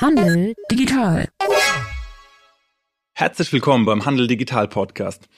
Handel 0.00 0.54
digital. 0.70 1.28
Herzlich 3.12 3.52
willkommen 3.52 3.84
beim 3.84 4.06
Handel 4.06 4.28
Digital 4.28 4.66
Podcast. 4.66 5.28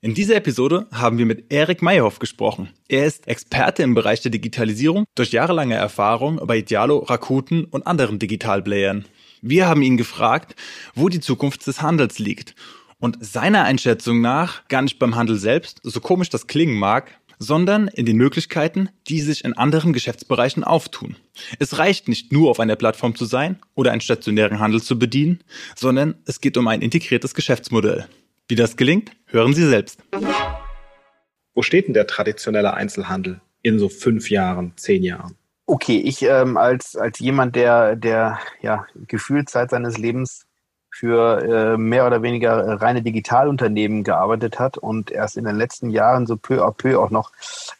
In 0.00 0.14
dieser 0.14 0.34
Episode 0.34 0.88
haben 0.92 1.18
wir 1.18 1.24
mit 1.26 1.52
Erik 1.52 1.82
Meyerhoff 1.82 2.18
gesprochen. 2.18 2.70
Er 2.88 3.06
ist 3.06 3.28
Experte 3.28 3.84
im 3.84 3.94
Bereich 3.94 4.20
der 4.20 4.32
Digitalisierung 4.32 5.04
durch 5.14 5.30
jahrelange 5.30 5.76
Erfahrung 5.76 6.40
bei 6.44 6.62
Dialo, 6.62 6.98
Rakuten 6.98 7.66
und 7.66 7.86
anderen 7.86 8.18
Digitalplayern. 8.18 9.04
Wir 9.40 9.68
haben 9.68 9.82
ihn 9.82 9.96
gefragt, 9.96 10.56
wo 10.96 11.08
die 11.08 11.20
Zukunft 11.20 11.64
des 11.68 11.80
Handels 11.80 12.18
liegt. 12.18 12.56
Und 12.98 13.24
seiner 13.24 13.62
Einschätzung 13.62 14.20
nach 14.20 14.66
gar 14.66 14.82
nicht 14.82 14.98
beim 14.98 15.14
Handel 15.14 15.36
selbst, 15.36 15.78
so 15.84 16.00
komisch 16.00 16.28
das 16.28 16.48
klingen 16.48 16.76
mag, 16.76 17.20
sondern 17.38 17.88
in 17.88 18.06
den 18.06 18.16
Möglichkeiten, 18.16 18.88
die 19.08 19.20
sich 19.20 19.44
in 19.44 19.52
anderen 19.52 19.92
Geschäftsbereichen 19.92 20.64
auftun. 20.64 21.16
Es 21.58 21.78
reicht 21.78 22.08
nicht 22.08 22.32
nur 22.32 22.50
auf 22.50 22.60
einer 22.60 22.76
Plattform 22.76 23.14
zu 23.14 23.24
sein 23.24 23.58
oder 23.74 23.92
einen 23.92 24.00
stationären 24.00 24.58
Handel 24.58 24.82
zu 24.82 24.98
bedienen, 24.98 25.42
sondern 25.76 26.16
es 26.26 26.40
geht 26.40 26.56
um 26.56 26.68
ein 26.68 26.82
integriertes 26.82 27.34
Geschäftsmodell. 27.34 28.06
Wie 28.48 28.56
das 28.56 28.76
gelingt, 28.76 29.12
hören 29.26 29.54
Sie 29.54 29.66
selbst. 29.66 30.00
Wo 31.54 31.62
steht 31.62 31.86
denn 31.86 31.94
der 31.94 32.06
traditionelle 32.06 32.74
Einzelhandel 32.74 33.40
in 33.62 33.78
so 33.78 33.88
fünf 33.88 34.30
Jahren, 34.30 34.72
zehn 34.76 35.02
Jahren? 35.02 35.34
Okay, 35.66 35.98
ich 35.98 36.22
ähm, 36.22 36.56
als, 36.56 36.96
als 36.96 37.18
jemand, 37.18 37.54
der, 37.54 37.94
der 37.94 38.38
ja, 38.62 38.86
gefühlt 39.06 39.50
Zeit 39.50 39.70
seines 39.70 39.98
Lebens 39.98 40.46
für 40.98 41.42
äh, 41.42 41.76
mehr 41.76 42.06
oder 42.06 42.22
weniger 42.22 42.80
reine 42.82 43.02
Digitalunternehmen 43.02 44.02
gearbeitet 44.02 44.58
hat 44.58 44.78
und 44.78 45.12
erst 45.12 45.36
in 45.36 45.44
den 45.44 45.54
letzten 45.54 45.90
Jahren 45.90 46.26
so 46.26 46.36
peu 46.36 46.64
à 46.64 46.72
peu 46.72 46.98
auch 46.98 47.10
noch 47.10 47.30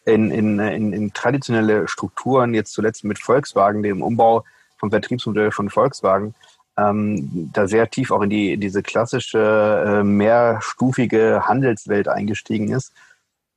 in, 0.05 0.31
in, 0.31 0.61
in, 0.61 0.93
in 0.93 1.13
traditionelle 1.13 1.89
Strukturen, 1.89 2.55
jetzt 2.55 2.73
zuletzt 2.73 3.03
mit 3.03 3.19
Volkswagen, 3.19 3.83
dem 3.83 4.03
Umbau 4.03 4.45
vom 4.77 4.91
Vertriebsmodell 4.91 5.51
von 5.51 5.69
Volkswagen, 5.69 6.35
ähm, 6.77 7.51
da 7.53 7.67
sehr 7.67 7.91
tief 7.91 8.13
auch 8.13 8.23
in, 8.23 8.31
die, 8.31 8.57
diese 8.57 8.85
klassische, 8.85 9.85
äh, 9.85 10.05
mehrstufige 10.05 11.43
Handelswelt 11.49 12.07
eingestiegen 12.07 12.71
ist, 12.71 12.93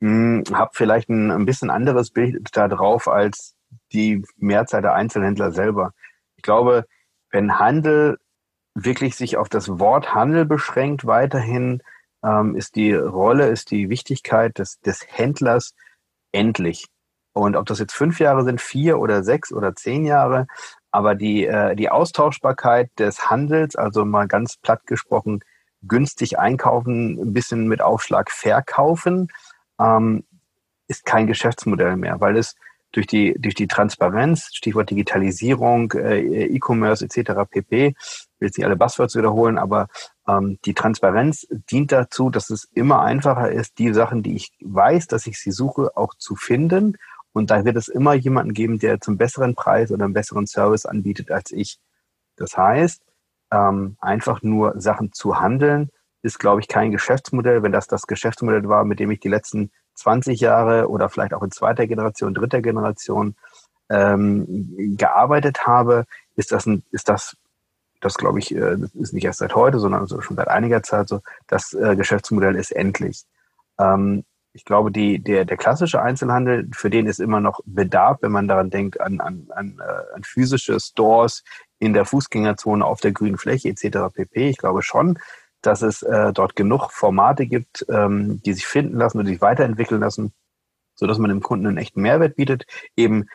hm, 0.02 0.44
habe 0.52 0.72
vielleicht 0.74 1.10
ein, 1.10 1.30
ein 1.30 1.46
bisschen 1.46 1.70
anderes 1.70 2.10
Bild 2.10 2.48
da 2.54 2.68
drauf 2.68 3.08
als 3.08 3.54
die 3.94 4.24
Mehrzahl 4.38 4.82
der 4.82 4.96
Einzelhändler 4.96 5.52
selber. 5.52 5.94
Ich 6.36 6.42
glaube, 6.42 6.86
wenn 7.30 7.60
Handel 7.60 8.18
wirklich 8.74 9.16
sich 9.16 9.38
auf 9.38 9.50
das 9.50 9.80
Wort 9.80 10.14
Handel 10.14 10.46
beschränkt 10.46 11.06
weiterhin, 11.06 11.82
ähm, 12.24 12.56
ist 12.56 12.76
die 12.76 12.94
Rolle, 12.94 13.48
ist 13.48 13.72
die 13.72 13.90
Wichtigkeit 13.90 14.58
des, 14.58 14.80
des 14.80 15.06
Händlers 15.08 15.74
endlich. 16.32 16.88
Und 17.34 17.56
ob 17.56 17.66
das 17.66 17.80
jetzt 17.80 17.94
fünf 17.94 18.20
Jahre 18.20 18.44
sind, 18.44 18.62
vier 18.62 19.00
oder 19.00 19.24
sechs 19.24 19.54
oder 19.54 19.76
zehn 19.76 20.06
Jahre, 20.06 20.48
aber 20.92 21.16
die, 21.16 21.46
äh, 21.46 21.76
die 21.76 21.90
Austauschbarkeit 21.90 22.90
des 23.00 23.30
Handels, 23.30 23.76
also 23.76 24.04
mal 24.06 24.28
ganz 24.28 24.58
platt 24.58 24.86
gesprochen, 24.86 25.42
günstig 25.84 26.38
einkaufen, 26.38 27.20
ein 27.20 27.34
bisschen 27.34 27.68
mit 27.68 27.82
Aufschlag 27.82 28.32
verkaufen, 28.32 29.30
ähm, 29.80 30.26
ist 30.88 31.06
kein 31.06 31.28
Geschäftsmodell 31.28 31.96
mehr, 31.96 32.20
weil 32.20 32.38
es 32.38 32.56
durch 32.92 33.08
die, 33.08 33.36
durch 33.40 33.56
die 33.56 33.68
Transparenz, 33.68 34.50
Stichwort 34.54 34.90
Digitalisierung, 34.90 35.92
äh, 35.94 36.46
E-Commerce 36.46 37.06
etc. 37.06 37.50
pp. 37.50 37.88
Ich 37.88 37.96
will 38.40 38.48
jetzt 38.48 38.58
nicht 38.58 38.66
alle 38.66 38.76
Buzzwords 38.76 39.16
wiederholen, 39.16 39.58
aber 39.58 39.88
ähm, 40.28 40.60
die 40.66 40.74
Transparenz 40.74 41.48
dient 41.50 41.92
dazu, 41.92 42.30
dass 42.30 42.50
es 42.50 42.66
immer 42.74 43.02
einfacher 43.02 43.52
ist, 43.52 43.78
die 43.80 43.94
Sachen, 43.94 44.24
die 44.24 44.36
ich 44.36 44.52
weiß, 44.62 45.08
dass 45.08 45.28
ich 45.28 45.40
sie 45.40 45.52
suche, 45.52 45.96
auch 45.96 46.16
zu 46.16 46.36
finden. 46.36 46.98
Und 47.34 47.50
da 47.50 47.64
wird 47.64 47.78
es 47.78 47.88
immer 47.88 48.14
jemanden 48.14 48.54
geben, 48.54 48.80
der 48.80 49.00
zum 49.00 49.18
besseren 49.18 49.56
Preis 49.56 49.92
oder 49.92 50.06
einen 50.06 50.14
besseren 50.14 50.48
Service 50.48 50.86
anbietet 50.86 51.32
als 51.32 51.52
ich. 51.52 51.80
Das 52.36 52.58
heißt, 52.58 53.04
ähm, 53.52 53.96
einfach 54.00 54.42
nur 54.42 54.80
Sachen 54.80 55.14
zu 55.14 55.40
handeln, 55.40 55.92
ist, 56.24 56.40
glaube 56.40 56.62
ich, 56.62 56.68
kein 56.68 56.92
Geschäftsmodell. 56.92 57.64
Wenn 57.64 57.72
das 57.72 57.88
das 57.88 58.06
Geschäftsmodell 58.06 58.68
war, 58.68 58.84
mit 58.86 59.00
dem 59.00 59.12
ich 59.12 59.20
die 59.20 59.30
letzten 59.30 59.72
20 60.02 60.40
Jahre 60.40 60.90
oder 60.90 61.10
vielleicht 61.10 61.34
auch 61.34 61.44
in 61.44 61.52
zweiter 61.52 61.88
Generation, 61.88 62.34
dritter 62.34 62.62
Generation 62.62 63.36
ähm, 63.90 64.96
gearbeitet 64.98 65.68
habe, 65.68 66.06
ist 66.36 66.52
das, 66.52 66.66
ein, 66.66 66.84
ist 66.92 67.10
das, 67.10 67.38
das 68.00 68.16
glaube 68.16 68.40
ich, 68.40 68.56
äh, 68.56 68.78
ist 68.94 69.14
nicht 69.14 69.26
erst 69.26 69.40
seit 69.40 69.56
heute, 69.56 69.80
sondern 69.80 70.08
so 70.08 70.22
schon 70.22 70.38
seit 70.38 70.48
einiger 70.48 70.82
Zeit 70.84 71.08
so, 71.08 71.22
das 71.48 71.74
äh, 71.74 71.96
Geschäftsmodell 71.96 72.56
ist 72.56 72.72
endlich. 72.72 73.24
Ähm, 73.78 74.24
ich 74.54 74.66
glaube, 74.66 74.92
die, 74.92 75.20
der, 75.20 75.46
der 75.46 75.58
klassische 75.58 76.02
Einzelhandel, 76.02 76.68
für 76.74 76.90
den 76.90 77.08
ist 77.08 77.20
immer 77.20 77.40
noch 77.40 77.62
Bedarf, 77.66 78.18
wenn 78.22 78.32
man 78.32 78.48
daran 78.48 78.70
denkt, 78.70 79.00
an, 79.00 79.22
an, 79.22 79.48
an, 79.56 79.80
äh, 79.80 80.16
an 80.16 80.24
physische 80.24 80.80
Stores 80.80 81.44
in 81.80 81.94
der 81.94 82.06
Fußgängerzone 82.06 82.86
auf 82.86 83.00
der 83.02 83.12
grünen 83.12 83.38
Fläche 83.38 83.70
etc. 83.70 84.14
pp. 84.14 84.50
Ich 84.50 84.58
glaube 84.58 84.82
schon, 84.84 85.20
dass 85.62 85.82
es 85.82 86.02
äh, 86.04 86.34
dort 86.34 86.56
genug 86.56 86.92
Formate 86.92 87.46
gibt, 87.46 87.86
ähm, 87.90 88.42
die 88.44 88.54
sich 88.54 88.66
finden 88.66 88.98
lassen 88.98 89.20
und 89.20 89.26
sich 89.26 89.42
weiterentwickeln 89.42 90.02
lassen, 90.02 90.34
so 90.96 91.08
dass 91.08 91.18
man 91.18 91.30
dem 91.30 91.42
Kunden 91.42 91.68
einen 91.68 91.78
echten 91.78 92.02
Mehrwert 92.02 92.36
bietet. 92.36 92.66
Eben 92.96 93.28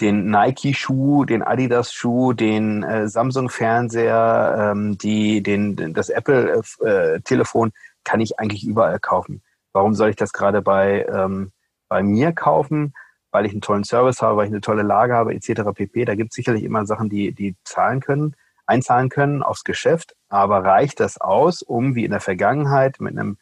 den 0.00 0.30
Nike-Schuh, 0.30 1.24
den 1.24 1.42
Adidas-Schuh, 1.42 2.32
den 2.32 2.82
äh, 2.82 3.08
Samsung-Fernseher, 3.08 4.72
ähm, 4.72 4.98
die, 4.98 5.42
den, 5.42 5.94
das 5.94 6.10
Apple-Telefon 6.10 7.72
kann 8.04 8.20
ich 8.20 8.38
eigentlich 8.38 8.64
überall 8.64 8.98
kaufen. 8.98 9.42
Warum 9.72 9.94
soll 9.94 10.10
ich 10.10 10.16
das 10.16 10.32
gerade 10.32 10.62
bei, 10.62 11.06
ähm, 11.12 11.52
bei 11.88 12.02
mir 12.02 12.32
kaufen? 12.32 12.94
Weil 13.30 13.46
ich 13.46 13.52
einen 13.52 13.60
tollen 13.60 13.84
Service 13.84 14.22
habe, 14.22 14.36
weil 14.36 14.46
ich 14.46 14.52
eine 14.52 14.60
tolle 14.60 14.82
Lage 14.82 15.14
habe, 15.14 15.34
etc. 15.34 15.62
pp. 15.74 16.04
Da 16.04 16.14
gibt 16.14 16.32
es 16.32 16.36
sicherlich 16.36 16.64
immer 16.64 16.86
Sachen, 16.86 17.08
die, 17.08 17.32
die 17.32 17.56
zahlen 17.64 18.00
können 18.00 18.34
einzahlen 18.66 19.08
können 19.08 19.42
aufs 19.42 19.64
Geschäft. 19.64 20.14
Aber 20.28 20.64
reicht 20.64 21.00
das 21.00 21.20
aus, 21.20 21.62
um 21.62 21.94
wie 21.94 22.04
in 22.04 22.10
der 22.10 22.20
Vergangenheit 22.20 23.00
mit 23.00 23.16
einem 23.16 23.38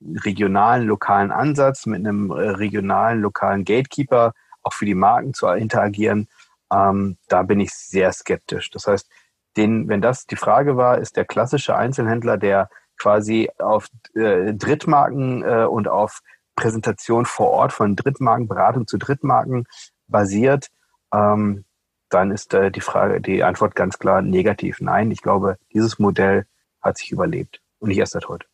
regionalen, 0.00 0.86
lokalen 0.86 1.30
Ansatz, 1.30 1.86
mit 1.86 2.06
einem 2.06 2.30
äh, 2.30 2.50
regionalen, 2.50 3.20
lokalen 3.20 3.64
Gatekeeper 3.64 4.32
auch 4.62 4.72
für 4.72 4.84
die 4.84 4.94
Marken 4.94 5.34
zu 5.34 5.46
interagieren? 5.48 6.28
Ähm, 6.72 7.16
da 7.28 7.42
bin 7.42 7.60
ich 7.60 7.72
sehr 7.72 8.12
skeptisch. 8.12 8.70
Das 8.70 8.86
heißt, 8.86 9.08
den, 9.56 9.88
wenn 9.88 10.02
das 10.02 10.26
die 10.26 10.36
Frage 10.36 10.76
war, 10.76 10.98
ist 10.98 11.16
der 11.16 11.24
klassische 11.24 11.76
Einzelhändler, 11.76 12.36
der 12.36 12.68
quasi 12.98 13.48
auf 13.58 13.88
äh, 14.14 14.52
Drittmarken 14.54 15.42
äh, 15.42 15.64
und 15.64 15.88
auf 15.88 16.20
Präsentation 16.56 17.26
vor 17.26 17.50
Ort 17.50 17.72
von 17.72 17.96
Drittmarken, 17.96 18.48
Beratung 18.48 18.86
zu 18.86 18.96
Drittmarken 18.98 19.66
basiert, 20.08 20.68
ähm, 21.12 21.64
dann 22.08 22.30
ist 22.30 22.54
äh, 22.54 22.70
die 22.70 22.80
Frage, 22.80 23.20
die 23.20 23.42
Antwort 23.42 23.74
ganz 23.74 23.98
klar 23.98 24.22
negativ. 24.22 24.80
Nein, 24.80 25.10
ich 25.10 25.22
glaube, 25.22 25.56
dieses 25.72 25.98
Modell 25.98 26.46
hat 26.80 26.98
sich 26.98 27.10
überlebt 27.10 27.60
und 27.78 27.88
nicht 27.88 27.98
erst 27.98 28.12
seit 28.12 28.28
heute. 28.28 28.46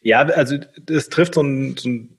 Ja, 0.00 0.20
also 0.20 0.58
das 0.80 1.08
trifft 1.08 1.34
so 1.34 1.40
einen, 1.40 1.76
so 1.76 1.88
einen 1.88 2.18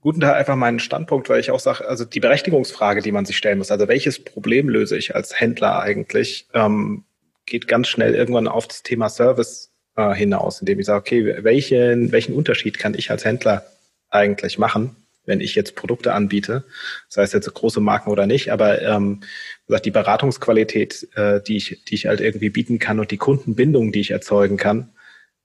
guten 0.00 0.20
Teil 0.20 0.34
einfach 0.34 0.56
meinen 0.56 0.78
Standpunkt, 0.78 1.28
weil 1.28 1.40
ich 1.40 1.50
auch 1.50 1.60
sage, 1.60 1.86
also 1.88 2.04
die 2.04 2.20
Berechtigungsfrage, 2.20 3.02
die 3.02 3.12
man 3.12 3.24
sich 3.24 3.36
stellen 3.36 3.58
muss, 3.58 3.70
also 3.70 3.88
welches 3.88 4.22
Problem 4.22 4.68
löse 4.68 4.96
ich 4.96 5.14
als 5.14 5.40
Händler 5.40 5.80
eigentlich, 5.80 6.48
ähm, 6.54 7.04
geht 7.46 7.68
ganz 7.68 7.88
schnell 7.88 8.14
irgendwann 8.14 8.48
auf 8.48 8.68
das 8.68 8.82
Thema 8.82 9.08
Service 9.08 9.72
äh, 9.96 10.14
hinaus, 10.14 10.60
indem 10.60 10.78
ich 10.78 10.86
sage, 10.86 11.00
okay, 11.00 11.44
welchen, 11.44 12.12
welchen 12.12 12.34
Unterschied 12.34 12.78
kann 12.78 12.94
ich 12.94 13.10
als 13.10 13.24
Händler 13.24 13.66
eigentlich 14.10 14.58
machen? 14.58 14.96
Wenn 15.26 15.40
ich 15.40 15.54
jetzt 15.54 15.74
Produkte 15.74 16.12
anbiete, 16.14 16.64
sei 17.08 17.22
es 17.22 17.32
jetzt 17.32 17.52
große 17.52 17.80
Marken 17.80 18.10
oder 18.10 18.26
nicht, 18.26 18.50
aber 18.50 18.80
ähm, 18.82 19.20
gesagt, 19.66 19.86
die 19.86 19.90
Beratungsqualität, 19.90 21.08
äh, 21.14 21.40
die 21.42 21.56
ich, 21.56 21.84
die 21.84 21.94
ich 21.94 22.06
halt 22.06 22.20
irgendwie 22.20 22.50
bieten 22.50 22.78
kann 22.78 23.00
und 23.00 23.10
die 23.10 23.16
Kundenbindung, 23.16 23.92
die 23.92 24.00
ich 24.00 24.12
erzeugen 24.12 24.56
kann, 24.56 24.90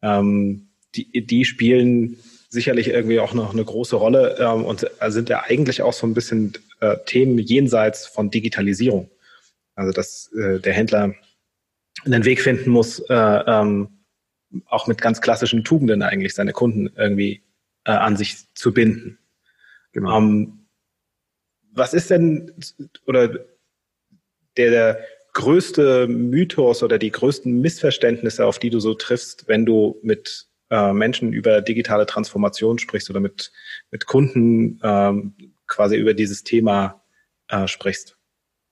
ähm, 0.01 0.69
die, 0.95 1.25
die 1.25 1.45
spielen 1.45 2.17
sicherlich 2.49 2.89
irgendwie 2.89 3.19
auch 3.19 3.33
noch 3.33 3.53
eine 3.53 3.63
große 3.63 3.95
Rolle 3.95 4.37
ähm, 4.39 4.65
und 4.65 4.85
sind 5.07 5.29
ja 5.29 5.43
eigentlich 5.43 5.81
auch 5.81 5.93
so 5.93 6.05
ein 6.05 6.13
bisschen 6.13 6.53
äh, 6.81 6.97
Themen 7.05 7.37
jenseits 7.39 8.07
von 8.07 8.29
Digitalisierung. 8.29 9.09
Also 9.75 9.93
dass 9.93 10.31
äh, 10.33 10.59
der 10.59 10.73
Händler 10.73 11.15
einen 12.03 12.25
Weg 12.25 12.41
finden 12.41 12.71
muss, 12.71 12.99
äh, 12.99 13.13
ähm, 13.13 14.01
auch 14.65 14.87
mit 14.87 15.01
ganz 15.01 15.21
klassischen 15.21 15.63
Tugenden 15.63 16.01
eigentlich 16.01 16.33
seine 16.33 16.51
Kunden 16.51 16.91
irgendwie 16.95 17.41
äh, 17.85 17.91
an 17.91 18.17
sich 18.17 18.53
zu 18.53 18.73
binden. 18.73 19.17
Genau. 19.91 20.17
Ähm, 20.17 20.65
was 21.73 21.93
ist 21.93 22.09
denn 22.09 22.53
oder 23.05 23.29
der, 24.57 24.71
der 24.71 24.99
größte 25.33 26.07
Mythos 26.07 26.83
oder 26.83 26.97
die 26.97 27.11
größten 27.11 27.61
Missverständnisse, 27.61 28.45
auf 28.45 28.59
die 28.59 28.69
du 28.69 28.79
so 28.79 28.93
triffst, 28.93 29.47
wenn 29.47 29.65
du 29.65 29.97
mit 30.03 30.47
äh, 30.69 30.93
Menschen 30.93 31.33
über 31.33 31.61
digitale 31.61 32.05
Transformation 32.05 32.79
sprichst 32.79 33.09
oder 33.09 33.19
mit, 33.19 33.51
mit 33.91 34.05
Kunden 34.05 34.79
ähm, 34.83 35.35
quasi 35.67 35.95
über 35.95 36.13
dieses 36.13 36.43
Thema 36.43 37.01
äh, 37.47 37.67
sprichst? 37.67 38.17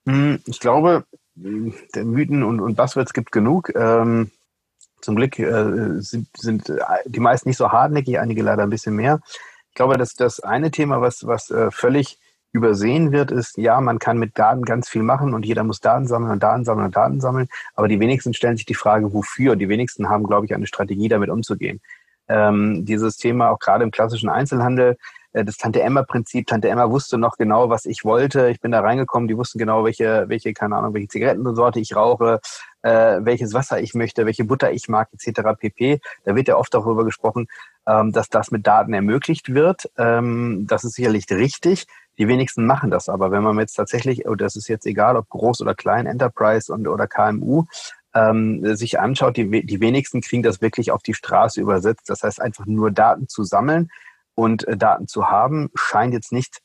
Hm, 0.06 0.42
ich 0.46 0.60
glaube, 0.60 1.06
der 1.36 2.04
Mythen 2.04 2.44
und, 2.44 2.60
und 2.60 2.76
Buzzwords 2.76 3.14
gibt 3.14 3.32
genug. 3.32 3.74
Ähm, 3.76 4.32
zum 5.02 5.16
Glück 5.16 5.40
äh, 5.40 6.02
sind, 6.02 6.28
sind 6.38 6.74
die 7.06 7.20
meisten 7.22 7.48
nicht 7.48 7.58
so 7.58 7.72
hartnäckig, 7.72 8.20
einige 8.20 8.44
leider 8.44 8.64
ein 8.64 8.70
bisschen 8.70 8.96
mehr. 8.96 9.22
Ich 9.80 9.82
glaube, 9.82 9.98
dass 9.98 10.14
das 10.14 10.42
eine 10.42 10.72
Thema, 10.72 11.00
was, 11.00 11.26
was 11.26 11.52
äh, 11.52 11.72
völlig 11.72 12.20
übersehen 12.52 13.14
wird, 13.14 13.32
ist, 13.32 13.58
ja, 13.58 13.80
man 13.80 13.98
kann 13.98 14.18
mit 14.18 14.38
Daten 14.38 14.64
ganz 14.64 14.90
viel 14.90 15.04
machen 15.04 15.34
und 15.34 15.46
jeder 15.46 15.64
muss 15.64 15.80
Daten 15.80 16.06
sammeln 16.06 16.34
und 16.34 16.44
Daten 16.44 16.66
sammeln 16.66 16.88
und 16.88 16.98
Daten 16.98 17.22
sammeln. 17.22 17.48
Aber 17.76 17.88
die 17.88 18.02
wenigsten 18.02 18.34
stellen 18.34 18.58
sich 18.58 18.66
die 18.66 18.74
Frage, 18.74 19.14
wofür. 19.14 19.54
Und 19.54 19.60
die 19.60 19.70
wenigsten 19.70 20.10
haben, 20.10 20.26
glaube 20.26 20.46
ich, 20.46 20.54
eine 20.54 20.68
Strategie, 20.68 21.08
damit 21.08 21.30
umzugehen. 21.30 21.80
Ähm, 22.28 22.84
dieses 22.84 23.16
Thema 23.16 23.52
auch 23.52 23.60
gerade 23.60 23.86
im 23.86 23.92
klassischen 23.92 24.28
Einzelhandel, 24.28 24.98
äh, 25.32 25.46
das 25.46 25.56
Tante 25.56 25.82
Emma-Prinzip. 25.82 26.48
Tante 26.48 26.68
Emma 26.68 26.90
wusste 26.90 27.18
noch 27.18 27.38
genau, 27.38 27.70
was 27.70 27.86
ich 27.86 28.04
wollte. 28.04 28.50
Ich 28.50 28.60
bin 28.60 28.72
da 28.72 28.82
reingekommen, 28.82 29.30
die 29.30 29.38
wussten 29.38 29.60
genau, 29.60 29.86
welche, 29.86 30.26
welche, 30.28 30.54
keine 30.54 30.76
Ahnung, 30.76 30.94
welche 30.94 31.08
Zigarettensorte 31.08 31.80
ich 31.80 31.96
rauche, 31.96 32.42
äh, 32.82 33.20
welches 33.22 33.54
Wasser 33.54 33.80
ich 33.82 33.94
möchte, 33.94 34.26
welche 34.26 34.46
Butter 34.46 34.72
ich 34.72 34.88
mag, 34.88 35.10
etc. 35.14 35.42
pp. 35.60 36.00
Da 36.24 36.36
wird 36.36 36.48
ja 36.48 36.58
oft 36.58 36.74
darüber 36.74 37.06
gesprochen, 37.06 37.48
ähm, 37.88 38.12
dass 38.12 38.30
das 38.30 38.52
mit 38.52 38.66
Daten 38.68 38.94
ermöglicht 38.94 39.54
wird. 39.54 39.90
Ähm, 39.98 40.66
das 40.68 40.84
ist 40.84 40.94
sicherlich 40.94 41.26
richtig. 41.30 41.88
Die 42.18 42.28
wenigsten 42.28 42.66
machen 42.66 42.92
das 42.92 43.10
aber. 43.10 43.32
Wenn 43.32 43.44
man 43.44 43.58
jetzt 43.60 43.76
tatsächlich, 43.76 44.26
und 44.26 44.42
das 44.42 44.56
ist 44.56 44.68
jetzt 44.68 44.86
egal, 44.86 45.16
ob 45.16 45.30
groß 45.30 45.62
oder 45.62 45.76
klein, 45.76 46.06
Enterprise 46.06 46.72
und 46.72 46.88
oder 46.88 47.08
KMU, 47.08 47.66
ähm, 48.14 48.76
sich 48.76 49.00
anschaut, 49.00 49.38
die, 49.38 49.66
die 49.66 49.82
wenigsten 49.82 50.22
kriegen 50.22 50.44
das 50.44 50.62
wirklich 50.62 50.92
auf 50.92 51.02
die 51.02 51.14
Straße 51.14 51.62
übersetzt. 51.62 52.10
Das 52.10 52.24
heißt, 52.24 52.42
einfach 52.42 52.66
nur 52.66 52.92
Daten 52.92 53.28
zu 53.28 53.44
sammeln 53.44 53.90
und 54.36 54.68
äh, 54.68 54.78
Daten 54.78 55.08
zu 55.08 55.30
haben, 55.30 55.70
scheint 55.76 56.14
jetzt 56.14 56.32
nicht 56.32 56.60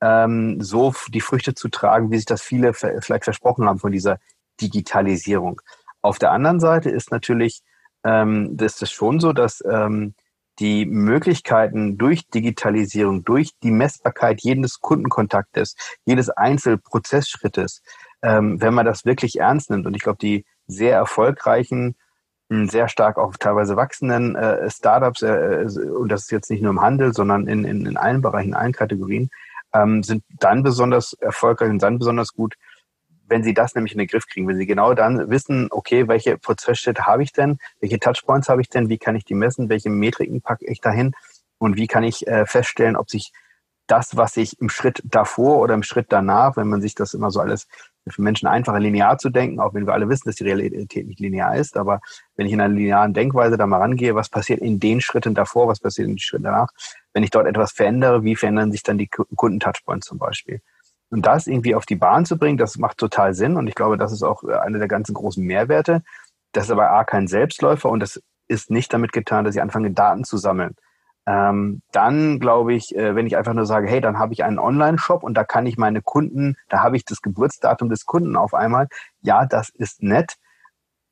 ähm, 0.00 0.60
so 0.60 0.94
die 1.08 1.20
Früchte 1.20 1.54
zu 1.54 1.68
tragen, 1.68 2.10
wie 2.10 2.16
sich 2.16 2.26
das 2.26 2.42
viele 2.42 2.72
vielleicht 2.74 3.24
versprochen 3.24 3.66
haben 3.66 3.78
von 3.78 3.92
dieser 3.92 4.18
Digitalisierung. 4.60 5.60
Auf 6.02 6.18
der 6.18 6.32
anderen 6.32 6.60
Seite 6.60 6.90
ist 6.90 7.10
natürlich 7.10 7.62
ähm, 8.04 8.56
das 8.56 8.80
ist 8.80 8.92
schon 8.92 9.20
so, 9.20 9.32
dass 9.32 9.62
ähm, 9.68 10.14
die 10.58 10.86
Möglichkeiten 10.86 11.98
durch 11.98 12.26
Digitalisierung, 12.28 13.24
durch 13.24 13.52
die 13.62 13.70
Messbarkeit 13.70 14.40
jedes 14.42 14.80
Kundenkontaktes, 14.80 15.76
jedes 16.04 16.30
Einzelprozessschrittes, 16.30 17.82
ähm, 18.22 18.60
wenn 18.60 18.74
man 18.74 18.86
das 18.86 19.04
wirklich 19.04 19.38
ernst 19.38 19.70
nimmt, 19.70 19.86
und 19.86 19.94
ich 19.94 20.02
glaube, 20.02 20.18
die 20.18 20.44
sehr 20.66 20.96
erfolgreichen, 20.96 21.96
sehr 22.50 22.88
stark 22.88 23.18
auch 23.18 23.36
teilweise 23.36 23.76
wachsenden 23.76 24.34
äh, 24.34 24.70
Startups, 24.70 25.22
äh, 25.22 25.62
äh, 25.62 25.90
und 25.90 26.08
das 26.08 26.22
ist 26.22 26.32
jetzt 26.32 26.50
nicht 26.50 26.62
nur 26.62 26.70
im 26.70 26.80
Handel, 26.80 27.12
sondern 27.12 27.46
in, 27.46 27.64
in, 27.64 27.84
in 27.84 27.96
allen 27.98 28.22
Bereichen, 28.22 28.48
in 28.48 28.54
allen 28.54 28.72
Kategorien, 28.72 29.30
ähm, 29.74 30.02
sind 30.02 30.24
dann 30.40 30.62
besonders 30.62 31.12
erfolgreich 31.12 31.68
und 31.68 31.82
dann 31.82 31.98
besonders 31.98 32.32
gut, 32.32 32.54
wenn 33.28 33.42
sie 33.42 33.54
das 33.54 33.74
nämlich 33.74 33.92
in 33.92 33.98
den 33.98 34.08
Griff 34.08 34.26
kriegen, 34.26 34.48
wenn 34.48 34.56
sie 34.56 34.66
genau 34.66 34.94
dann 34.94 35.30
wissen, 35.30 35.68
okay, 35.70 36.08
welche 36.08 36.38
Prozessschritte 36.38 37.06
habe 37.06 37.22
ich 37.22 37.32
denn, 37.32 37.58
welche 37.80 37.98
Touchpoints 37.98 38.48
habe 38.48 38.60
ich 38.60 38.68
denn, 38.68 38.88
wie 38.88 38.98
kann 38.98 39.16
ich 39.16 39.24
die 39.24 39.34
messen, 39.34 39.68
welche 39.68 39.90
Metriken 39.90 40.40
packe 40.40 40.66
ich 40.66 40.80
dahin 40.80 41.12
und 41.58 41.76
wie 41.76 41.86
kann 41.86 42.04
ich 42.04 42.26
äh, 42.26 42.46
feststellen, 42.46 42.96
ob 42.96 43.10
sich 43.10 43.32
das, 43.86 44.16
was 44.16 44.36
ich 44.36 44.60
im 44.60 44.68
Schritt 44.68 45.02
davor 45.04 45.58
oder 45.58 45.74
im 45.74 45.82
Schritt 45.82 46.06
danach, 46.10 46.56
wenn 46.56 46.68
man 46.68 46.82
sich 46.82 46.94
das 46.94 47.14
immer 47.14 47.30
so 47.30 47.40
alles 47.40 47.66
für 48.06 48.22
Menschen 48.22 48.46
einfacher 48.46 48.80
linear 48.80 49.18
zu 49.18 49.30
denken, 49.30 49.60
auch 49.60 49.74
wenn 49.74 49.86
wir 49.86 49.94
alle 49.94 50.08
wissen, 50.08 50.28
dass 50.28 50.36
die 50.36 50.44
Realität 50.44 51.06
nicht 51.06 51.20
linear 51.20 51.56
ist, 51.56 51.76
aber 51.76 52.00
wenn 52.36 52.46
ich 52.46 52.52
in 52.52 52.60
einer 52.60 52.72
linearen 52.72 53.14
Denkweise 53.14 53.56
da 53.56 53.66
mal 53.66 53.78
rangehe, 53.78 54.14
was 54.14 54.28
passiert 54.28 54.60
in 54.60 54.78
den 54.78 55.00
Schritten 55.00 55.34
davor, 55.34 55.68
was 55.68 55.80
passiert 55.80 56.06
in 56.06 56.14
den 56.14 56.18
Schritten 56.18 56.44
danach, 56.44 56.68
wenn 57.12 57.22
ich 57.22 57.30
dort 57.30 57.46
etwas 57.46 57.72
verändere, 57.72 58.22
wie 58.24 58.36
verändern 58.36 58.72
sich 58.72 58.82
dann 58.82 58.98
die 58.98 59.08
Kundentouchpoints 59.08 60.06
zum 60.06 60.18
Beispiel? 60.18 60.60
Und 61.10 61.26
das 61.26 61.46
irgendwie 61.46 61.74
auf 61.74 61.86
die 61.86 61.96
Bahn 61.96 62.26
zu 62.26 62.36
bringen, 62.36 62.58
das 62.58 62.76
macht 62.76 62.98
total 62.98 63.34
Sinn 63.34 63.56
und 63.56 63.66
ich 63.66 63.74
glaube, 63.74 63.96
das 63.96 64.12
ist 64.12 64.22
auch 64.22 64.44
einer 64.44 64.78
der 64.78 64.88
ganzen 64.88 65.14
großen 65.14 65.44
Mehrwerte. 65.44 66.02
Das 66.52 66.64
ist 66.64 66.70
aber 66.70 66.90
A, 66.90 67.04
kein 67.04 67.28
Selbstläufer 67.28 67.88
und 67.88 68.00
das 68.00 68.22
ist 68.46 68.70
nicht 68.70 68.92
damit 68.92 69.12
getan, 69.12 69.44
dass 69.44 69.54
ich 69.54 69.62
anfange, 69.62 69.90
Daten 69.90 70.24
zu 70.24 70.36
sammeln. 70.36 70.74
Ähm, 71.26 71.82
dann 71.92 72.40
glaube 72.40 72.72
ich, 72.72 72.96
äh, 72.96 73.14
wenn 73.14 73.26
ich 73.26 73.36
einfach 73.36 73.52
nur 73.52 73.66
sage, 73.66 73.86
hey, 73.86 74.00
dann 74.00 74.18
habe 74.18 74.32
ich 74.32 74.44
einen 74.44 74.58
Online-Shop 74.58 75.22
und 75.22 75.34
da 75.34 75.44
kann 75.44 75.66
ich 75.66 75.76
meine 75.76 76.00
Kunden, 76.00 76.56
da 76.70 76.82
habe 76.82 76.96
ich 76.96 77.04
das 77.04 77.20
Geburtsdatum 77.20 77.90
des 77.90 78.06
Kunden 78.06 78.34
auf 78.34 78.54
einmal. 78.54 78.88
Ja, 79.20 79.44
das 79.44 79.68
ist 79.68 80.02
nett. 80.02 80.36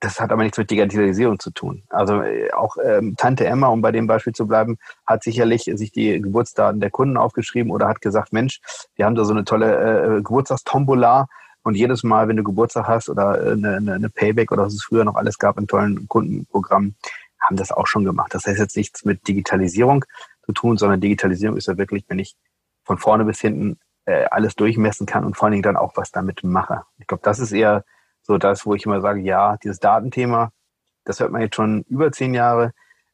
Das 0.01 0.21
hat 0.21 0.31
aber 0.31 0.43
nichts 0.43 0.59
mit 0.59 0.71
Digitalisierung 0.71 1.39
zu 1.39 1.51
tun. 1.51 1.83
Also 1.89 2.21
äh, 2.21 2.53
auch 2.53 2.77
ähm, 2.85 3.15
Tante 3.17 3.47
Emma, 3.47 3.69
um 3.69 3.81
bei 3.81 3.93
dem 3.93 4.07
Beispiel 4.07 4.35
zu 4.35 4.47
bleiben, 4.47 4.77
hat 5.07 5.23
sicherlich 5.23 5.71
sich 5.75 5.91
die 5.91 6.21
Geburtsdaten 6.21 6.81
der 6.81 6.91
Kunden 6.91 7.17
aufgeschrieben 7.17 7.73
oder 7.73 7.89
hat 7.89 8.03
gesagt, 8.03 8.33
Mensch, 8.33 8.61
wir 8.95 9.07
haben 9.07 9.15
da 9.15 9.25
so 9.25 9.33
eine 9.33 9.45
tolle 9.45 10.19
äh, 10.19 10.23
Geburtstagstombola 10.23 11.29
und 11.63 11.75
jedes 11.75 12.05
Mal, 12.05 12.29
wenn 12.29 12.37
du 12.37 12.45
Geburtstag 12.45 12.87
hast 12.87 13.09
oder 13.09 13.43
äh, 13.43 13.53
eine, 13.53 13.95
eine 13.95 14.11
Payback 14.11 14.53
oder 14.53 14.67
was 14.67 14.75
es 14.75 14.85
früher 14.85 15.05
noch 15.05 15.17
alles 15.17 15.39
gab 15.39 15.59
in 15.59 15.67
tollen 15.67 16.07
Kundenprogrammen, 16.09 16.95
haben 17.41 17.57
das 17.57 17.73
auch 17.73 17.87
schon 17.87 18.05
gemacht. 18.05 18.35
Das 18.35 18.45
heißt 18.47 18.59
jetzt 18.59 18.77
nichts 18.77 19.05
mit 19.05 19.27
Digitalisierung 19.27 20.05
zu 20.45 20.53
tun, 20.53 20.77
sondern 20.77 21.01
Digitalisierung 21.01 21.57
ist 21.57 21.69
ja 21.69 21.79
wirklich, 21.79 22.05
wenn 22.09 22.19
ich 22.19 22.37
von 22.85 22.99
vorne 22.99 23.25
bis 23.25 23.41
hinten 23.41 23.79
äh, 24.05 24.27
alles 24.31 24.55
durchmessen 24.55 25.07
kann 25.07 25.25
und 25.25 25.37
vor 25.37 25.47
allen 25.47 25.53
Dingen 25.53 25.63
dann 25.63 25.77
auch 25.77 25.97
was 25.97 26.13
damit 26.13 26.45
mache. 26.45 26.83
Ich 26.99 27.07
glaube, 27.07 27.23
das 27.25 27.39
ist 27.39 27.53
eher 27.53 27.85
so 28.27 28.39
das, 28.39 28.67
wo 28.67 28.75
ich 28.75 28.85
immer 28.85 29.01
sage, 29.01 29.21
ja, 29.21 29.57
dieses 29.63 29.79
Datenthema, 29.79 30.51
das 31.05 31.21
hört 31.21 31.31
man 31.31 31.43
jetzt 31.43 31.55
schon 31.55 31.83
über 31.89 32.11
zehn 32.11 32.35
Jahre, 32.35 32.73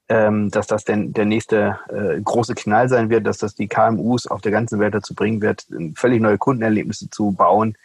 ähm, 0.08 0.50
dass 0.50 0.66
das 0.66 0.84
denn 0.84 1.12
der 1.12 1.26
nächste 1.26 1.78
äh, 1.88 2.20
große 2.20 2.54
Knall 2.54 2.88
sein 2.88 3.10
wird, 3.10 3.26
dass 3.26 3.38
das 3.38 3.54
die 3.54 3.68
KMUs 3.68 4.26
auf 4.26 4.40
der 4.40 4.52
ganzen 4.52 4.80
Welt 4.80 4.94
dazu 4.94 5.14
bringen 5.14 5.42
wird, 5.42 5.66
völlig 5.94 6.20
neue 6.20 6.38
Kundenerlebnisse 6.38 7.10
zu 7.10 7.32
bauen. 7.32 7.76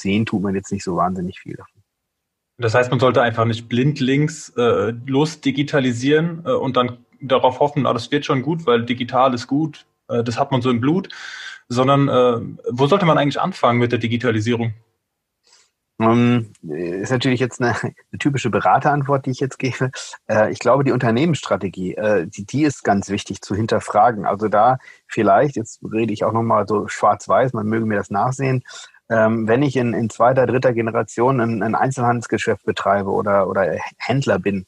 Sehen 0.00 0.26
tut 0.26 0.42
man 0.42 0.54
jetzt 0.54 0.72
nicht 0.72 0.84
so 0.84 0.96
wahnsinnig 0.96 1.38
viel 1.38 1.54
davon. 1.54 1.82
Das 2.58 2.74
heißt, 2.74 2.90
man 2.90 2.98
sollte 2.98 3.22
einfach 3.22 3.44
nicht 3.44 3.68
blindlings 3.68 4.50
äh, 4.56 4.92
los 5.06 5.40
digitalisieren 5.40 6.42
äh, 6.44 6.50
und 6.50 6.76
dann 6.76 6.98
darauf 7.20 7.60
hoffen, 7.60 7.86
ah, 7.86 7.92
das 7.92 8.10
wird 8.10 8.24
schon 8.24 8.42
gut, 8.42 8.66
weil 8.66 8.84
digital 8.84 9.32
ist 9.32 9.46
gut, 9.46 9.86
äh, 10.08 10.24
das 10.24 10.38
hat 10.38 10.50
man 10.50 10.60
so 10.60 10.70
im 10.70 10.80
Blut, 10.80 11.08
sondern 11.68 12.08
äh, 12.08 12.40
wo 12.70 12.86
sollte 12.88 13.06
man 13.06 13.16
eigentlich 13.16 13.40
anfangen 13.40 13.78
mit 13.78 13.92
der 13.92 14.00
Digitalisierung? 14.00 14.74
Um, 16.00 16.52
ähm, 16.62 17.00
ist 17.00 17.10
natürlich 17.10 17.40
jetzt 17.40 17.60
eine, 17.60 17.74
eine, 17.82 18.18
typische 18.20 18.50
Beraterantwort, 18.50 19.26
die 19.26 19.30
ich 19.32 19.40
jetzt 19.40 19.58
gebe. 19.58 19.90
Äh, 20.28 20.52
ich 20.52 20.60
glaube, 20.60 20.84
die 20.84 20.92
Unternehmensstrategie, 20.92 21.94
äh, 21.94 22.26
die, 22.26 22.46
die 22.46 22.62
ist 22.62 22.84
ganz 22.84 23.08
wichtig 23.08 23.40
zu 23.40 23.56
hinterfragen. 23.56 24.24
Also 24.24 24.48
da 24.48 24.78
vielleicht, 25.08 25.56
jetzt 25.56 25.80
rede 25.82 26.12
ich 26.12 26.22
auch 26.22 26.32
nochmal 26.32 26.68
so 26.68 26.86
schwarz-weiß, 26.86 27.52
man 27.52 27.66
möge 27.66 27.84
mir 27.84 27.96
das 27.96 28.10
nachsehen, 28.10 28.62
ähm, 29.10 29.48
wenn 29.48 29.62
ich 29.62 29.76
in, 29.76 29.92
in 29.92 30.08
zweiter, 30.08 30.46
dritter 30.46 30.72
Generation 30.72 31.40
ein, 31.40 31.62
ein 31.62 31.74
Einzelhandelsgeschäft 31.74 32.64
betreibe 32.64 33.10
oder, 33.10 33.48
oder 33.48 33.76
Händler 33.98 34.38
bin, 34.38 34.66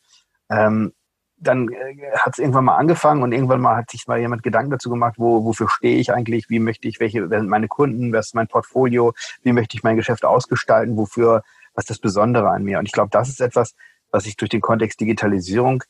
ähm, 0.51 0.93
dann 1.41 1.69
äh, 1.69 1.97
hat 2.17 2.35
es 2.35 2.39
irgendwann 2.39 2.65
mal 2.67 2.77
angefangen 2.77 3.23
und 3.23 3.33
irgendwann 3.33 3.61
mal 3.61 3.77
hat 3.77 3.91
sich 3.91 4.07
mal 4.07 4.19
jemand 4.19 4.43
Gedanken 4.43 4.71
dazu 4.71 4.91
gemacht, 4.91 5.15
wo, 5.17 5.45
wofür 5.45 5.69
stehe 5.69 5.99
ich 5.99 6.13
eigentlich, 6.13 6.51
wie 6.51 6.59
möchte 6.59 6.87
ich, 6.87 7.01
welche 7.01 7.31
wer 7.31 7.41
sind 7.41 7.49
meine 7.49 7.69
Kunden, 7.69 8.13
was 8.13 8.27
ist 8.29 8.35
mein 8.35 8.49
Portfolio, 8.49 9.15
wie 9.43 9.53
möchte 9.53 9.77
ich 9.77 9.83
mein 9.83 9.97
Geschäft 9.97 10.25
ausgestalten, 10.25 10.97
wofür, 10.97 11.43
was 11.75 11.85
ist 11.85 11.91
das 11.91 11.99
Besondere 11.99 12.51
an 12.51 12.63
mir. 12.63 12.79
Und 12.79 12.87
ich 12.87 12.93
glaube, 12.93 13.11
das 13.11 13.29
ist 13.29 13.41
etwas, 13.41 13.75
was 14.11 14.27
ich 14.27 14.37
durch 14.37 14.51
den 14.51 14.61
Kontext 14.61 15.01
Digitalisierung 15.01 15.83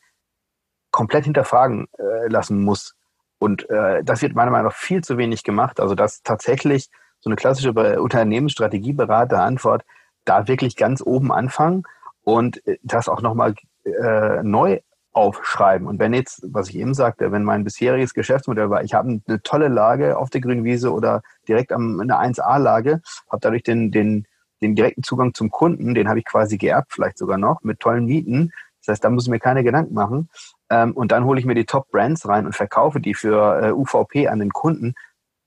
komplett 0.91 1.25
hinterfragen 1.25 1.89
äh, 1.99 2.29
lassen 2.29 2.63
muss. 2.63 2.95
Und 3.39 3.69
äh, 3.71 4.05
das 4.05 4.23
wird 4.23 4.35
meiner 4.35 4.51
Meinung 4.51 4.69
nach 4.69 4.77
viel 4.77 5.03
zu 5.03 5.19
wenig 5.19 5.43
gemacht. 5.43 5.81
Also 5.81 5.95
dass 5.95 6.23
tatsächlich 6.23 6.89
so 7.21 7.29
eine 7.29 7.37
klassische 7.37 7.73
Unternehmensstrategieberater-Antwort, 8.01 9.85
da 10.25 10.49
wirklich 10.49 10.77
ganz 10.77 11.03
oben 11.03 11.33
anfangen 11.33 11.85
und 12.23 12.67
äh, 12.67 12.79
das 12.83 13.09
auch 13.09 13.23
nochmal 13.23 13.55
äh, 13.85 14.43
neu 14.43 14.81
aufschreiben. 15.13 15.87
Und 15.87 15.99
wenn 15.99 16.15
jetzt, 16.15 16.47
was 16.53 16.69
ich 16.69 16.77
eben 16.77 16.95
sagte, 16.95 17.33
wenn 17.33 17.43
mein 17.43 17.65
bisheriges 17.65 18.15
Geschäftsmodell 18.15 18.71
war, 18.71 18.85
ich 18.85 18.95
habe 18.95 19.21
eine 19.27 19.43
tolle 19.43 19.69
Lage 19.69 20.17
auf 20.17 20.31
der 20.31 20.41
grünen 20.41 20.65
Wiese 20.65 20.93
oder 20.93 21.23
direkt 21.49 21.73
am, 21.73 22.01
eine 22.01 22.19
1A-Lage, 22.21 23.01
habe 23.29 23.41
dadurch 23.41 23.63
den, 23.63 23.91
den, 23.91 24.27
den 24.63 24.75
direkten 24.75 25.03
Zugang 25.03 25.35
zum 25.35 25.51
Kunden, 25.51 25.95
den 25.95 26.09
habe 26.09 26.21
ich 26.21 26.25
quasi 26.25 26.59
geerbt, 26.59 26.93
vielleicht 26.93 27.19
sogar 27.19 27.39
noch, 27.39 27.63
mit 27.63 27.81
tollen 27.81 28.05
Mieten. 28.05 28.53
Das 28.81 28.95
heißt, 28.95 29.05
da 29.05 29.11
muss 29.11 29.25
ich 29.25 29.31
mir 29.31 29.41
keine 29.41 29.65
Gedanken 29.65 29.95
machen. 29.95 30.29
Ähm, 30.71 30.93
und 30.93 31.13
dann 31.13 31.25
hole 31.25 31.41
ich 31.41 31.47
mir 31.47 31.55
die 31.55 31.67
Top-Brands 31.67 32.29
rein 32.29 32.47
und 32.47 32.55
verkaufe 32.55 33.01
die 33.01 33.15
für 33.15 33.63
äh, 33.63 33.73
UVP 33.73 34.29
an 34.29 34.39
den 34.39 34.51
Kunden 34.51 34.95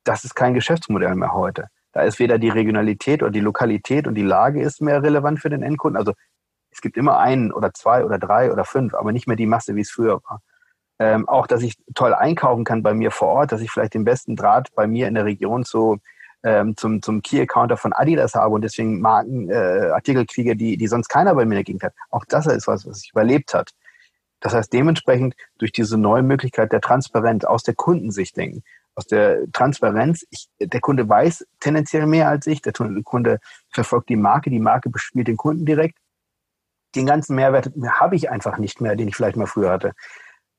das 0.03 0.23
ist 0.23 0.35
kein 0.35 0.53
Geschäftsmodell 0.53 1.15
mehr 1.15 1.33
heute. 1.33 1.67
Da 1.93 2.01
ist 2.01 2.19
weder 2.19 2.39
die 2.39 2.49
Regionalität 2.49 3.21
oder 3.21 3.31
die 3.31 3.39
Lokalität 3.39 4.07
und 4.07 4.15
die 4.15 4.23
Lage 4.23 4.61
ist 4.61 4.81
mehr 4.81 5.03
relevant 5.03 5.39
für 5.39 5.49
den 5.49 5.63
Endkunden. 5.63 5.97
Also 5.97 6.13
es 6.73 6.81
gibt 6.81 6.97
immer 6.97 7.19
einen 7.19 7.51
oder 7.51 7.73
zwei 7.73 8.03
oder 8.03 8.17
drei 8.17 8.51
oder 8.51 8.65
fünf, 8.65 8.93
aber 8.93 9.11
nicht 9.11 9.27
mehr 9.27 9.35
die 9.35 9.45
Masse, 9.45 9.75
wie 9.75 9.81
es 9.81 9.91
früher 9.91 10.21
war. 10.27 10.41
Ähm, 10.99 11.27
auch, 11.27 11.47
dass 11.47 11.63
ich 11.63 11.75
toll 11.95 12.13
einkaufen 12.13 12.63
kann 12.63 12.83
bei 12.83 12.93
mir 12.93 13.11
vor 13.11 13.29
Ort, 13.29 13.51
dass 13.51 13.61
ich 13.61 13.71
vielleicht 13.71 13.93
den 13.93 14.05
besten 14.05 14.35
Draht 14.35 14.69
bei 14.75 14.87
mir 14.87 15.07
in 15.07 15.15
der 15.15 15.25
Region 15.25 15.65
zu, 15.65 15.97
ähm, 16.43 16.77
zum, 16.77 17.01
zum 17.01 17.21
Key-Accounter 17.21 17.77
von 17.77 17.93
Adidas 17.93 18.35
habe 18.35 18.53
und 18.55 18.61
deswegen 18.61 19.01
Markenartikel 19.01 20.23
äh, 20.23 20.25
kriege, 20.25 20.55
die, 20.55 20.77
die 20.77 20.87
sonst 20.87 21.07
keiner 21.07 21.33
bei 21.35 21.45
mir 21.45 21.53
in 21.53 21.57
der 21.57 21.63
Gegend 21.63 21.83
hat. 21.83 21.93
Auch 22.09 22.25
das 22.27 22.45
ist 22.45 22.67
was, 22.67 22.85
was 22.85 22.99
sich 22.99 23.11
überlebt 23.11 23.53
hat. 23.53 23.71
Das 24.39 24.53
heißt, 24.53 24.73
dementsprechend 24.73 25.35
durch 25.57 25.71
diese 25.71 25.97
neue 25.97 26.21
Möglichkeit 26.21 26.71
der 26.71 26.81
Transparenz 26.81 27.45
aus 27.45 27.63
der 27.63 27.75
Kundensicht 27.75 28.35
denken, 28.35 28.61
aus 28.95 29.07
der 29.07 29.49
Transparenz. 29.51 30.25
Ich, 30.29 30.49
der 30.59 30.81
Kunde 30.81 31.07
weiß 31.07 31.45
tendenziell 31.59 32.05
mehr 32.05 32.27
als 32.27 32.45
ich. 32.45 32.61
Der 32.61 32.73
Kunde 32.73 33.39
verfolgt 33.69 34.09
die 34.09 34.15
Marke, 34.15 34.49
die 34.49 34.59
Marke 34.59 34.89
bespielt 34.89 35.27
den 35.27 35.37
Kunden 35.37 35.65
direkt. 35.65 35.97
Den 36.95 37.05
ganzen 37.05 37.35
Mehrwert 37.35 37.71
habe 37.99 38.15
ich 38.15 38.29
einfach 38.29 38.57
nicht 38.57 38.81
mehr, 38.81 38.95
den 38.95 39.07
ich 39.07 39.15
vielleicht 39.15 39.37
mal 39.37 39.47
früher 39.47 39.71
hatte. 39.71 39.93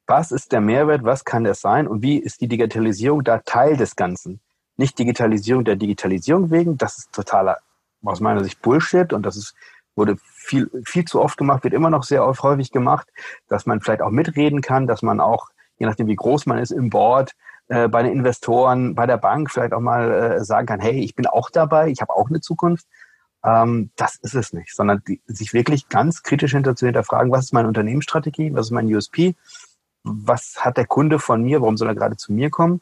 Was 0.06 0.32
ist 0.32 0.52
der 0.52 0.60
Mehrwert? 0.60 1.04
Was 1.04 1.24
kann 1.24 1.44
das 1.44 1.60
sein? 1.60 1.86
Und 1.86 2.02
wie 2.02 2.18
ist 2.18 2.40
die 2.40 2.48
Digitalisierung 2.48 3.24
da 3.24 3.38
Teil 3.38 3.76
des 3.76 3.96
Ganzen? 3.96 4.40
nicht 4.76 4.98
Digitalisierung 4.98 5.64
der 5.64 5.76
Digitalisierung 5.76 6.50
wegen. 6.50 6.76
Das 6.76 6.98
ist 6.98 7.12
totaler, 7.12 7.58
aus 8.02 8.20
meiner 8.20 8.42
Sicht 8.44 8.60
Bullshit 8.62 9.12
und 9.12 9.24
das 9.24 9.36
ist, 9.36 9.54
wurde 9.96 10.16
viel, 10.34 10.70
viel 10.84 11.04
zu 11.04 11.20
oft 11.20 11.38
gemacht, 11.38 11.64
wird 11.64 11.74
immer 11.74 11.90
noch 11.90 12.02
sehr 12.02 12.26
oft 12.26 12.42
häufig 12.42 12.72
gemacht, 12.72 13.08
dass 13.48 13.66
man 13.66 13.80
vielleicht 13.80 14.02
auch 14.02 14.10
mitreden 14.10 14.60
kann, 14.60 14.86
dass 14.86 15.02
man 15.02 15.20
auch, 15.20 15.48
je 15.78 15.86
nachdem 15.86 16.08
wie 16.08 16.16
groß 16.16 16.46
man 16.46 16.58
ist, 16.58 16.70
im 16.70 16.90
Board, 16.90 17.32
äh, 17.68 17.88
bei 17.88 18.02
den 18.02 18.12
Investoren, 18.12 18.94
bei 18.94 19.06
der 19.06 19.16
Bank 19.16 19.50
vielleicht 19.50 19.72
auch 19.72 19.80
mal 19.80 20.10
äh, 20.10 20.44
sagen 20.44 20.66
kann, 20.66 20.80
hey, 20.80 21.00
ich 21.00 21.14
bin 21.14 21.26
auch 21.26 21.50
dabei, 21.50 21.88
ich 21.88 22.00
habe 22.00 22.12
auch 22.12 22.28
eine 22.28 22.40
Zukunft. 22.40 22.86
Ähm, 23.44 23.90
das 23.96 24.16
ist 24.16 24.34
es 24.34 24.52
nicht, 24.52 24.74
sondern 24.74 25.02
die, 25.06 25.20
sich 25.26 25.52
wirklich 25.52 25.88
ganz 25.88 26.22
kritisch 26.22 26.52
hinter 26.52 26.74
zu 26.74 26.86
hinterfragen, 26.86 27.30
was 27.30 27.46
ist 27.46 27.52
meine 27.52 27.68
Unternehmensstrategie, 27.68 28.54
was 28.54 28.66
ist 28.66 28.72
mein 28.72 28.92
USP, 28.92 29.34
was 30.02 30.56
hat 30.58 30.76
der 30.76 30.86
Kunde 30.86 31.18
von 31.18 31.42
mir, 31.42 31.60
warum 31.60 31.76
soll 31.76 31.88
er 31.88 31.94
gerade 31.94 32.16
zu 32.16 32.32
mir 32.32 32.50
kommen 32.50 32.80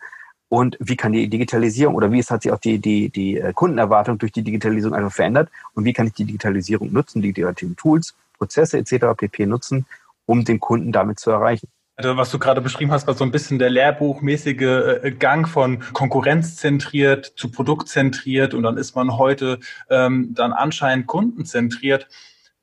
und 0.49 0.77
wie 0.81 0.97
kann 0.97 1.13
die 1.13 1.29
Digitalisierung 1.29 1.95
oder 1.95 2.13
wie 2.13 2.19
ist, 2.19 2.31
hat 2.31 2.43
sich 2.43 2.53
auch 2.53 2.61
die, 2.61 2.79
die, 2.79 3.11
die 3.11 3.39
äh, 3.39 3.53
Kundenerwartung 3.53 4.19
durch 4.19 4.33
die 4.33 4.43
Digitalisierung 4.43 4.95
einfach 4.95 5.13
verändert 5.13 5.51
und 5.75 5.85
wie 5.85 5.93
kann 5.93 6.07
ich 6.07 6.13
die 6.13 6.25
Digitalisierung 6.25 6.93
nutzen, 6.93 7.23
die 7.23 7.33
digitalen 7.33 7.77
Tools, 7.77 8.15
Prozesse 8.39 8.79
etc. 8.79 9.17
pp. 9.17 9.47
nutzen, 9.47 9.87
um 10.27 10.45
den 10.45 10.61
Kunden 10.61 10.93
damit 10.93 11.19
zu 11.19 11.31
erreichen. 11.31 11.69
Also 11.97 12.17
was 12.17 12.31
du 12.31 12.39
gerade 12.39 12.61
beschrieben 12.61 12.91
hast, 12.91 13.07
war 13.07 13.15
so 13.15 13.25
ein 13.25 13.33
bisschen 13.33 13.59
der 13.59 13.71
lehrbuchmäßige 13.71 15.03
äh, 15.03 15.11
Gang 15.13 15.47
von 15.47 15.81
konkurrenzzentriert 15.93 17.33
zu 17.37 17.51
produktzentriert 17.51 18.55
und 18.55 18.63
dann 18.63 18.79
ist 18.79 18.97
man 18.97 19.19
heute 19.19 19.59
ähm, 19.91 20.33
dann 20.35 20.53
anscheinend 20.53 21.07
kundenzentriert. 21.07 22.09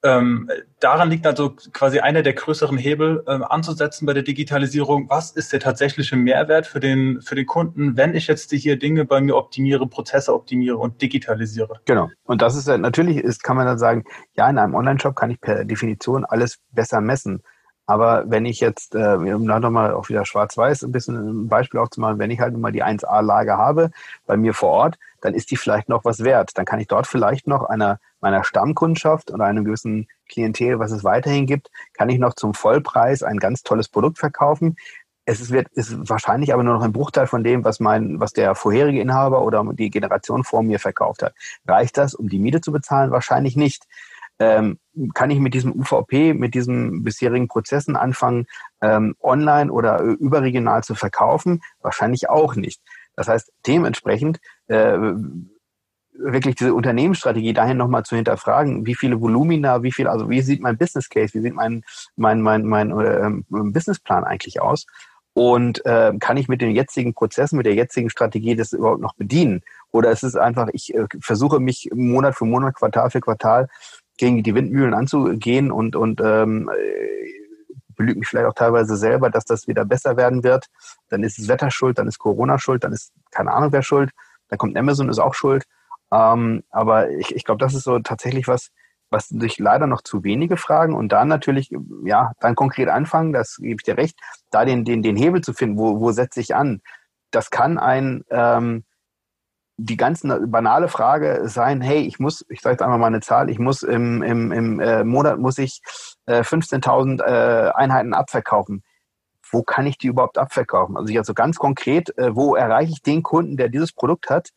Ähm, 0.02 0.50
daran 0.80 1.10
liegt 1.10 1.28
also 1.28 1.56
quasi 1.74 2.00
einer 2.00 2.24
der 2.24 2.32
größeren 2.34 2.78
Hebel 2.78 3.24
ähm, 3.28 3.44
anzusetzen 3.44 4.06
bei 4.06 4.14
der 4.14 4.24
Digitalisierung. 4.24 5.10
Was 5.10 5.32
ist 5.32 5.52
der 5.52 5.60
tatsächliche 5.60 6.16
Mehrwert 6.16 6.68
für 6.68 6.80
den, 6.80 7.22
für 7.22 7.36
den 7.36 7.46
Kunden, 7.46 7.98
wenn 7.98 8.16
ich 8.16 8.28
jetzt 8.28 8.52
hier 8.52 8.80
Dinge 8.80 9.04
bei 9.04 9.20
mir 9.20 9.36
optimiere, 9.36 9.88
Prozesse 9.88 10.34
optimiere 10.34 10.78
und 10.78 11.02
digitalisiere? 11.02 11.82
Genau. 11.86 12.10
Und 12.24 12.42
das 12.42 12.56
ist 12.56 12.68
natürlich 12.68 13.18
ist, 13.18 13.44
kann 13.44 13.58
man 13.58 13.66
dann 13.66 13.78
sagen, 13.78 14.06
ja, 14.36 14.50
in 14.50 14.58
einem 14.58 14.74
Online-Shop 14.74 15.16
kann 15.16 15.32
ich 15.32 15.42
per 15.42 15.66
Definition 15.66 16.24
alles 16.24 16.60
besser 16.72 17.02
messen. 17.02 17.44
Aber 17.90 18.26
wenn 18.30 18.46
ich 18.46 18.60
jetzt, 18.60 18.94
äh, 18.94 19.16
um 19.16 19.46
nochmal 19.46 19.94
auch 19.96 20.10
wieder 20.10 20.24
schwarz-weiß 20.24 20.84
ein 20.84 20.92
bisschen 20.92 21.16
ein 21.16 21.48
Beispiel 21.48 21.80
aufzumachen, 21.80 22.20
wenn 22.20 22.30
ich 22.30 22.40
halt 22.40 22.56
mal 22.56 22.72
die 22.72 22.84
1A-Lage 22.84 23.58
habe 23.58 23.90
bei 24.28 24.38
mir 24.38 24.54
vor 24.54 24.70
Ort, 24.70 25.00
dann 25.22 25.34
ist 25.34 25.50
die 25.50 25.58
vielleicht 25.58 25.90
noch 25.90 26.06
was 26.06 26.24
wert. 26.24 26.52
Dann 26.54 26.66
kann 26.66 26.80
ich 26.80 26.86
dort 26.86 27.08
vielleicht 27.08 27.48
noch 27.48 27.64
einer 27.64 28.00
meiner 28.22 28.44
Stammkundschaft 28.44 29.32
oder 29.32 29.46
einem 29.46 29.66
gewissen 29.66 30.08
Klientel, 30.28 30.78
was 30.78 30.92
es 30.92 31.04
weiterhin 31.04 31.48
gibt, 31.48 31.72
kann 31.94 32.10
ich 32.10 32.20
noch 32.20 32.36
zum 32.36 32.54
Vollpreis 32.54 33.24
ein 33.24 33.38
ganz 33.38 33.64
tolles 33.64 33.88
Produkt 33.88 34.20
verkaufen. 34.20 34.76
Es 35.26 35.50
wird, 35.50 35.70
ist 35.70 36.08
wahrscheinlich 36.08 36.54
aber 36.54 36.62
nur 36.62 36.76
noch 36.76 36.84
ein 36.84 36.94
Bruchteil 36.94 37.26
von 37.26 37.44
dem, 37.44 37.64
was 37.64 37.80
mein, 37.80 38.20
was 38.20 38.34
der 38.34 38.54
vorherige 38.54 39.02
Inhaber 39.02 39.42
oder 39.42 39.66
die 39.74 39.90
Generation 39.90 40.44
vor 40.44 40.62
mir 40.62 40.78
verkauft 40.78 41.24
hat. 41.24 41.34
Reicht 41.68 41.98
das, 41.98 42.14
um 42.14 42.30
die 42.30 42.38
Miete 42.38 42.62
zu 42.62 42.72
bezahlen? 42.72 43.10
Wahrscheinlich 43.10 43.56
nicht 43.56 43.88
ähm, 44.40 44.80
kann 45.14 45.32
ich 45.32 45.40
mit 45.40 45.54
diesem 45.54 45.74
UVP, 45.74 46.34
mit 46.34 46.54
diesen 46.56 47.04
bisherigen 47.04 47.48
Prozessen 47.48 47.96
anfangen, 47.96 48.48
ähm, 48.82 49.16
online 49.22 49.72
oder 49.72 50.02
überregional 50.02 50.84
zu 50.84 50.96
verkaufen? 50.96 51.62
Wahrscheinlich 51.82 52.30
auch 52.30 52.56
nicht. 52.56 52.82
Das 53.16 53.28
heißt, 53.28 53.52
dementsprechend 53.68 54.40
äh, 54.68 54.98
wirklich 56.20 56.56
diese 56.56 56.74
Unternehmensstrategie 56.74 57.54
dahin 57.54 57.78
nochmal 57.78 58.04
zu 58.04 58.16
hinterfragen, 58.16 58.86
wie 58.86 58.96
viele 58.96 59.22
Volumina, 59.22 59.84
wie 59.84 59.92
viel, 59.92 60.08
also 60.08 60.30
wie 60.30 60.42
sieht 60.42 60.62
mein 60.62 60.78
Business 60.78 61.10
Case, 61.10 61.34
wie 61.34 61.42
sieht 61.42 61.54
mein, 61.54 61.84
mein, 62.16 62.42
mein, 62.42 62.66
mein 62.66 62.92
äh, 62.92 63.30
Businessplan 63.50 64.24
eigentlich 64.24 64.62
aus? 64.62 64.86
Und 65.34 65.86
äh, 65.86 66.12
kann 66.20 66.38
ich 66.38 66.48
mit 66.50 66.62
den 66.62 66.72
jetzigen 66.72 67.14
Prozessen, 67.14 67.58
mit 67.58 67.66
der 67.66 67.76
jetzigen 67.76 68.10
Strategie 68.10 68.56
das 68.56 68.74
überhaupt 68.74 69.02
noch 69.02 69.16
bedienen? 69.16 69.62
Oder 69.92 70.12
ist 70.12 70.24
es 70.24 70.36
einfach, 70.36 70.68
ich 70.74 70.94
äh, 70.94 71.06
versuche 71.22 71.60
mich 71.60 71.90
Monat 71.94 72.36
für 72.36 72.46
Monat, 72.46 72.76
Quartal 72.76 73.10
für 73.10 73.22
Quartal 73.22 73.70
gegen 74.20 74.44
die 74.44 74.54
Windmühlen 74.54 74.94
anzugehen 74.94 75.72
und, 75.72 75.96
und 75.96 76.22
ähm, 76.22 76.70
belügt 77.96 78.20
mich 78.20 78.28
vielleicht 78.28 78.48
auch 78.48 78.54
teilweise 78.54 78.96
selber, 78.96 79.30
dass 79.30 79.46
das 79.46 79.68
wieder 79.68 79.86
besser 79.86 80.18
werden 80.18 80.44
wird. 80.44 80.68
Dann 81.10 81.24
ist 81.24 81.40
das 81.40 81.48
Wetter 81.48 81.72
schuld, 81.72 81.98
dann 81.98 82.08
ist 82.08 82.20
Corona 82.20 82.60
schuld, 82.60 82.84
dann 82.84 82.94
ist 82.94 83.14
keine 83.32 83.52
Ahnung 83.52 83.72
wer 83.72 83.82
schuld, 83.82 84.12
dann 84.50 84.60
kommt 84.60 84.78
Amazon, 84.78 85.10
ist 85.10 85.20
auch 85.20 85.34
schuld. 85.34 85.64
Ähm, 86.12 86.64
aber 86.70 87.10
ich, 87.12 87.36
ich 87.36 87.46
glaube, 87.46 87.60
das 87.60 87.74
ist 87.74 87.84
so 87.84 88.00
tatsächlich 88.00 88.48
was, 88.48 88.70
was 89.10 89.28
sich 89.30 89.58
leider 89.58 89.88
noch 89.88 90.02
zu 90.02 90.24
wenige 90.24 90.58
fragen 90.58 90.96
und 90.96 91.12
dann 91.12 91.28
natürlich, 91.28 91.72
ja, 92.04 92.34
dann 92.40 92.56
konkret 92.56 92.90
anfangen, 92.90 93.34
das 93.34 93.58
gebe 93.58 93.76
ich 93.80 93.84
dir 93.84 93.98
recht, 93.98 94.20
da 94.52 94.66
den, 94.66 94.86
den, 94.86 95.02
den 95.02 95.16
Hebel 95.16 95.42
zu 95.42 95.54
finden, 95.54 95.78
wo, 95.78 96.00
wo 96.00 96.12
setze 96.12 96.42
ich 96.42 96.56
an. 96.56 96.82
Das 97.32 97.50
kann 97.50 97.78
ein, 97.78 98.24
ähm, 98.30 98.84
die 99.80 99.98
ganz 99.98 100.22
banale 100.24 100.90
Frage 100.90 101.44
sein, 101.46 101.82
hey, 101.82 102.02
ich 102.02 102.20
muss, 102.20 102.46
ich 102.50 102.62
sage 102.62 102.74
jetzt 102.74 102.82
einmal 102.82 103.00
mal 103.00 103.08
eine 103.08 103.22
Zahl, 103.22 103.50
ich 103.50 103.60
muss 103.60 103.82
im, 103.82 104.22
im, 104.22 104.52
im 104.52 104.80
äh, 104.80 105.04
Monat 105.04 105.40
muss 105.40 105.58
ich 105.58 105.82
äh, 106.26 106.42
15.000 106.42 107.22
äh, 107.22 107.72
Einheiten 107.72 108.14
abverkaufen. 108.14 108.84
Wo 109.52 109.64
kann 109.64 109.88
ich 109.88 109.98
die 109.98 110.08
überhaupt 110.08 110.38
abverkaufen? 110.38 110.98
Also 110.98 111.10
ich 111.10 111.18
also 111.18 111.34
ganz 111.34 111.58
konkret, 111.58 112.16
äh, 112.18 112.36
wo 112.36 112.56
erreiche 112.56 112.92
ich 112.92 113.02
den 113.02 113.24
Kunden, 113.24 113.58
der 113.58 113.70
dieses 113.70 113.94
Produkt 113.94 114.30
hat, 114.30 114.50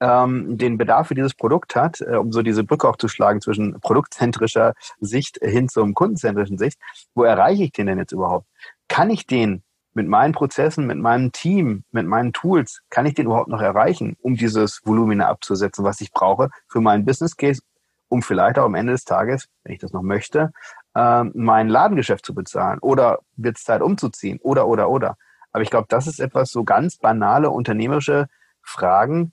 ähm, 0.00 0.58
den 0.58 0.76
Bedarf 0.76 1.08
für 1.08 1.14
dieses 1.14 1.34
Produkt 1.34 1.76
hat, 1.76 2.00
äh, 2.00 2.16
um 2.16 2.32
so 2.32 2.42
diese 2.42 2.64
Brücke 2.64 2.88
auch 2.88 2.96
zu 2.96 3.06
schlagen 3.08 3.40
zwischen 3.40 3.80
produktzentrischer 3.80 4.74
Sicht 5.00 5.38
hin 5.40 5.68
zum 5.68 5.94
kundenzentrischen 5.94 6.58
Sicht. 6.58 6.78
Wo 7.14 7.22
erreiche 7.22 7.62
ich 7.62 7.72
den 7.72 7.86
denn 7.86 7.98
jetzt 7.98 8.12
überhaupt? 8.12 8.46
Kann 8.88 9.10
ich 9.10 9.26
den 9.26 9.62
mit 9.94 10.08
meinen 10.08 10.32
Prozessen, 10.32 10.86
mit 10.86 10.98
meinem 10.98 11.32
Team, 11.32 11.84
mit 11.92 12.06
meinen 12.06 12.32
Tools, 12.32 12.82
kann 12.90 13.06
ich 13.06 13.14
den 13.14 13.26
überhaupt 13.26 13.48
noch 13.48 13.60
erreichen, 13.60 14.16
um 14.20 14.34
dieses 14.34 14.80
Volumen 14.84 15.20
abzusetzen, 15.20 15.84
was 15.84 16.00
ich 16.00 16.12
brauche 16.12 16.50
für 16.68 16.80
meinen 16.80 17.04
Business 17.04 17.36
Case, 17.36 17.62
um 18.08 18.22
vielleicht 18.22 18.58
auch 18.58 18.64
am 18.64 18.74
Ende 18.74 18.92
des 18.92 19.04
Tages, 19.04 19.46
wenn 19.62 19.74
ich 19.74 19.80
das 19.80 19.92
noch 19.92 20.02
möchte, 20.02 20.52
äh, 20.94 21.24
mein 21.34 21.68
Ladengeschäft 21.68 22.26
zu 22.26 22.34
bezahlen 22.34 22.78
oder 22.80 23.20
wird 23.36 23.56
es 23.56 23.64
Zeit 23.64 23.82
umzuziehen 23.82 24.38
oder, 24.42 24.66
oder, 24.66 24.90
oder. 24.90 25.16
Aber 25.52 25.62
ich 25.62 25.70
glaube, 25.70 25.86
das 25.88 26.06
ist 26.06 26.18
etwas 26.18 26.50
so 26.50 26.64
ganz 26.64 26.98
banale 26.98 27.50
unternehmerische 27.50 28.26
Fragen, 28.62 29.32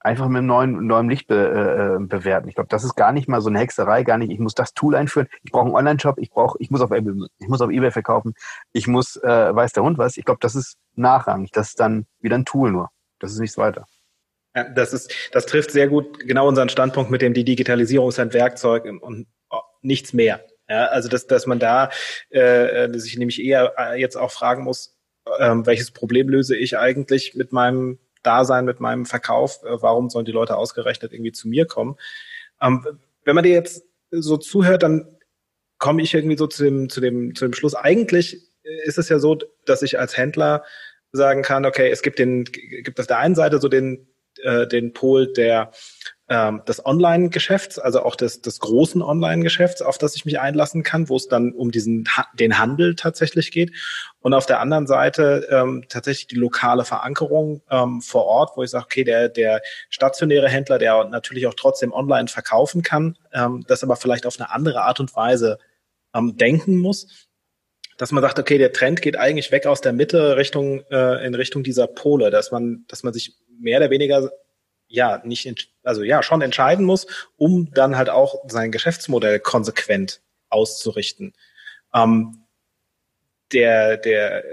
einfach 0.00 0.28
mit 0.28 0.38
einem 0.38 0.46
neuen, 0.46 0.86
neuen 0.86 1.08
Licht 1.08 1.28
be, 1.28 1.98
äh, 2.00 2.04
bewerten. 2.04 2.48
Ich 2.48 2.54
glaube, 2.54 2.68
das 2.68 2.84
ist 2.84 2.96
gar 2.96 3.12
nicht 3.12 3.28
mal 3.28 3.40
so 3.40 3.50
eine 3.50 3.58
Hexerei, 3.58 4.02
gar 4.02 4.18
nicht, 4.18 4.30
ich 4.30 4.38
muss 4.38 4.54
das 4.54 4.72
Tool 4.72 4.96
einführen, 4.96 5.28
ich 5.42 5.52
brauche 5.52 5.66
einen 5.66 5.74
Online-Shop, 5.74 6.18
ich 6.18 6.30
brauche, 6.30 6.56
ich 6.60 6.70
muss 6.70 6.80
auf 6.80 6.90
ich 6.90 7.48
muss 7.48 7.60
auf 7.60 7.70
Ebay 7.70 7.90
verkaufen, 7.90 8.34
ich 8.72 8.86
muss, 8.86 9.16
äh, 9.16 9.54
weiß 9.54 9.72
der 9.72 9.82
Hund 9.82 9.98
was. 9.98 10.16
Ich 10.16 10.24
glaube, 10.24 10.40
das 10.40 10.54
ist 10.54 10.78
nachrangig. 10.94 11.52
Das 11.52 11.68
ist 11.68 11.80
dann 11.80 12.06
wieder 12.20 12.36
ein 12.36 12.44
Tool 12.44 12.72
nur. 12.72 12.90
Das 13.18 13.32
ist 13.32 13.38
nichts 13.38 13.58
weiter. 13.58 13.86
Ja, 14.54 14.64
das 14.64 14.92
ist, 14.92 15.14
das 15.32 15.46
trifft 15.46 15.70
sehr 15.70 15.88
gut 15.88 16.18
genau 16.20 16.48
unseren 16.48 16.68
Standpunkt 16.68 17.10
mit 17.10 17.22
dem, 17.22 17.34
die 17.34 17.44
Digitalisierung 17.44 18.08
ist 18.08 18.18
ein 18.18 18.32
Werkzeug 18.32 18.84
und 18.84 19.26
oh, 19.50 19.60
nichts 19.82 20.12
mehr. 20.12 20.44
Ja, 20.68 20.86
also 20.86 21.08
dass, 21.08 21.26
dass 21.26 21.46
man 21.46 21.58
da 21.58 21.90
äh, 22.30 22.88
sich 22.98 23.16
nämlich 23.16 23.42
eher 23.42 23.74
äh, 23.76 24.00
jetzt 24.00 24.16
auch 24.16 24.30
fragen 24.30 24.64
muss, 24.64 24.96
ähm, 25.38 25.66
welches 25.66 25.90
Problem 25.90 26.28
löse 26.28 26.56
ich 26.56 26.78
eigentlich 26.78 27.34
mit 27.34 27.52
meinem 27.52 27.98
Dasein, 28.22 28.64
mit 28.64 28.80
meinem 28.80 29.06
Verkauf, 29.06 29.62
äh, 29.64 29.82
warum 29.82 30.10
sollen 30.10 30.24
die 30.24 30.32
Leute 30.32 30.56
ausgerechnet 30.56 31.12
irgendwie 31.12 31.32
zu 31.32 31.48
mir 31.48 31.66
kommen? 31.66 31.96
Ähm, 32.60 32.86
wenn 33.24 33.34
man 33.34 33.44
dir 33.44 33.52
jetzt 33.52 33.84
so 34.10 34.36
zuhört, 34.36 34.82
dann 34.82 35.16
komme 35.78 36.02
ich 36.02 36.14
irgendwie 36.14 36.36
so 36.36 36.46
zu 36.46 36.64
dem, 36.64 36.88
zu 36.88 37.00
dem, 37.00 37.34
zu 37.34 37.44
dem 37.44 37.54
Schluss. 37.54 37.74
Eigentlich 37.74 38.42
ist 38.84 38.98
es 38.98 39.08
ja 39.08 39.18
so, 39.18 39.38
dass 39.64 39.82
ich 39.82 39.98
als 39.98 40.16
Händler 40.16 40.64
sagen 41.12 41.42
kann, 41.42 41.64
okay, 41.64 41.90
es 41.90 42.02
gibt 42.02 42.18
den, 42.18 42.44
gibt 42.44 43.00
auf 43.00 43.06
der 43.06 43.18
einen 43.18 43.34
Seite 43.34 43.60
so 43.60 43.68
den, 43.68 44.08
äh, 44.42 44.66
den 44.66 44.92
Pol 44.92 45.32
der 45.32 45.72
ähm, 46.30 46.62
des 46.66 46.86
Online-Geschäfts, 46.86 47.80
also 47.80 48.04
auch 48.04 48.14
des, 48.14 48.40
des 48.40 48.60
großen 48.60 49.02
Online-Geschäfts, 49.02 49.82
auf 49.82 49.98
das 49.98 50.14
ich 50.14 50.24
mich 50.24 50.38
einlassen 50.38 50.84
kann, 50.84 51.08
wo 51.08 51.16
es 51.16 51.26
dann 51.26 51.52
um 51.52 51.72
diesen 51.72 52.08
den 52.34 52.56
Handel 52.56 52.94
tatsächlich 52.94 53.50
geht. 53.50 53.72
Und 54.20 54.32
auf 54.32 54.46
der 54.46 54.60
anderen 54.60 54.86
Seite 54.86 55.48
ähm, 55.50 55.84
tatsächlich 55.88 56.28
die 56.28 56.36
lokale 56.36 56.84
Verankerung 56.84 57.62
ähm, 57.68 58.00
vor 58.00 58.26
Ort, 58.26 58.56
wo 58.56 58.62
ich 58.62 58.70
sage, 58.70 58.84
okay, 58.84 59.02
der, 59.02 59.28
der 59.28 59.60
stationäre 59.88 60.48
Händler, 60.48 60.78
der 60.78 61.02
natürlich 61.04 61.48
auch 61.48 61.54
trotzdem 61.54 61.92
online 61.92 62.28
verkaufen 62.28 62.82
kann, 62.82 63.18
ähm, 63.32 63.64
das 63.66 63.82
aber 63.82 63.96
vielleicht 63.96 64.24
auf 64.24 64.38
eine 64.38 64.52
andere 64.52 64.82
Art 64.82 65.00
und 65.00 65.14
Weise 65.16 65.58
ähm, 66.14 66.36
denken 66.36 66.78
muss 66.78 67.26
dass 67.96 68.12
man 68.12 68.22
sagt, 68.22 68.38
okay, 68.38 68.56
der 68.56 68.72
Trend 68.72 69.02
geht 69.02 69.18
eigentlich 69.18 69.52
weg 69.52 69.66
aus 69.66 69.82
der 69.82 69.92
Mitte 69.92 70.38
Richtung 70.38 70.80
äh, 70.90 71.22
in 71.26 71.34
Richtung 71.34 71.62
dieser 71.62 71.86
Pole, 71.86 72.30
dass 72.30 72.50
man, 72.50 72.86
dass 72.88 73.02
man 73.02 73.12
sich 73.12 73.34
mehr 73.58 73.78
oder 73.78 73.90
weniger 73.90 74.30
ja 74.90 75.22
nicht, 75.24 75.70
also 75.82 76.02
ja 76.02 76.22
schon 76.22 76.42
entscheiden 76.42 76.84
muss, 76.84 77.06
um 77.36 77.72
dann 77.72 77.96
halt 77.96 78.10
auch 78.10 78.34
sein 78.48 78.72
Geschäftsmodell 78.72 79.40
konsequent 79.40 80.20
auszurichten. 80.48 81.32
Ähm, 81.94 82.44
der 83.52 83.96
der 83.96 84.44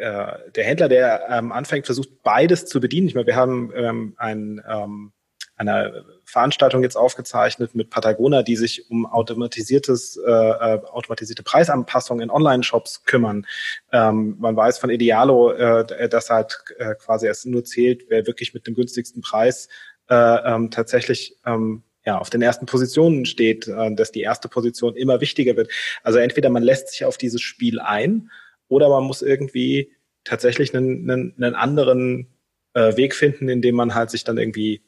äh, 0.47 0.51
der 0.51 0.63
Händler, 0.63 0.89
der 0.89 1.27
ähm, 1.29 1.51
anfängt, 1.51 1.85
versucht 1.85 2.23
beides 2.23 2.65
zu 2.65 2.79
bedienen. 2.79 3.07
Ich 3.07 3.15
meine, 3.15 3.27
wir 3.27 3.35
haben 3.35 3.71
ähm, 3.75 4.15
ein 4.17 4.61
ähm, 4.67 5.13
einer 5.57 6.03
Veranstaltung 6.23 6.83
jetzt 6.83 6.95
aufgezeichnet 6.95 7.73
mit 7.73 7.89
Patagona, 7.89 8.43
die 8.43 8.55
sich 8.55 8.89
um 8.91 9.07
automatisiertes, 9.07 10.17
äh, 10.17 10.29
äh, 10.29 10.81
automatisierte 10.85 11.41
Preisanpassungen 11.41 12.23
in 12.23 12.29
Online-Shops 12.29 13.05
kümmern. 13.05 13.47
Ähm, 13.91 14.35
man 14.39 14.55
weiß 14.55 14.77
von 14.77 14.91
Idealo, 14.91 15.51
äh, 15.51 16.07
dass 16.09 16.29
halt 16.29 16.59
äh, 16.77 16.93
quasi 16.95 17.27
es 17.27 17.43
nur 17.45 17.63
zählt, 17.63 18.05
wer 18.09 18.27
wirklich 18.27 18.53
mit 18.53 18.67
dem 18.67 18.75
günstigsten 18.75 19.21
Preis 19.23 19.67
äh, 20.09 20.15
ähm, 20.15 20.71
tatsächlich 20.71 21.37
ähm, 21.45 21.83
ja, 22.05 22.17
auf 22.17 22.29
den 22.29 22.41
ersten 22.41 22.65
Positionen 22.65 23.25
steht, 23.25 23.67
äh, 23.67 23.93
dass 23.93 24.11
die 24.11 24.21
erste 24.21 24.47
Position 24.47 24.95
immer 24.95 25.19
wichtiger 25.19 25.55
wird. 25.57 25.69
Also 26.03 26.19
entweder 26.19 26.49
man 26.49 26.63
lässt 26.63 26.89
sich 26.89 27.03
auf 27.03 27.17
dieses 27.17 27.41
Spiel 27.41 27.79
ein 27.79 28.31
oder 28.69 28.89
man 28.89 29.03
muss 29.03 29.21
irgendwie 29.21 29.91
tatsächlich 30.23 30.75
einen, 30.75 31.09
einen, 31.09 31.33
einen 31.37 31.55
anderen 31.55 32.27
äh, 32.73 32.95
Weg 32.95 33.15
finden, 33.15 33.49
in 33.49 33.61
dem 33.61 33.75
man 33.75 33.93
halt 33.93 34.09
sich 34.09 34.23
dann 34.23 34.37
irgendwie 34.37 34.81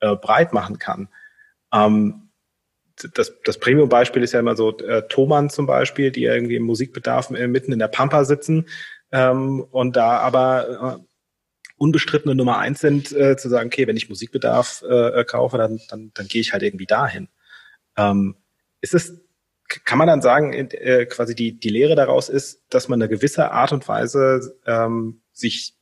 äh, 0.00 0.14
breit 0.16 0.52
machen 0.52 0.78
kann. 0.78 1.08
Ähm, 1.72 2.28
das, 3.14 3.32
das 3.44 3.58
Premium-Beispiel 3.58 4.22
ist 4.22 4.32
ja 4.32 4.40
immer 4.40 4.56
so 4.56 4.76
äh, 4.78 5.06
Thomann 5.08 5.50
zum 5.50 5.66
Beispiel, 5.66 6.10
die 6.10 6.24
irgendwie 6.24 6.56
im 6.56 6.64
Musikbedarf 6.64 7.30
äh, 7.30 7.46
mitten 7.46 7.72
in 7.72 7.78
der 7.78 7.88
Pampa 7.88 8.24
sitzen 8.24 8.66
ähm, 9.12 9.64
und 9.70 9.96
da 9.96 10.18
aber 10.18 10.98
äh, 11.00 11.07
unbestrittene 11.78 12.34
Nummer 12.34 12.58
eins 12.58 12.80
sind, 12.80 13.12
äh, 13.12 13.36
zu 13.36 13.48
sagen, 13.48 13.68
okay, 13.68 13.86
wenn 13.86 13.96
ich 13.96 14.08
Musikbedarf 14.08 14.82
äh, 14.82 15.24
kaufe, 15.24 15.58
dann, 15.58 15.80
dann, 15.88 16.10
dann 16.14 16.28
gehe 16.28 16.40
ich 16.40 16.52
halt 16.52 16.62
irgendwie 16.62 16.86
dahin. 16.86 17.28
Ähm, 17.96 18.36
ist 18.80 18.94
es, 18.94 19.20
kann 19.68 19.98
man 19.98 20.08
dann 20.08 20.22
sagen, 20.22 20.52
äh, 20.52 21.06
quasi 21.06 21.34
die, 21.34 21.58
die 21.58 21.68
Lehre 21.68 21.94
daraus 21.94 22.28
ist, 22.28 22.62
dass 22.70 22.88
man 22.88 23.00
eine 23.00 23.08
gewisse 23.08 23.50
Art 23.50 23.72
und 23.72 23.86
Weise 23.88 24.56
ähm, 24.66 25.20
sich 25.32 25.74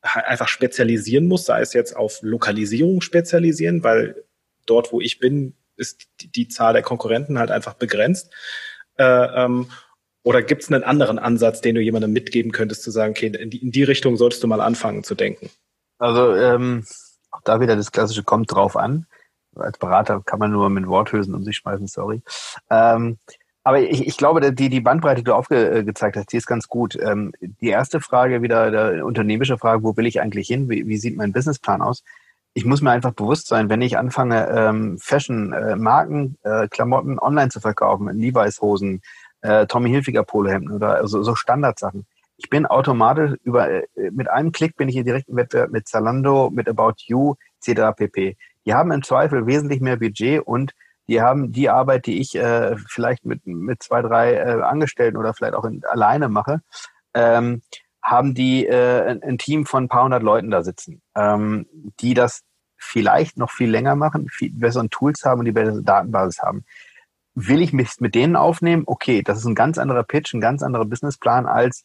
einfach 0.00 0.48
spezialisieren 0.48 1.26
muss, 1.26 1.44
sei 1.44 1.60
es 1.60 1.72
jetzt 1.72 1.96
auf 1.96 2.20
Lokalisierung 2.22 3.00
spezialisieren, 3.00 3.82
weil 3.82 4.24
dort, 4.66 4.92
wo 4.92 5.00
ich 5.00 5.18
bin, 5.18 5.54
ist 5.76 6.08
die, 6.20 6.30
die 6.30 6.48
Zahl 6.48 6.72
der 6.72 6.82
Konkurrenten 6.82 7.38
halt 7.38 7.50
einfach 7.50 7.74
begrenzt. 7.74 8.32
Äh, 8.96 9.04
ähm, 9.04 9.68
oder 10.28 10.42
gibt 10.42 10.62
es 10.62 10.70
einen 10.70 10.84
anderen 10.84 11.18
Ansatz, 11.18 11.62
den 11.62 11.74
du 11.74 11.80
jemandem 11.80 12.12
mitgeben 12.12 12.52
könntest, 12.52 12.82
zu 12.82 12.90
sagen, 12.90 13.12
okay, 13.12 13.28
in 13.28 13.48
die, 13.48 13.62
in 13.62 13.72
die 13.72 13.82
Richtung 13.82 14.18
solltest 14.18 14.42
du 14.42 14.46
mal 14.46 14.60
anfangen 14.60 15.02
zu 15.02 15.14
denken? 15.14 15.48
Also 15.98 16.34
ähm, 16.34 16.84
auch 17.30 17.40
da 17.44 17.62
wieder 17.62 17.76
das 17.76 17.92
klassische 17.92 18.24
kommt 18.24 18.52
drauf 18.52 18.76
an. 18.76 19.06
Als 19.56 19.78
Berater 19.78 20.20
kann 20.26 20.38
man 20.38 20.50
nur 20.50 20.68
mit 20.68 20.86
Worthülsen 20.86 21.34
um 21.34 21.44
sich 21.44 21.56
schmeißen, 21.56 21.86
sorry. 21.86 22.20
Ähm, 22.68 23.16
aber 23.64 23.80
ich, 23.80 24.06
ich 24.06 24.18
glaube, 24.18 24.52
die, 24.52 24.68
die 24.68 24.82
Bandbreite, 24.82 25.22
die 25.22 25.24
du 25.24 25.32
aufgezeigt 25.32 26.18
hast, 26.18 26.30
die 26.30 26.36
ist 26.36 26.46
ganz 26.46 26.68
gut. 26.68 26.98
Ähm, 27.00 27.32
die 27.40 27.70
erste 27.70 28.02
Frage, 28.02 28.42
wieder 28.42 28.70
der 28.70 29.06
unternehmerische 29.06 29.56
Frage, 29.56 29.82
wo 29.82 29.96
will 29.96 30.06
ich 30.06 30.20
eigentlich 30.20 30.46
hin? 30.46 30.68
Wie, 30.68 30.86
wie 30.86 30.98
sieht 30.98 31.16
mein 31.16 31.32
Businessplan 31.32 31.80
aus? 31.80 32.04
Ich 32.52 32.66
muss 32.66 32.82
mir 32.82 32.90
einfach 32.90 33.14
bewusst 33.14 33.48
sein, 33.48 33.70
wenn 33.70 33.80
ich 33.80 33.96
anfange, 33.96 34.46
ähm, 34.48 34.98
Fashion, 34.98 35.54
äh, 35.54 35.76
Marken, 35.76 36.36
äh, 36.42 36.68
Klamotten 36.68 37.18
online 37.18 37.48
zu 37.48 37.60
verkaufen, 37.60 38.08
Levi's 38.08 38.60
Hosen, 38.60 39.00
äh, 39.42 39.66
Tommy 39.66 39.90
Hilfiger 39.90 40.24
Polohemden 40.24 40.74
oder 40.74 41.06
so, 41.06 41.22
so 41.22 41.34
Standardsachen. 41.34 42.06
Ich 42.36 42.50
bin 42.50 42.66
automatisch 42.66 43.32
über, 43.42 43.68
äh, 43.68 43.86
mit 44.12 44.30
einem 44.30 44.52
Klick 44.52 44.76
bin 44.76 44.88
ich 44.88 44.96
in 44.96 45.04
direkten 45.04 45.36
Wettbewerb 45.36 45.70
mit 45.70 45.88
Zalando, 45.88 46.50
mit 46.50 46.68
About 46.68 46.94
You, 46.98 47.34
etc. 47.60 47.96
pp. 47.96 48.36
Die 48.64 48.74
haben 48.74 48.92
im 48.92 49.02
Zweifel 49.02 49.46
wesentlich 49.46 49.80
mehr 49.80 49.96
Budget 49.96 50.46
und 50.46 50.72
die 51.08 51.22
haben 51.22 51.52
die 51.52 51.70
Arbeit, 51.70 52.06
die 52.06 52.20
ich 52.20 52.34
äh, 52.36 52.76
vielleicht 52.86 53.24
mit, 53.24 53.46
mit 53.46 53.82
zwei, 53.82 54.02
drei 54.02 54.34
äh, 54.34 54.62
Angestellten 54.62 55.16
oder 55.16 55.32
vielleicht 55.34 55.54
auch 55.54 55.64
in, 55.64 55.82
alleine 55.84 56.28
mache, 56.28 56.60
ähm, 57.14 57.62
haben 58.02 58.34
die 58.34 58.66
äh, 58.66 59.02
ein, 59.08 59.22
ein, 59.22 59.38
Team 59.38 59.66
von 59.66 59.84
ein 59.84 59.88
paar 59.88 60.04
hundert 60.04 60.22
Leuten 60.22 60.50
da 60.50 60.62
sitzen, 60.62 61.02
ähm, 61.16 61.66
die 62.00 62.14
das 62.14 62.42
vielleicht 62.76 63.38
noch 63.38 63.50
viel 63.50 63.70
länger 63.70 63.96
machen, 63.96 64.28
viel 64.30 64.52
besseren 64.52 64.90
Tools 64.90 65.24
haben 65.24 65.40
und 65.40 65.46
die 65.46 65.52
bessere 65.52 65.82
Datenbasis 65.82 66.40
haben. 66.40 66.64
Will 67.40 67.62
ich 67.62 67.72
mich 67.72 68.00
mit 68.00 68.16
denen 68.16 68.34
aufnehmen? 68.34 68.82
Okay, 68.86 69.22
das 69.22 69.38
ist 69.38 69.44
ein 69.44 69.54
ganz 69.54 69.78
anderer 69.78 70.02
Pitch, 70.02 70.34
ein 70.34 70.40
ganz 70.40 70.62
anderer 70.62 70.84
Businessplan 70.84 71.46
als 71.46 71.84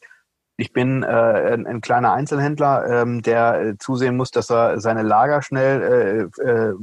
ich 0.56 0.72
bin 0.72 1.02
äh, 1.02 1.06
ein, 1.06 1.66
ein, 1.66 1.80
kleiner 1.80 2.12
Einzelhändler, 2.12 2.86
ähm, 2.88 3.22
der 3.22 3.60
äh, 3.60 3.78
zusehen 3.78 4.16
muss, 4.16 4.30
dass 4.30 4.50
er 4.50 4.80
seine 4.80 5.02
Lager 5.02 5.42
schnell 5.42 6.30
äh, 6.38 6.42
äh, 6.42 6.74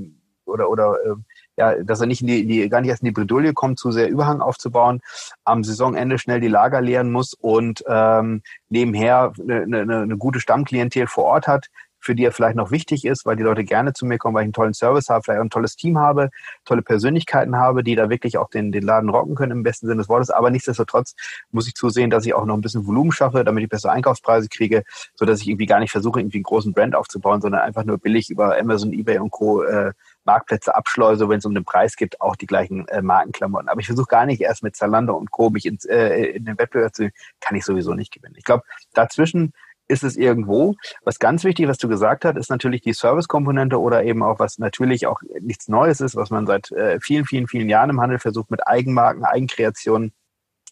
oder 0.46 0.70
oder 0.70 0.96
äh, 1.06 1.16
ja, 1.58 1.84
dass 1.84 2.02
er 2.02 2.08
nicht 2.08 2.22
in 2.22 2.28
die, 2.28 2.46
die, 2.46 2.70
gar 2.70 2.82
nicht 2.82 2.90
erst 2.90 3.02
in 3.02 3.08
die 3.08 3.12
Bredouille 3.12 3.54
kommt, 3.54 3.80
zu 3.80 3.92
sehr 3.92 4.10
Überhang 4.10 4.42
aufzubauen, 4.42 5.02
am 5.46 5.64
Saisonende 5.64 6.18
schnell 6.18 6.40
die 6.42 6.48
Lager 6.48 6.82
leeren 6.82 7.12
muss 7.12 7.34
und 7.34 7.84
ähm, 7.88 8.42
nebenher 8.70 9.34
eine, 9.40 9.64
eine, 9.64 10.02
eine 10.02 10.18
gute 10.18 10.40
Stammklientel 10.40 11.08
vor 11.08 11.26
Ort 11.26 11.48
hat, 11.48 11.68
für 12.02 12.16
die 12.16 12.26
er 12.26 12.32
vielleicht 12.32 12.56
noch 12.56 12.72
wichtig 12.72 13.06
ist, 13.06 13.26
weil 13.26 13.36
die 13.36 13.44
Leute 13.44 13.64
gerne 13.64 13.94
zu 13.94 14.06
mir 14.06 14.18
kommen, 14.18 14.36
weil 14.36 14.44
ich 14.44 14.48
einen 14.48 14.54
tollen 14.54 14.74
Service 14.74 15.10
habe, 15.10 15.24
vielleicht 15.24 15.40
auch 15.40 15.46
ein 15.46 15.50
tolles 15.50 15.76
Team 15.76 15.98
habe, 15.98 16.30
tolle 16.66 16.82
Persönlichkeiten 16.82 17.56
habe, 17.56 17.84
die 17.84 17.96
da 17.96 18.10
wirklich 18.10 18.38
auch 18.38 18.50
den, 18.50 18.72
den 18.72 18.84
Laden 18.84 19.10
rocken 19.10 19.36
können 19.36 19.52
im 19.52 19.64
besten 19.64 19.88
Sinne 19.88 20.00
des 20.00 20.10
Wortes. 20.10 20.32
Aber 20.32 20.50
nichtsdestotrotz 20.50 21.16
muss 21.52 21.68
ich 21.68 21.76
zusehen, 21.76 22.10
dass 22.10 22.26
ich 22.26 22.34
auch 22.34 22.46
noch 22.46 22.56
ein 22.56 22.62
bisschen 22.62 22.86
Volumen 22.86 23.12
schaffe, 23.12 23.44
damit 23.44 23.64
ich 23.64 23.70
bessere 23.70 23.92
Einkaufspreise 23.92 24.50
kriege, 24.50 24.84
so 25.16 25.26
dass 25.26 25.42
ich 25.42 25.48
irgendwie 25.48 25.68
gar 25.68 25.80
nicht 25.80 25.92
versuche, 25.92 26.20
irgendwie 26.20 26.40
einen 26.40 26.44
großen 26.44 26.74
Brand 26.74 26.96
aufzubauen, 26.96 27.42
sondern 27.42 27.62
einfach 27.62 27.84
nur 27.84 27.98
billig 27.98 28.30
über 28.30 28.58
Amazon, 28.58 28.92
eBay 28.92 29.20
und 29.20 29.32
Co. 29.32 29.64
Äh, 29.64 29.94
Marktplätze 30.24 30.76
abschleuse, 30.76 31.28
wenn 31.30 31.40
es 31.40 31.46
um 31.46 31.56
den 31.56 31.66
Preis 31.66 31.96
gibt, 31.96 32.22
auch 32.22 32.36
die 32.36 32.46
gleichen 32.46 32.88
äh, 32.90 33.02
Markenklamotten. 33.02 33.70
Aber 33.70 33.80
ich 33.80 33.88
versuche 33.88 34.08
gar 34.08 34.26
nicht 34.26 34.42
erst 34.42 34.64
mit 34.64 34.76
Zalando 34.76 35.16
und 35.16 35.32
Co. 35.32 35.50
mich 35.50 35.66
ins, 35.66 35.86
äh, 35.86 36.26
in 36.26 36.46
den 36.46 36.58
Wettbewerb 36.58 36.94
zu 36.96 37.10
kann 37.40 37.58
ich 37.58 37.66
sowieso 37.66 37.94
nicht 37.94 38.14
gewinnen. 38.14 38.36
Ich 38.38 38.44
glaube, 38.44 38.64
dazwischen 38.94 39.54
ist 39.92 40.04
es 40.04 40.18
irgendwo. 40.18 40.76
Was 41.04 41.20
ganz 41.20 41.44
wichtig, 41.44 41.68
was 41.68 41.78
du 41.78 41.88
gesagt 41.88 42.26
hast, 42.26 42.38
ist 42.38 42.50
natürlich 42.50 42.82
die 42.82 42.94
Service-Komponente 42.94 43.80
oder 43.80 44.04
eben 44.04 44.24
auch, 44.24 44.40
was 44.40 44.58
natürlich 44.58 45.06
auch 45.06 45.20
nichts 45.42 45.68
Neues 45.68 46.02
ist, 46.02 46.16
was 46.16 46.30
man 46.30 46.48
seit 46.48 46.72
äh, 46.72 47.00
vielen, 47.02 47.26
vielen, 47.26 47.48
vielen 47.48 47.70
Jahren 47.70 47.90
im 47.90 48.02
Handel 48.02 48.20
versucht, 48.20 48.50
mit 48.50 48.66
Eigenmarken, 48.66 49.26
Eigenkreationen 49.26 50.14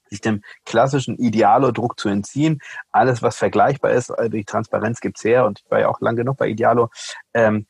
sich 0.10 0.22
dem 0.22 0.42
klassischen 0.66 1.18
Idealo-Druck 1.18 2.00
zu 2.00 2.10
entziehen. 2.10 2.60
Alles, 2.92 3.22
was 3.22 3.38
vergleichbar 3.38 3.92
ist, 3.92 4.10
also 4.10 4.30
die 4.30 4.44
Transparenz 4.44 5.02
gibt's 5.02 5.24
her 5.24 5.46
und 5.46 5.62
ich 5.64 5.70
war 5.70 5.80
ja 5.80 5.88
auch 5.88 6.02
lang 6.02 6.16
genug 6.16 6.38
bei 6.38 6.48
Idealo, 6.48 6.90
ähm, 7.36 7.68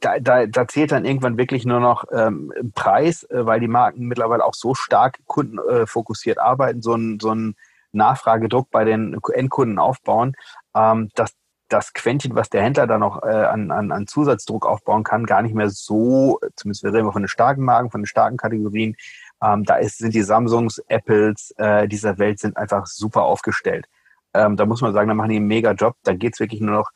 da, 0.00 0.18
da, 0.20 0.46
da 0.46 0.66
zählt 0.68 0.92
dann 0.92 1.04
irgendwann 1.04 1.36
wirklich 1.36 1.66
nur 1.66 1.80
noch 1.80 2.04
ähm, 2.12 2.52
Preis, 2.74 3.24
äh, 3.24 3.44
weil 3.44 3.60
die 3.60 3.68
Marken 3.68 4.06
mittlerweile 4.06 4.44
auch 4.44 4.54
so 4.54 4.74
stark 4.74 5.18
kundenfokussiert 5.26 6.38
äh, 6.38 6.40
arbeiten, 6.40 6.80
so 6.80 6.94
ein, 6.94 7.18
so 7.20 7.34
ein 7.34 7.54
Nachfragedruck 7.94 8.70
bei 8.70 8.84
den 8.84 9.18
Endkunden 9.32 9.78
aufbauen, 9.78 10.34
ähm, 10.74 11.10
dass 11.14 11.32
das 11.68 11.92
Quäntchen, 11.92 12.34
was 12.34 12.50
der 12.50 12.62
Händler 12.62 12.86
da 12.86 12.98
noch 12.98 13.22
äh, 13.22 13.26
an, 13.26 13.70
an, 13.70 13.90
an 13.90 14.06
Zusatzdruck 14.06 14.66
aufbauen 14.66 15.02
kann, 15.02 15.26
gar 15.26 15.42
nicht 15.42 15.54
mehr 15.54 15.70
so, 15.70 16.38
zumindest 16.56 16.84
wir 16.84 16.92
reden 16.92 17.10
von 17.10 17.22
den 17.22 17.28
starken 17.28 17.64
Marken, 17.64 17.90
von 17.90 18.02
den 18.02 18.06
starken 18.06 18.36
Kategorien, 18.36 18.94
ähm, 19.42 19.64
da 19.64 19.76
ist, 19.76 19.98
sind 19.98 20.14
die 20.14 20.22
Samsungs, 20.22 20.78
Apples 20.88 21.52
äh, 21.56 21.88
dieser 21.88 22.18
Welt 22.18 22.38
sind 22.38 22.56
einfach 22.56 22.86
super 22.86 23.22
aufgestellt. 23.22 23.86
Ähm, 24.34 24.56
da 24.56 24.66
muss 24.66 24.82
man 24.82 24.92
sagen, 24.92 25.08
da 25.08 25.14
machen 25.14 25.30
die 25.30 25.36
einen 25.36 25.46
mega 25.46 25.72
Job. 25.72 25.96
Da 26.02 26.12
geht's 26.12 26.40
wirklich 26.40 26.60
nur 26.60 26.74
noch 26.74 26.90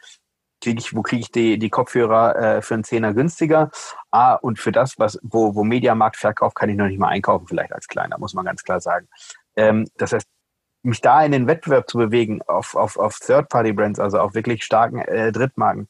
kriege 0.61 0.81
ich, 0.81 0.95
wo 0.95 1.03
kriege 1.03 1.21
ich 1.21 1.31
die, 1.31 1.59
die 1.59 1.71
Kopfhörer 1.71 2.37
äh, 2.37 2.63
für 2.63 2.75
einen 2.75 2.85
Zehner 2.85 3.15
günstiger? 3.15 3.71
Ah, 4.11 4.35
und 4.35 4.59
für 4.59 4.73
das, 4.73 4.99
was, 4.99 5.19
wo, 5.23 5.55
wo 5.55 5.65
Mediamarkt 5.65 6.17
verkauft, 6.17 6.57
kann 6.57 6.69
ich 6.69 6.77
noch 6.77 6.87
nicht 6.87 6.99
mal 6.99 7.09
einkaufen, 7.09 7.47
vielleicht 7.47 7.73
als 7.73 7.87
kleiner, 7.89 8.19
muss 8.19 8.35
man 8.35 8.45
ganz 8.45 8.63
klar 8.65 8.81
sagen. 8.81 9.09
Ähm, 9.57 9.87
das 9.97 10.13
heißt, 10.13 10.27
mich 10.83 11.01
da 11.01 11.23
in 11.25 11.33
den 11.33 11.47
Wettbewerb 11.47 11.89
zu 11.89 11.99
bewegen 11.99 12.41
auf, 12.43 12.75
auf, 12.75 12.97
auf 12.97 13.19
Third-Party-Brands, 13.19 14.01
also 14.01 14.19
auf 14.19 14.35
wirklich 14.35 14.65
starken 14.65 14.99
äh, 14.99 15.33
Drittmarken, 15.33 15.89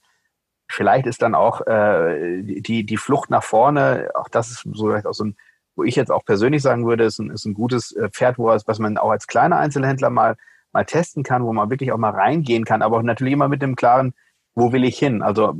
vielleicht 0.70 1.06
ist 1.06 1.22
dann 1.22 1.34
auch 1.34 1.66
äh, 1.66 2.42
die, 2.42 2.84
die 2.84 2.96
Flucht 2.96 3.30
nach 3.30 3.42
vorne, 3.42 4.10
auch 4.14 4.28
das 4.28 4.50
ist 4.50 4.66
so 4.72 4.88
vielleicht 4.88 5.06
auch 5.06 5.14
so 5.14 5.24
ein, 5.24 5.36
wo 5.76 5.84
ich 5.84 5.96
jetzt 5.96 6.10
auch 6.10 6.24
persönlich 6.24 6.62
sagen 6.62 6.86
würde, 6.86 7.04
ist 7.04 7.18
ein, 7.18 7.30
ist 7.30 7.44
ein 7.44 7.54
gutes 7.54 7.92
äh, 7.92 8.08
Pferd, 8.10 8.38
wo, 8.38 8.46
was 8.46 8.78
man 8.78 8.98
auch 8.98 9.10
als 9.10 9.26
kleiner 9.26 9.58
Einzelhändler 9.58 10.10
mal, 10.10 10.36
mal 10.72 10.84
testen 10.84 11.22
kann, 11.22 11.44
wo 11.44 11.52
man 11.52 11.70
wirklich 11.70 11.92
auch 11.92 11.98
mal 11.98 12.10
reingehen 12.10 12.64
kann, 12.64 12.82
aber 12.82 13.02
natürlich 13.02 13.32
immer 13.32 13.48
mit 13.48 13.62
dem 13.62 13.76
klaren, 13.76 14.14
wo 14.54 14.72
will 14.72 14.84
ich 14.84 14.98
hin? 14.98 15.22
Also 15.22 15.54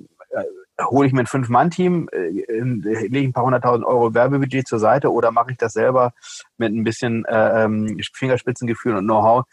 hole 0.80 1.06
ich 1.06 1.12
mir 1.12 1.20
ein 1.20 1.26
Fünf-Mann-Team, 1.26 2.08
äh, 2.12 2.28
lege 2.28 3.18
ich 3.18 3.26
ein 3.26 3.32
paar 3.32 3.44
hunderttausend 3.44 3.86
Euro 3.86 4.14
Werbebudget 4.14 4.66
zur 4.66 4.78
Seite 4.78 5.12
oder 5.12 5.30
mache 5.30 5.52
ich 5.52 5.56
das 5.56 5.72
selber 5.72 6.12
mit 6.56 6.72
ein 6.72 6.84
bisschen 6.84 7.24
äh, 7.24 7.64
ähm, 7.64 7.98
Fingerspitzengefühl 8.14 8.96
und 8.96 9.04
Know-how? 9.04 9.44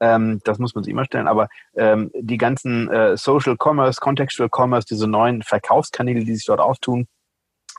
Ähm, 0.00 0.40
das 0.44 0.58
muss 0.58 0.74
man 0.74 0.82
sich 0.82 0.92
immer 0.92 1.04
stellen. 1.04 1.28
Aber 1.28 1.48
ähm, 1.76 2.10
die 2.14 2.36
ganzen 2.36 2.90
äh, 2.90 3.16
Social 3.16 3.56
Commerce, 3.56 4.00
Contextual 4.00 4.50
Commerce, 4.50 4.86
diese 4.90 5.06
neuen 5.06 5.42
Verkaufskanäle, 5.42 6.24
die 6.24 6.34
sich 6.34 6.46
dort 6.46 6.60
auftun, 6.60 7.06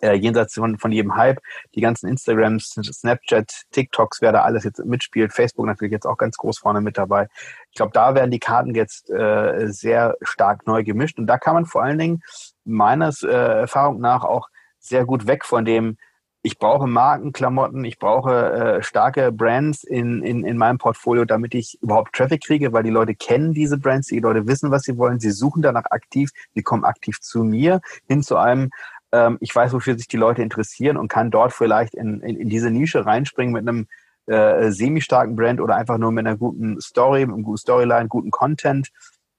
äh, 0.03 0.13
jenseits 0.13 0.55
von, 0.55 0.77
von 0.77 0.91
jedem 0.91 1.15
Hype, 1.15 1.39
die 1.75 1.81
ganzen 1.81 2.07
Instagrams, 2.07 2.73
Snapchat, 2.73 3.63
TikToks, 3.71 4.21
wer 4.21 4.31
da 4.31 4.41
alles 4.41 4.63
jetzt 4.63 4.83
mitspielt, 4.85 5.33
Facebook 5.33 5.65
natürlich 5.65 5.93
jetzt 5.93 6.05
auch 6.05 6.17
ganz 6.17 6.37
groß 6.37 6.59
vorne 6.59 6.81
mit 6.81 6.97
dabei. 6.97 7.27
Ich 7.69 7.75
glaube, 7.75 7.91
da 7.93 8.13
werden 8.13 8.31
die 8.31 8.39
Karten 8.39 8.75
jetzt 8.75 9.09
äh, 9.09 9.67
sehr 9.67 10.15
stark 10.21 10.67
neu 10.67 10.83
gemischt. 10.83 11.17
Und 11.17 11.27
da 11.27 11.37
kann 11.37 11.55
man 11.55 11.65
vor 11.65 11.83
allen 11.83 11.97
Dingen 11.97 12.21
meines 12.65 13.23
äh, 13.23 13.31
Erfahrung 13.31 13.99
nach 13.99 14.23
auch 14.23 14.49
sehr 14.79 15.05
gut 15.05 15.27
weg 15.27 15.45
von 15.45 15.65
dem, 15.65 15.97
ich 16.45 16.59
brauche 16.59 16.87
Markenklamotten, 16.87 17.85
ich 17.85 17.97
brauche 17.97 18.51
äh, 18.51 18.83
starke 18.83 19.31
Brands 19.31 19.85
in, 19.85 20.21
in, 20.21 20.43
in 20.43 20.57
meinem 20.57 20.77
Portfolio, 20.77 21.23
damit 21.23 21.55
ich 21.55 21.81
überhaupt 21.81 22.13
Traffic 22.13 22.43
kriege, 22.43 22.73
weil 22.73 22.83
die 22.83 22.89
Leute 22.89 23.15
kennen 23.15 23.53
diese 23.53 23.77
Brands, 23.77 24.09
die 24.09 24.19
Leute 24.19 24.45
wissen, 24.45 24.69
was 24.69 24.83
sie 24.83 24.97
wollen, 24.97 25.21
sie 25.21 25.31
suchen 25.31 25.61
danach 25.61 25.85
aktiv, 25.89 26.31
sie 26.53 26.61
kommen 26.61 26.83
aktiv 26.83 27.21
zu 27.21 27.45
mir 27.45 27.79
hin 28.09 28.21
zu 28.23 28.35
einem, 28.35 28.71
Ähm, 29.13 29.37
ich 29.39 29.55
weiß, 29.55 29.71
wofür 29.73 29.95
sich 29.95 30.07
die 30.07 30.17
Leute 30.17 30.41
interessieren 30.41 30.97
und 30.97 31.07
kann 31.07 31.31
dort 31.31 31.53
vielleicht 31.53 31.93
in, 31.93 32.19
in, 32.21 32.35
in 32.35 32.49
diese 32.49 32.71
Nische 32.71 33.05
reinspringen 33.05 33.53
mit 33.53 33.61
einem 33.61 33.87
äh, 34.25 34.71
semi-starken 34.71 35.35
Brand 35.35 35.61
oder 35.61 35.75
einfach 35.75 35.99
nur 35.99 36.11
mit 36.11 36.25
einer 36.25 36.35
guten 36.35 36.81
Story, 36.81 37.25
mit 37.25 37.35
einem 37.35 37.43
guten 37.43 37.57
Storyline, 37.57 38.07
guten 38.07 38.31
Content 38.31 38.89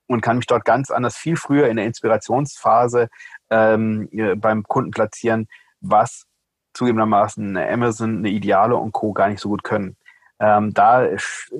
und 0.07 0.21
kann 0.21 0.37
mich 0.37 0.47
dort 0.47 0.65
ganz 0.65 0.91
anders 0.91 1.17
viel 1.17 1.37
früher 1.37 1.69
in 1.69 1.77
der 1.77 1.87
Inspirationsphase 1.87 3.09
ähm, 3.51 4.09
beim 4.37 4.63
Kunden 4.63 4.93
platzieren, 4.93 5.49
was 5.81 6.27
zugegebenermaßen 6.75 7.57
Amazon, 7.57 8.19
eine 8.19 8.29
Ideale 8.29 8.77
und 8.77 8.93
Co. 8.93 9.13
gar 9.13 9.29
nicht 9.29 9.41
so 9.41 9.49
gut 9.49 9.65
können. 9.65 9.97
Ähm, 10.39 10.73
da 10.73 11.05
ist, 11.05 11.53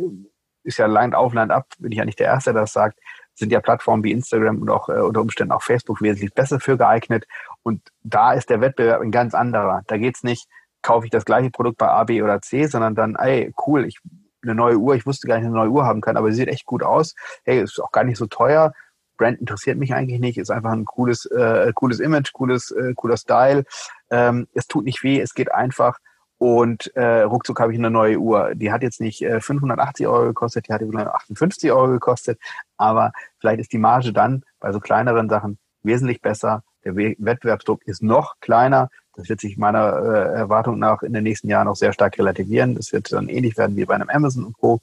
ist 0.63 0.79
ja 0.79 0.87
Land 0.87 1.15
auf, 1.15 1.33
Land 1.35 1.51
ab, 1.51 1.67
bin 1.79 1.93
ich 1.93 1.99
ja 1.99 2.05
nicht 2.05 2.19
der 2.21 2.27
Erste, 2.27 2.53
der 2.53 2.63
das 2.63 2.73
sagt, 2.73 2.99
sind 3.35 3.51
ja 3.51 3.61
Plattformen 3.61 4.05
wie 4.05 4.13
Instagram 4.13 4.63
und 4.63 4.71
auch 4.71 4.89
äh, 4.89 5.01
unter 5.01 5.21
Umständen 5.21 5.53
auch 5.53 5.63
Facebook 5.63 6.01
wesentlich 6.01 6.35
besser 6.35 6.61
für 6.61 6.77
geeignet. 6.77 7.27
Und 7.65 7.83
da 8.03 8.35
ist 8.35 8.51
der 8.51 8.61
Wettbewerb 8.61 9.01
ein 9.01 9.11
ganz 9.11 9.35
anderer. 9.35 9.83
Da 9.89 9.97
geht's 9.97 10.23
nicht, 10.23 10.47
kaufe 10.83 11.07
ich 11.07 11.11
das 11.11 11.25
gleiche 11.25 11.51
Produkt 11.51 11.79
bei 11.79 11.89
A, 11.89 12.05
B 12.05 12.23
oder 12.23 12.41
C, 12.41 12.67
sondern 12.67 12.95
dann, 12.95 13.17
ey, 13.17 13.53
cool, 13.67 13.87
ich 13.87 13.99
eine 14.43 14.55
neue 14.55 14.77
Uhr, 14.77 14.95
ich 14.95 15.07
wusste 15.07 15.27
gar 15.27 15.37
nicht, 15.37 15.47
eine 15.47 15.55
neue 15.55 15.71
Uhr 15.71 15.87
haben 15.87 16.03
kann, 16.03 16.19
aber 16.19 16.31
sie 16.31 16.37
sieht 16.37 16.49
echt 16.49 16.67
gut 16.67 16.83
aus. 16.83 17.15
Hey, 17.45 17.63
ist 17.63 17.81
auch 17.81 17.91
gar 17.91 18.05
nicht 18.05 18.19
so 18.19 18.27
teuer. 18.27 18.73
Brand 19.17 19.41
interessiert 19.41 19.79
mich 19.79 19.95
eigentlich 19.95 20.21
nicht, 20.21 20.37
ist 20.37 20.51
einfach 20.51 20.73
ein 20.73 20.85
cooles, 20.85 21.25
äh, 21.27 21.73
cooles 21.75 22.01
Image, 22.01 22.33
cooles, 22.33 22.71
äh, 22.71 22.93
cooler 22.95 23.17
Style. 23.17 23.65
Ähm, 24.11 24.47
es 24.53 24.67
tut 24.67 24.85
nicht 24.85 25.03
weh, 25.03 25.21
es 25.21 25.35
geht 25.35 25.53
einfach 25.53 25.99
und 26.37 26.95
äh, 26.97 27.23
ruckzuck 27.23 27.61
habe 27.61 27.73
ich 27.73 27.79
eine 27.79 27.91
neue 27.91 28.19
Uhr. 28.19 28.55
Die 28.55 28.73
hat 28.73 28.83
jetzt 28.83 29.01
nicht 29.01 29.23
äh, 29.23 29.41
580 29.41 30.07
Euro 30.07 30.27
gekostet, 30.27 30.69
die 30.69 30.73
hat 30.73 30.83
58 30.83 31.73
Euro 31.73 31.89
gekostet, 31.89 32.39
aber 32.77 33.13
vielleicht 33.39 33.61
ist 33.61 33.73
die 33.73 33.79
Marge 33.79 34.13
dann 34.13 34.43
bei 34.61 34.73
so 34.73 34.81
kleineren 34.81 35.29
Sachen 35.29 35.59
wesentlich 35.85 36.21
besser. 36.21 36.63
Der 36.85 36.97
Wettbewerbsdruck 36.97 37.87
ist 37.87 38.03
noch 38.03 38.35
kleiner. 38.41 38.91
Das 39.15 39.29
wird 39.29 39.41
sich 39.41 39.57
meiner 39.57 39.97
äh, 39.99 40.39
Erwartung 40.39 40.79
nach 40.79 41.03
in 41.03 41.13
den 41.13 41.23
nächsten 41.23 41.49
Jahren 41.49 41.69
auch 41.69 41.77
sehr 41.77 41.93
stark 41.93 42.19
relativieren. 42.19 42.75
Das 42.75 42.93
wird 42.93 43.13
dann 43.13 43.29
ähnlich 43.29 43.57
werden 43.57 43.77
wie 43.77 43.85
bei 43.85 43.95
einem 43.95 44.11
Amazon 44.11 44.45
und 44.45 44.59
Co., 44.59 44.81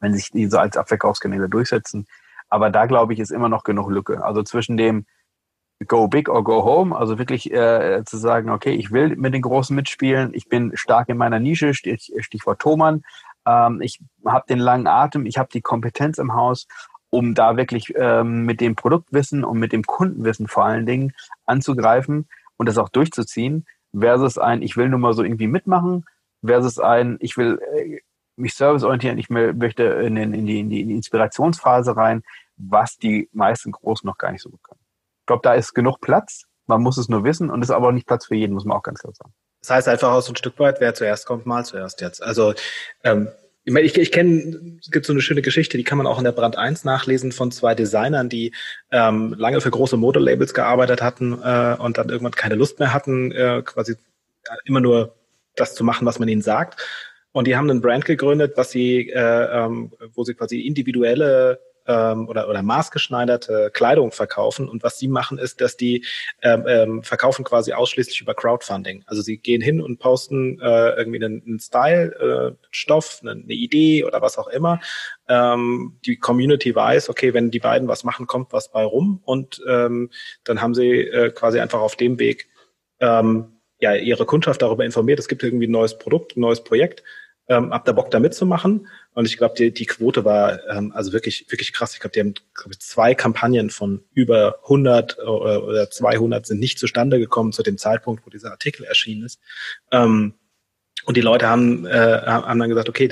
wenn 0.00 0.14
sich 0.14 0.30
diese 0.30 0.60
als 0.60 0.76
Abverkaufskanäle 0.76 1.48
durchsetzen. 1.48 2.06
Aber 2.48 2.70
da 2.70 2.86
glaube 2.86 3.12
ich, 3.12 3.18
ist 3.18 3.30
immer 3.30 3.48
noch 3.48 3.64
genug 3.64 3.90
Lücke. 3.90 4.24
Also 4.24 4.42
zwischen 4.42 4.76
dem 4.76 5.06
Go 5.86 6.08
Big 6.08 6.28
or 6.28 6.42
Go 6.42 6.64
Home, 6.64 6.96
also 6.96 7.18
wirklich 7.18 7.52
äh, 7.52 8.02
zu 8.04 8.16
sagen, 8.16 8.50
okay, 8.50 8.72
ich 8.72 8.90
will 8.90 9.14
mit 9.16 9.32
den 9.32 9.42
Großen 9.42 9.74
mitspielen, 9.74 10.34
ich 10.34 10.48
bin 10.48 10.72
stark 10.74 11.08
in 11.08 11.16
meiner 11.16 11.38
Nische, 11.38 11.72
Stich, 11.72 12.12
Stichwort 12.18 12.60
Thomann, 12.60 13.02
ähm, 13.46 13.80
ich 13.80 14.00
habe 14.26 14.44
den 14.48 14.58
langen 14.58 14.88
Atem, 14.88 15.24
ich 15.24 15.38
habe 15.38 15.50
die 15.52 15.60
Kompetenz 15.60 16.18
im 16.18 16.34
Haus, 16.34 16.66
um 17.10 17.34
da 17.34 17.56
wirklich 17.56 17.92
ähm, 17.96 18.44
mit 18.44 18.60
dem 18.60 18.76
Produktwissen 18.76 19.44
und 19.44 19.58
mit 19.58 19.72
dem 19.72 19.84
Kundenwissen 19.84 20.46
vor 20.46 20.64
allen 20.64 20.86
Dingen 20.86 21.12
anzugreifen 21.46 22.28
und 22.56 22.68
das 22.68 22.78
auch 22.78 22.88
durchzuziehen, 22.88 23.66
versus 23.98 24.38
ein, 24.38 24.62
ich 24.62 24.76
will 24.76 24.88
nur 24.88 24.98
mal 24.98 25.14
so 25.14 25.22
irgendwie 25.22 25.46
mitmachen, 25.46 26.04
versus 26.44 26.78
ein, 26.78 27.16
ich 27.20 27.36
will 27.36 27.60
äh, 27.74 28.00
mich 28.36 28.54
serviceorientieren, 28.54 29.18
ich 29.18 29.30
möchte 29.30 29.84
in, 29.84 30.16
in, 30.16 30.32
in, 30.32 30.46
die, 30.46 30.60
in 30.60 30.70
die 30.70 30.80
Inspirationsphase 30.94 31.96
rein, 31.96 32.22
was 32.56 32.96
die 32.96 33.28
meisten 33.32 33.72
Großen 33.72 34.06
noch 34.06 34.18
gar 34.18 34.32
nicht 34.32 34.42
so 34.42 34.50
gut 34.50 34.62
können. 34.62 34.80
Ich 35.20 35.26
glaube, 35.26 35.42
da 35.42 35.54
ist 35.54 35.74
genug 35.74 36.00
Platz, 36.00 36.44
man 36.66 36.82
muss 36.82 36.98
es 36.98 37.08
nur 37.08 37.24
wissen 37.24 37.50
und 37.50 37.62
es 37.62 37.70
ist 37.70 37.74
aber 37.74 37.88
auch 37.88 37.92
nicht 37.92 38.06
Platz 38.06 38.26
für 38.26 38.36
jeden, 38.36 38.54
muss 38.54 38.64
man 38.64 38.76
auch 38.76 38.82
ganz 38.82 39.00
klar 39.00 39.12
sagen. 39.14 39.32
Das 39.60 39.70
heißt 39.70 39.88
einfach 39.88 40.12
aus 40.12 40.28
ein 40.28 40.36
Stück 40.36 40.58
weit, 40.60 40.80
wer 40.80 40.94
zuerst 40.94 41.26
kommt, 41.26 41.46
mal 41.46 41.64
zuerst 41.64 42.00
jetzt. 42.00 42.22
Also 42.22 42.54
ähm, 43.02 43.28
ich 43.68 43.74
meine, 43.74 43.84
ich, 43.84 43.98
ich 43.98 44.12
kenne, 44.12 44.78
es 44.80 44.90
gibt 44.90 45.04
so 45.04 45.12
eine 45.12 45.20
schöne 45.20 45.42
Geschichte, 45.42 45.76
die 45.76 45.84
kann 45.84 45.98
man 45.98 46.06
auch 46.06 46.16
in 46.16 46.24
der 46.24 46.32
Brand 46.32 46.56
1 46.56 46.84
nachlesen 46.84 47.32
von 47.32 47.50
zwei 47.50 47.74
Designern, 47.74 48.30
die 48.30 48.54
ähm, 48.90 49.34
lange 49.36 49.60
für 49.60 49.70
große 49.70 49.98
Modelabels 49.98 50.54
gearbeitet 50.54 51.02
hatten 51.02 51.34
äh, 51.34 51.76
und 51.78 51.98
dann 51.98 52.08
irgendwann 52.08 52.32
keine 52.32 52.54
Lust 52.54 52.78
mehr 52.78 52.94
hatten, 52.94 53.30
äh, 53.30 53.60
quasi 53.62 53.96
immer 54.64 54.80
nur 54.80 55.14
das 55.54 55.74
zu 55.74 55.84
machen, 55.84 56.06
was 56.06 56.18
man 56.18 56.28
ihnen 56.28 56.40
sagt. 56.40 56.80
Und 57.32 57.46
die 57.46 57.56
haben 57.56 57.68
einen 57.68 57.82
Brand 57.82 58.06
gegründet, 58.06 58.54
was 58.56 58.70
sie, 58.70 59.10
äh, 59.10 59.64
ähm, 59.64 59.92
wo 60.14 60.24
sie 60.24 60.32
quasi 60.32 60.60
individuelle 60.62 61.60
ähm, 61.88 62.28
oder, 62.28 62.48
oder 62.48 62.62
maßgeschneiderte 62.62 63.70
Kleidung 63.72 64.12
verkaufen. 64.12 64.68
Und 64.68 64.82
was 64.84 64.98
sie 64.98 65.08
machen, 65.08 65.38
ist, 65.38 65.60
dass 65.60 65.76
die 65.76 66.04
ähm, 66.42 66.64
ähm, 66.68 67.02
verkaufen 67.02 67.44
quasi 67.44 67.72
ausschließlich 67.72 68.20
über 68.20 68.34
Crowdfunding. 68.34 69.02
Also 69.06 69.22
sie 69.22 69.38
gehen 69.38 69.60
hin 69.60 69.80
und 69.80 69.98
posten 69.98 70.60
äh, 70.60 70.90
irgendwie 70.90 71.24
einen, 71.24 71.42
einen 71.44 71.58
Style, 71.58 72.54
äh, 72.54 72.66
Stoff, 72.70 73.20
eine, 73.22 73.32
eine 73.32 73.54
Idee 73.54 74.04
oder 74.04 74.22
was 74.22 74.38
auch 74.38 74.48
immer. 74.48 74.80
Ähm, 75.28 75.98
die 76.04 76.16
Community 76.16 76.74
weiß, 76.74 77.08
okay, 77.08 77.34
wenn 77.34 77.50
die 77.50 77.58
beiden 77.58 77.88
was 77.88 78.04
machen, 78.04 78.26
kommt 78.26 78.52
was 78.52 78.70
bei 78.70 78.84
rum. 78.84 79.22
Und 79.24 79.60
ähm, 79.66 80.10
dann 80.44 80.60
haben 80.60 80.74
sie 80.74 81.00
äh, 81.00 81.30
quasi 81.30 81.58
einfach 81.58 81.80
auf 81.80 81.96
dem 81.96 82.18
Weg 82.18 82.48
ähm, 83.00 83.54
ja, 83.80 83.94
ihre 83.94 84.26
Kundschaft 84.26 84.60
darüber 84.60 84.84
informiert, 84.84 85.20
es 85.20 85.28
gibt 85.28 85.42
irgendwie 85.42 85.68
ein 85.68 85.72
neues 85.72 85.98
Produkt, 85.98 86.36
ein 86.36 86.40
neues 86.40 86.64
Projekt 86.64 87.04
ähm, 87.48 87.72
habt 87.72 87.88
ihr 87.88 87.92
Bock 87.92 88.10
da 88.10 88.20
mitzumachen? 88.20 88.88
Und 89.14 89.26
ich 89.26 89.36
glaube, 89.38 89.54
die, 89.56 89.72
die 89.72 89.86
Quote 89.86 90.24
war 90.24 90.66
ähm, 90.68 90.92
also 90.94 91.12
wirklich 91.12 91.46
wirklich 91.50 91.72
krass. 91.72 91.94
Ich 91.94 92.00
glaube, 92.00 92.12
die 92.12 92.20
haben 92.20 92.34
glaub 92.54 92.70
ich, 92.70 92.80
zwei 92.80 93.14
Kampagnen 93.14 93.70
von 93.70 94.04
über 94.12 94.60
100 94.64 95.18
oder, 95.18 95.64
oder 95.64 95.90
200 95.90 96.46
sind 96.46 96.60
nicht 96.60 96.78
zustande 96.78 97.18
gekommen 97.18 97.52
zu 97.52 97.62
dem 97.62 97.78
Zeitpunkt, 97.78 98.24
wo 98.26 98.30
dieser 98.30 98.50
Artikel 98.50 98.84
erschienen 98.84 99.24
ist. 99.24 99.40
Ähm, 99.92 100.34
und 101.04 101.16
die 101.16 101.22
Leute 101.22 101.48
haben, 101.48 101.86
äh, 101.86 102.22
haben 102.26 102.58
dann 102.58 102.68
gesagt, 102.68 102.88
okay, 102.88 103.08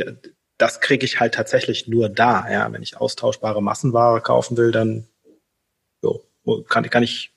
das 0.58 0.80
kriege 0.80 1.04
ich 1.04 1.20
halt 1.20 1.34
tatsächlich 1.34 1.88
nur 1.88 2.08
da. 2.08 2.50
Ja, 2.50 2.70
wenn 2.72 2.82
ich 2.82 2.96
austauschbare 2.96 3.62
Massenware 3.62 4.20
kaufen 4.20 4.56
will, 4.56 4.70
dann 4.70 5.08
jo, 6.02 6.22
kann, 6.68 6.88
kann 6.90 7.02
ich 7.02 7.32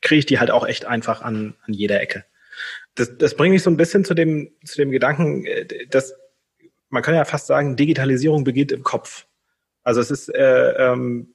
kriege 0.00 0.20
ich 0.20 0.26
die 0.26 0.38
halt 0.38 0.50
auch 0.50 0.66
echt 0.66 0.84
einfach 0.84 1.22
an, 1.22 1.54
an 1.62 1.74
jeder 1.74 2.00
Ecke. 2.00 2.24
Das, 2.94 3.16
das 3.16 3.34
bringt 3.34 3.54
mich 3.54 3.62
so 3.62 3.70
ein 3.70 3.76
bisschen 3.76 4.04
zu 4.04 4.14
dem, 4.14 4.52
zu 4.64 4.76
dem 4.76 4.90
Gedanken, 4.90 5.44
äh, 5.46 5.86
dass 5.86 6.14
man 6.92 7.02
kann 7.02 7.14
ja 7.14 7.24
fast 7.24 7.46
sagen, 7.46 7.74
Digitalisierung 7.74 8.44
beginnt 8.44 8.70
im 8.70 8.82
Kopf. 8.82 9.26
Also 9.82 10.00
es 10.00 10.10
ist, 10.10 10.28
äh, 10.28 10.72
ähm, 10.72 11.34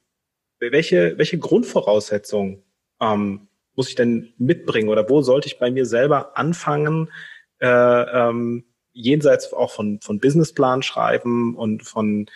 welche, 0.60 1.18
welche 1.18 1.38
Grundvoraussetzungen 1.38 2.62
ähm, 3.00 3.48
muss 3.74 3.88
ich 3.88 3.96
denn 3.96 4.32
mitbringen 4.38 4.88
oder 4.88 5.08
wo 5.10 5.20
sollte 5.20 5.48
ich 5.48 5.58
bei 5.58 5.70
mir 5.70 5.84
selber 5.84 6.38
anfangen, 6.38 7.10
äh, 7.60 7.66
ähm, 7.66 8.64
jenseits 8.92 9.52
auch 9.52 9.72
von, 9.72 10.00
von 10.00 10.20
Businessplan 10.20 10.82
schreiben 10.82 11.56
und 11.56 11.82
von, 11.82 12.26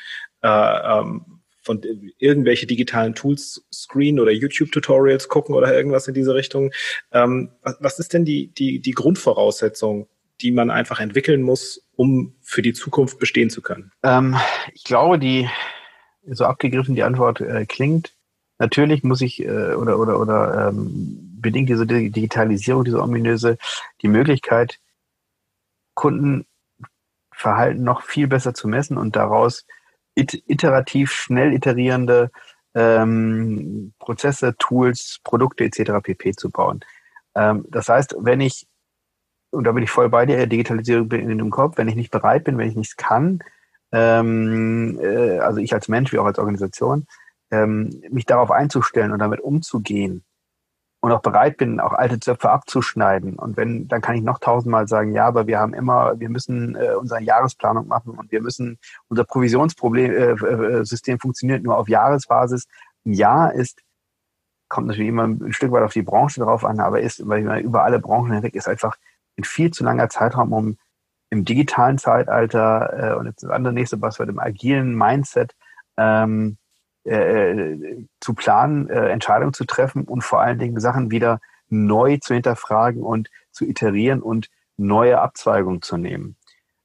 äh, 0.42 0.48
ähm, 0.48 1.42
von 1.62 1.80
irgendwelche 2.18 2.66
digitalen 2.66 3.14
Tools 3.14 3.64
screen 3.72 4.18
oder 4.18 4.32
YouTube-Tutorials 4.32 5.28
gucken 5.28 5.54
oder 5.54 5.72
irgendwas 5.72 6.08
in 6.08 6.14
diese 6.14 6.34
Richtung. 6.34 6.72
Ähm, 7.12 7.52
was, 7.62 7.76
was 7.78 7.98
ist 8.00 8.14
denn 8.14 8.24
die, 8.24 8.48
die, 8.48 8.80
die 8.80 8.92
Grundvoraussetzung, 8.92 10.08
die 10.42 10.52
man 10.52 10.70
einfach 10.70 11.00
entwickeln 11.00 11.42
muss, 11.42 11.82
um 11.96 12.34
für 12.42 12.62
die 12.62 12.72
Zukunft 12.72 13.18
bestehen 13.18 13.50
zu 13.50 13.62
können? 13.62 13.92
Ähm, 14.02 14.36
ich 14.74 14.84
glaube, 14.84 15.18
die 15.18 15.48
so 16.26 16.44
abgegriffen 16.44 16.94
die 16.94 17.02
Antwort 17.02 17.40
äh, 17.40 17.64
klingt. 17.66 18.14
Natürlich 18.58 19.02
muss 19.02 19.20
ich 19.20 19.40
äh, 19.40 19.74
oder 19.74 19.98
oder 19.98 20.20
oder 20.20 20.68
ähm, 20.68 21.38
bedingt 21.40 21.68
diese 21.68 21.86
Digitalisierung, 21.86 22.84
diese 22.84 23.02
ominöse, 23.02 23.58
die 24.02 24.08
Möglichkeit, 24.08 24.78
Kundenverhalten 25.94 27.82
noch 27.82 28.02
viel 28.02 28.28
besser 28.28 28.54
zu 28.54 28.68
messen 28.68 28.96
und 28.96 29.16
daraus 29.16 29.66
it 30.14 30.42
iterativ, 30.46 31.12
schnell 31.12 31.52
iterierende 31.52 32.30
ähm, 32.74 33.92
Prozesse, 33.98 34.54
Tools, 34.58 35.20
Produkte 35.24 35.64
etc. 35.64 35.92
pp. 36.02 36.32
zu 36.32 36.50
bauen. 36.50 36.80
Ähm, 37.34 37.64
das 37.68 37.88
heißt, 37.88 38.16
wenn 38.20 38.40
ich 38.40 38.66
und 39.52 39.64
da 39.64 39.72
bin 39.72 39.84
ich 39.84 39.90
voll 39.90 40.08
bei 40.08 40.26
dir, 40.26 40.46
Digitalisierung 40.46 41.08
bin 41.08 41.28
in 41.28 41.38
dem 41.38 41.50
Kopf, 41.50 41.76
wenn 41.76 41.88
ich 41.88 41.94
nicht 41.94 42.10
bereit 42.10 42.44
bin, 42.44 42.58
wenn 42.58 42.68
ich 42.68 42.76
nichts 42.76 42.96
kann, 42.96 43.42
ähm, 43.92 44.98
äh, 45.00 45.38
also 45.38 45.58
ich 45.58 45.74
als 45.74 45.88
Mensch 45.88 46.12
wie 46.12 46.18
auch 46.18 46.24
als 46.24 46.38
Organisation, 46.38 47.06
ähm, 47.50 48.02
mich 48.10 48.26
darauf 48.26 48.50
einzustellen 48.50 49.12
und 49.12 49.18
damit 49.18 49.40
umzugehen 49.40 50.24
und 51.00 51.12
auch 51.12 51.20
bereit 51.20 51.58
bin, 51.58 51.80
auch 51.80 51.92
alte 51.92 52.20
Zöpfe 52.20 52.50
abzuschneiden. 52.50 53.34
Und 53.34 53.56
wenn, 53.56 53.88
dann 53.88 54.00
kann 54.00 54.14
ich 54.14 54.22
noch 54.22 54.38
tausendmal 54.38 54.88
sagen, 54.88 55.14
ja, 55.14 55.26
aber 55.26 55.46
wir 55.46 55.58
haben 55.58 55.74
immer, 55.74 56.18
wir 56.18 56.30
müssen 56.30 56.76
äh, 56.76 56.94
unsere 56.94 57.20
Jahresplanung 57.20 57.88
machen 57.88 58.12
und 58.12 58.32
wir 58.32 58.40
müssen, 58.40 58.78
unser 59.08 59.24
Provisionsproblem, 59.24 60.10
äh, 60.12 60.80
äh, 60.80 61.18
funktioniert 61.18 61.62
nur 61.62 61.76
auf 61.76 61.88
Jahresbasis. 61.88 62.68
Ein 63.04 63.14
Jahr 63.14 63.52
ist, 63.52 63.82
kommt 64.68 64.86
natürlich 64.86 65.08
immer 65.08 65.24
ein 65.24 65.52
Stück 65.52 65.72
weit 65.72 65.82
auf 65.82 65.92
die 65.92 66.02
Branche 66.02 66.40
drauf 66.40 66.64
an, 66.64 66.80
aber 66.80 67.00
ist, 67.00 67.28
weil 67.28 67.60
über 67.60 67.84
alle 67.84 67.98
Branchen 67.98 68.32
hinweg 68.32 68.54
ist 68.54 68.68
einfach 68.68 68.96
ein 69.42 69.44
viel 69.44 69.70
zu 69.70 69.84
langer 69.84 70.08
Zeitraum, 70.08 70.52
um 70.52 70.76
im 71.30 71.44
digitalen 71.44 71.98
Zeitalter 71.98 73.12
äh, 73.12 73.16
und 73.16 73.26
jetzt 73.26 73.42
das 73.42 73.50
andere 73.50 73.72
nächste 73.72 73.96
Buzzword 73.96 74.28
im 74.28 74.38
agilen 74.38 74.94
Mindset 74.96 75.54
ähm, 75.96 76.58
äh, 77.04 77.76
zu 78.20 78.34
planen, 78.34 78.88
äh, 78.88 79.08
Entscheidungen 79.08 79.54
zu 79.54 79.64
treffen 79.64 80.04
und 80.04 80.22
vor 80.22 80.40
allen 80.40 80.58
Dingen 80.58 80.78
Sachen 80.78 81.10
wieder 81.10 81.40
neu 81.68 82.18
zu 82.18 82.34
hinterfragen 82.34 83.02
und 83.02 83.30
zu 83.50 83.64
iterieren 83.64 84.22
und 84.22 84.48
neue 84.76 85.20
Abzweigungen 85.20 85.82
zu 85.82 85.96
nehmen. 85.96 86.36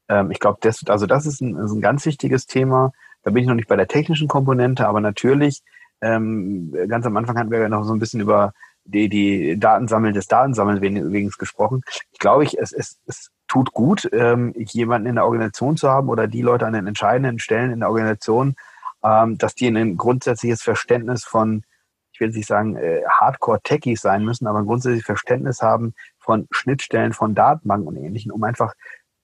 Ähm, 0.09 0.31
ich 0.31 0.39
glaube, 0.39 0.59
das, 0.61 0.85
also 0.87 1.05
das 1.05 1.25
ist 1.25 1.41
ein, 1.41 1.55
ist 1.57 1.71
ein 1.71 1.81
ganz 1.81 2.05
wichtiges 2.05 2.45
Thema. 2.47 2.93
Da 3.23 3.31
bin 3.31 3.43
ich 3.43 3.47
noch 3.49 3.55
nicht 3.55 3.67
bei 3.67 3.75
der 3.75 3.87
technischen 3.87 4.27
Komponente, 4.27 4.87
aber 4.87 5.01
natürlich, 5.01 5.61
ähm, 6.01 6.73
ganz 6.87 7.05
am 7.05 7.17
Anfang 7.17 7.37
hatten 7.37 7.51
wir 7.51 7.59
ja 7.59 7.69
noch 7.69 7.83
so 7.83 7.93
ein 7.93 7.99
bisschen 7.99 8.21
über 8.21 8.53
die, 8.87 9.09
die 9.09 9.59
Datensammeln 9.59 10.13
des 10.13 10.27
Datensammeln 10.27 10.81
wegen 10.81 11.29
gesprochen. 11.37 11.81
Ich 12.11 12.19
glaube, 12.19 12.43
ich, 12.43 12.57
es, 12.57 12.71
es, 12.71 12.97
es 13.05 13.31
tut 13.47 13.73
gut, 13.73 14.09
ähm, 14.11 14.53
jemanden 14.55 15.07
in 15.07 15.15
der 15.15 15.25
Organisation 15.25 15.77
zu 15.77 15.89
haben 15.89 16.09
oder 16.09 16.27
die 16.27 16.41
Leute 16.41 16.65
an 16.65 16.73
den 16.73 16.87
entscheidenden 16.87 17.39
Stellen 17.39 17.71
in 17.71 17.81
der 17.81 17.89
Organisation, 17.89 18.55
ähm, 19.03 19.37
dass 19.37 19.55
die 19.55 19.67
ein 19.67 19.97
grundsätzliches 19.97 20.61
Verständnis 20.61 21.23
von, 21.25 21.63
ich 22.11 22.19
will 22.19 22.29
nicht 22.29 22.47
sagen, 22.47 22.75
äh, 22.77 23.03
Hardcore-Techies 23.07 24.01
sein 24.01 24.23
müssen, 24.23 24.47
aber 24.47 24.59
ein 24.59 24.65
grundsätzliches 24.65 25.05
Verständnis 25.05 25.61
haben 25.61 25.93
von 26.19 26.47
Schnittstellen, 26.51 27.13
von 27.13 27.35
Datenbanken 27.35 27.87
und 27.87 27.97
Ähnlichem, 27.97 28.31
um 28.31 28.43
einfach 28.43 28.73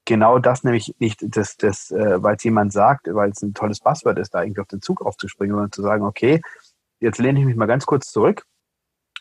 genau 0.05 0.39
das 0.39 0.63
nämlich 0.63 0.93
nicht, 0.99 1.19
das, 1.21 1.55
das, 1.57 1.89
äh, 1.91 2.21
weil 2.21 2.35
es 2.35 2.43
jemand 2.43 2.73
sagt, 2.73 3.07
weil 3.09 3.31
es 3.31 3.41
ein 3.41 3.53
tolles 3.53 3.79
Passwort 3.79 4.19
ist, 4.19 4.33
da 4.33 4.43
irgendwie 4.43 4.61
auf 4.61 4.67
den 4.67 4.81
Zug 4.81 5.01
aufzuspringen, 5.01 5.55
sondern 5.55 5.71
zu 5.71 5.81
sagen, 5.81 6.03
okay, 6.03 6.41
jetzt 6.99 7.19
lehne 7.19 7.39
ich 7.39 7.45
mich 7.45 7.55
mal 7.55 7.65
ganz 7.65 7.85
kurz 7.85 8.11
zurück 8.11 8.45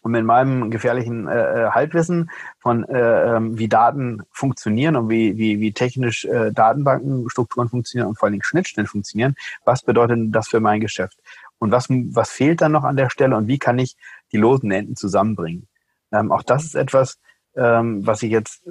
und 0.03 0.12
mit 0.12 0.25
meinem 0.25 0.71
gefährlichen 0.71 1.29
äh, 1.29 1.67
äh, 1.67 1.71
Halbwissen 1.71 2.31
von 2.59 2.85
äh, 2.85 3.37
ähm, 3.37 3.59
wie 3.59 3.69
Daten 3.69 4.23
funktionieren 4.33 4.97
und 4.97 5.09
wie, 5.09 5.37
wie, 5.38 5.61
wie 5.61 5.73
technisch 5.73 6.25
äh, 6.25 6.53
Datenbankenstrukturen 6.53 7.69
funktionieren 7.69 8.09
und 8.09 8.19
vor 8.19 8.27
allen 8.27 8.33
Dingen 8.33 8.43
Schnittstellen 8.43 8.88
funktionieren, 8.88 9.35
was 9.65 9.83
bedeutet 9.83 10.19
das 10.31 10.49
für 10.49 10.61
mein 10.61 10.81
Geschäft? 10.81 11.19
Und 11.59 11.71
was, 11.71 11.88
was 11.88 12.31
fehlt 12.31 12.61
dann 12.61 12.73
noch 12.73 12.85
an 12.85 12.97
der 12.97 13.11
Stelle 13.11 13.37
und 13.37 13.47
wie 13.47 13.59
kann 13.59 13.79
ich 13.79 13.97
die 14.33 14.37
losen 14.37 14.73
Enden 14.73 14.97
zusammenbringen? 14.97 15.69
Ähm, 16.11 16.33
auch 16.33 16.43
das 16.43 16.65
ist 16.65 16.75
etwas, 16.75 17.19
ähm, 17.55 18.05
was 18.05 18.23
ich 18.23 18.33
jetzt 18.33 18.62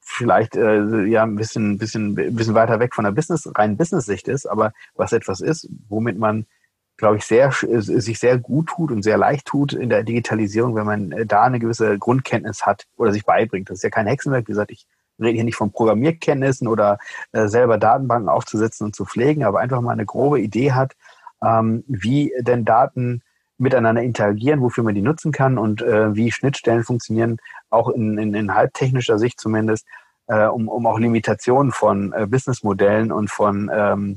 vielleicht 0.00 0.54
äh, 0.54 1.04
ja 1.06 1.22
ein 1.22 1.36
bisschen, 1.36 1.78
bisschen, 1.78 2.14
bisschen 2.14 2.54
weiter 2.54 2.78
weg 2.80 2.94
von 2.94 3.04
der 3.04 3.12
Business, 3.12 3.50
reinen 3.54 3.78
Business-Sicht 3.78 4.28
ist, 4.28 4.44
aber 4.44 4.74
was 4.94 5.12
etwas 5.12 5.40
ist, 5.40 5.68
womit 5.88 6.18
man 6.18 6.46
glaube 6.96 7.16
ich, 7.16 7.24
sehr, 7.24 7.50
sich 7.52 8.18
sehr 8.18 8.38
gut 8.38 8.68
tut 8.68 8.90
und 8.90 9.02
sehr 9.02 9.18
leicht 9.18 9.46
tut 9.46 9.72
in 9.72 9.88
der 9.88 10.04
Digitalisierung, 10.04 10.76
wenn 10.76 10.86
man 10.86 11.12
äh, 11.12 11.26
da 11.26 11.42
eine 11.42 11.58
gewisse 11.58 11.98
Grundkenntnis 11.98 12.64
hat 12.64 12.86
oder 12.96 13.12
sich 13.12 13.24
beibringt. 13.24 13.70
Das 13.70 13.78
ist 13.78 13.82
ja 13.82 13.90
kein 13.90 14.06
Hexenwerk. 14.06 14.46
Wie 14.46 14.52
gesagt, 14.52 14.70
ich 14.70 14.86
rede 15.20 15.34
hier 15.34 15.44
nicht 15.44 15.56
von 15.56 15.72
Programmierkenntnissen 15.72 16.68
oder 16.68 16.98
äh, 17.32 17.48
selber 17.48 17.78
Datenbanken 17.78 18.28
aufzusetzen 18.28 18.86
und 18.86 18.96
zu 18.96 19.04
pflegen, 19.04 19.44
aber 19.44 19.60
einfach 19.60 19.80
mal 19.80 19.92
eine 19.92 20.06
grobe 20.06 20.40
Idee 20.40 20.72
hat, 20.72 20.94
ähm, 21.42 21.84
wie 21.88 22.32
denn 22.40 22.64
Daten 22.64 23.22
miteinander 23.58 24.02
interagieren, 24.02 24.60
wofür 24.60 24.82
man 24.84 24.94
die 24.94 25.02
nutzen 25.02 25.30
kann 25.30 25.58
und 25.58 25.82
äh, 25.82 26.14
wie 26.14 26.32
Schnittstellen 26.32 26.84
funktionieren, 26.84 27.38
auch 27.70 27.88
in, 27.88 28.18
in, 28.18 28.34
in 28.34 28.54
halbtechnischer 28.54 29.18
Sicht 29.18 29.40
zumindest, 29.40 29.86
um, 30.26 30.68
um 30.68 30.86
auch 30.86 30.98
Limitationen 30.98 31.70
von 31.70 32.14
Businessmodellen 32.30 33.12
und 33.12 33.30
von 33.30 33.70
ähm, 33.70 34.16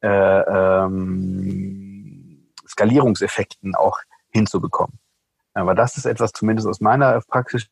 äh, 0.00 0.84
ähm, 0.86 1.87
Skalierungseffekten 2.78 3.74
auch 3.74 3.98
hinzubekommen. 4.30 4.98
Aber 5.52 5.74
das 5.74 5.96
ist 5.96 6.06
etwas, 6.06 6.30
zumindest 6.32 6.68
aus 6.68 6.80
meiner 6.80 7.20
praktischen 7.22 7.70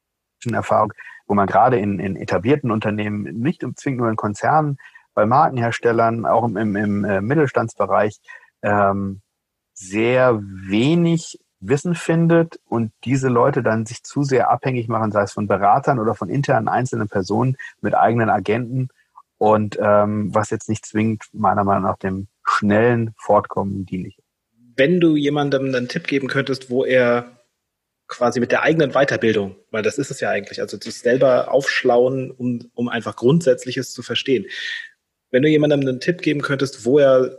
Erfahrung, 0.53 0.93
wo 1.27 1.35
man 1.35 1.47
gerade 1.47 1.79
in, 1.79 2.01
in 2.01 2.17
etablierten 2.17 2.73
Unternehmen, 2.73 3.23
nicht 3.23 3.65
zwingend 3.77 4.01
nur 4.01 4.11
in 4.11 4.17
Konzernen, 4.17 4.79
bei 5.15 5.25
Markenherstellern, 5.25 6.27
auch 6.27 6.45
im, 6.45 6.57
im, 6.57 6.77
im 6.77 7.05
äh, 7.05 7.21
Mittelstandsbereich, 7.21 8.21
ähm, 8.63 9.23
sehr 9.73 10.41
wenig 10.43 11.39
Wissen 11.61 11.95
findet 11.95 12.59
und 12.65 12.93
diese 13.05 13.29
Leute 13.29 13.63
dann 13.63 13.87
sich 13.87 14.03
zu 14.03 14.25
sehr 14.25 14.51
abhängig 14.51 14.89
machen, 14.89 15.13
sei 15.13 15.23
es 15.23 15.33
von 15.33 15.47
Beratern 15.47 16.01
oder 16.01 16.15
von 16.15 16.29
internen 16.29 16.69
einzelnen 16.69 17.09
Personen 17.09 17.57
mit 17.81 17.95
eigenen 17.95 18.29
Agenten 18.29 18.89
und 19.39 19.79
ähm, 19.81 20.35
was 20.35 20.51
jetzt 20.51 20.69
nicht 20.69 20.85
zwingend 20.85 21.25
meiner 21.33 21.65
Meinung 21.65 21.85
nach 21.85 21.99
dem 21.99 22.29
schnellen 22.45 23.15
Fortkommen 23.17 23.87
dienlich 23.87 24.19
ist 24.19 24.26
wenn 24.77 25.01
du 25.01 25.17
jemandem 25.17 25.67
einen 25.67 25.89
Tipp 25.89 26.07
geben 26.07 26.29
könntest, 26.29 26.71
wo 26.71 26.85
er 26.85 27.37
quasi 28.09 28.41
mit 28.41 28.53
der 28.53 28.63
eigenen 28.63 28.93
Weiterbildung, 28.93 29.57
weil 29.71 29.83
das 29.83 29.99
ist 29.99 30.11
es 30.11 30.21
ja 30.21 30.31
eigentlich, 30.31 30.61
also 30.61 30.79
sich 30.79 30.99
selber 30.99 31.51
aufschlauen, 31.51 32.31
um, 32.31 32.71
um 32.75 32.89
einfach 32.89 33.17
Grundsätzliches 33.17 33.93
zu 33.93 34.03
verstehen. 34.03 34.47
Wenn 35.31 35.43
du 35.43 35.49
jemandem 35.49 35.81
einen 35.81 36.01
Tipp 36.01 36.23
geben 36.23 36.41
könntest, 36.41 36.85
wo 36.85 36.99
er 36.99 37.39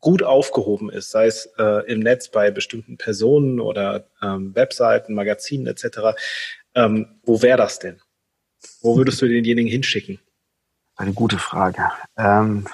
gut 0.00 0.22
aufgehoben 0.22 0.90
ist, 0.90 1.10
sei 1.10 1.26
es 1.26 1.46
äh, 1.58 1.90
im 1.90 2.00
Netz 2.00 2.28
bei 2.28 2.50
bestimmten 2.50 2.98
Personen 2.98 3.60
oder 3.60 4.08
ähm, 4.22 4.54
Webseiten, 4.54 5.14
Magazinen 5.14 5.66
etc., 5.66 6.18
ähm, 6.74 7.20
wo 7.24 7.42
wäre 7.42 7.58
das 7.58 7.78
denn? 7.78 8.00
Wo 8.82 8.96
würdest 8.96 9.22
du 9.22 9.28
denjenigen 9.28 9.70
hinschicken? 9.70 10.20
Eine 10.96 11.12
gute 11.12 11.38
Frage. 11.38 11.90
Ähm, 12.16 12.66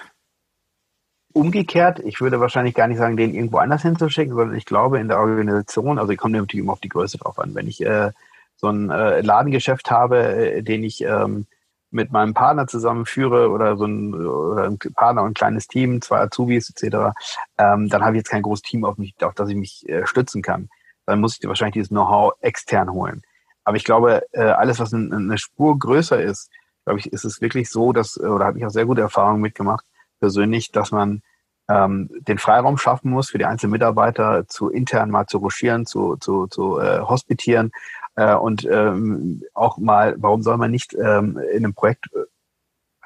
Umgekehrt, 1.35 1.99
ich 1.99 2.21
würde 2.21 2.39
wahrscheinlich 2.39 2.75
gar 2.75 2.87
nicht 2.87 2.99
sagen, 2.99 3.17
den 3.17 3.35
irgendwo 3.35 3.59
anders 3.59 3.83
hinzuschicken, 3.83 4.35
sondern 4.35 4.57
ich 4.57 4.67
glaube 4.67 5.01
in 5.01 5.09
der 5.09 5.19
Organisation, 5.19 5.99
also 5.99 6.13
ich 6.13 6.19
komme 6.19 6.39
natürlich 6.39 6.63
immer 6.63 6.73
auf 6.73 6.81
die 6.81 6.89
Größe 6.89 7.19
drauf 7.19 7.41
an. 7.41 7.55
Wenn 7.57 7.67
ich 7.67 7.85
äh, 7.85 8.13
so 8.57 8.69
ein 8.69 8.91
äh, 8.91 9.21
Ladengeschäft 9.21 9.91
habe, 9.91 10.19
äh, 10.19 10.63
den 10.63 10.85
ich 10.85 11.03
ähm, 11.03 11.47
mit 11.91 12.13
meinem 12.13 12.35
Partner 12.35 12.69
zusammenführe 12.69 13.51
oder 13.51 13.77
so 13.77 13.85
ein, 13.85 14.15
oder 14.15 14.65
ein 14.65 14.79
Partner 14.79 15.23
und 15.23 15.31
ein 15.31 15.35
kleines 15.35 15.67
Team, 15.67 16.01
zwei 16.03 16.21
Azubis 16.21 16.71
etc., 16.71 17.17
ähm, 17.59 17.89
dann 17.89 18.05
habe 18.05 18.13
ich 18.13 18.21
jetzt 18.21 18.31
kein 18.31 18.43
großes 18.43 18.63
Team 18.63 18.85
auf 18.85 18.97
mich, 18.97 19.15
auf 19.21 19.35
das 19.35 19.49
ich 19.49 19.57
mich 19.57 19.89
äh, 19.89 20.07
stützen 20.07 20.41
kann. 20.41 20.69
Dann 21.05 21.21
muss 21.21 21.39
ich 21.41 21.49
wahrscheinlich 21.49 21.75
dieses 21.75 21.89
Know-how 21.89 22.35
extern 22.41 22.93
holen. 22.93 23.23
Aber 23.65 23.77
ich 23.77 23.85
glaube, 23.85 24.25
äh, 24.33 24.43
alles, 24.43 24.79
was 24.79 24.93
ein, 24.93 25.13
eine 25.13 25.39
Spur 25.39 25.79
größer 25.79 26.23
ist, 26.23 26.51
glaube 26.85 27.01
ich, 27.01 27.13
ist 27.13 27.25
es 27.25 27.41
wirklich 27.41 27.71
so, 27.71 27.93
dass, 27.93 28.21
oder 28.21 28.45
habe 28.45 28.59
ich 28.59 28.67
auch 28.67 28.71
sehr 28.71 28.87
gute 28.87 29.01
Erfahrungen 29.01 29.41
mitgemacht, 29.41 29.85
persönlich, 30.21 30.73
dass 30.73 30.91
man 30.91 31.23
ähm, 31.69 32.11
den 32.21 32.39
Freiraum 32.39 32.77
schaffen 32.77 33.11
muss 33.11 33.31
für 33.31 33.39
die 33.39 33.47
einzelnen 33.47 33.73
Mitarbeiter 33.73 34.47
zu 34.49 34.69
intern 34.69 35.11
mal 35.11 35.27
zu 35.27 35.39
ruschieren, 35.39 35.87
zu, 35.87 36.17
zu, 36.17 36.47
zu 36.47 36.79
äh, 36.79 37.01
hospitieren 37.01 37.73
äh, 38.17 38.35
und 38.35 38.65
ähm, 38.71 39.43
auch 39.55 39.79
mal, 39.79 40.15
warum 40.19 40.43
soll 40.43 40.57
man 40.57 40.71
nicht 40.71 40.95
ähm, 40.95 41.39
in 41.53 41.65
einem 41.65 41.75
Projekt, 41.75 42.07
äh, 42.15 42.25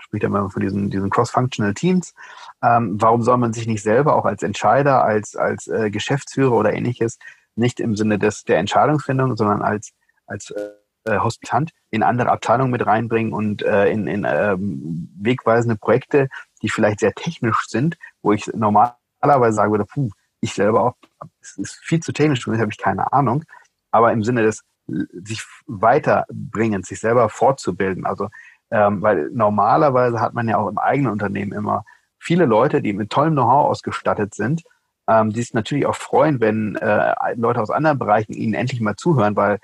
spricht 0.01 0.23
ja 0.23 0.29
immer 0.29 0.51
von 0.51 0.63
diesen, 0.63 0.91
diesen 0.91 1.11
Cross-Functional 1.11 1.75
Teams, 1.75 2.15
ähm, 2.63 3.01
warum 3.01 3.23
soll 3.23 3.39
man 3.39 3.53
sich 3.53 3.67
nicht 3.67 3.83
selber 3.83 4.17
auch 4.17 4.25
als 4.25 4.43
Entscheider, 4.43 5.05
als, 5.05 5.37
als 5.37 5.69
äh, 5.69 5.91
Geschäftsführer 5.91 6.53
oder 6.53 6.73
ähnliches, 6.73 7.19
nicht 7.55 7.81
im 7.81 7.97
Sinne 7.97 8.19
des, 8.19 8.45
der 8.45 8.59
Entscheidungsfindung, 8.59 9.37
sondern 9.37 9.63
als, 9.63 9.93
als 10.27 10.51
äh, 10.51 11.19
Hospitant 11.19 11.73
in 11.91 12.03
andere 12.03 12.31
Abteilungen 12.31 12.71
mit 12.71 12.87
reinbringen 12.87 13.33
und 13.33 13.63
äh, 13.63 13.89
in, 13.91 14.07
in 14.07 14.27
ähm, 14.29 15.11
wegweisende 15.19 15.77
Projekte, 15.77 16.29
die 16.59 16.69
vielleicht 16.69 17.01
sehr 17.01 17.15
technisch 17.15 17.67
sind, 17.69 17.99
wo 18.23 18.33
ich 18.33 18.47
normalerweise 18.55 19.53
sagen 19.53 19.73
würde, 19.73 19.85
puh, 19.85 20.11
ich 20.41 20.55
selber 20.55 20.85
auch, 20.85 20.95
es 21.41 21.57
ist 21.57 21.81
viel 21.83 22.01
zu 22.01 22.13
technisch, 22.13 22.45
für 22.45 22.51
mich 22.51 22.61
habe 22.61 22.71
ich 22.71 22.79
keine 22.79 23.13
Ahnung, 23.13 23.45
aber 23.91 24.13
im 24.13 24.23
Sinne 24.23 24.43
des 24.43 24.65
sich 24.87 25.45
weiterbringen, 25.67 26.83
sich 26.83 27.01
selber 27.01 27.29
fortzubilden. 27.29 28.07
Also 28.07 28.29
ähm, 28.71 29.03
weil 29.03 29.31
normalerweise 29.31 30.21
hat 30.21 30.35
man 30.35 30.49
ja 30.49 30.59
auch 30.59 30.69
im 30.69 30.79
eigenen 30.79 31.13
Unternehmen 31.13 31.53
immer 31.53 31.85
viele 32.19 32.45
Leute, 32.45 32.83
die 32.83 32.93
mit 32.93 33.11
tollem 33.11 33.35
Know-how 33.35 33.71
ausgestattet 33.71 34.35
sind, 34.35 34.63
ähm, 35.09 35.31
die 35.31 35.41
sich 35.41 35.55
natürlich 35.55 35.87
auch 35.87 35.97
freuen, 35.97 36.41
wenn 36.41 36.77
äh, 36.77 37.15
Leute 37.37 37.61
aus 37.63 37.71
anderen 37.71 37.99
Bereichen 37.99 38.33
ihnen 38.33 38.55
endlich 38.55 38.81
mal 38.81 38.97
zuhören, 38.97 39.37
weil 39.37 39.59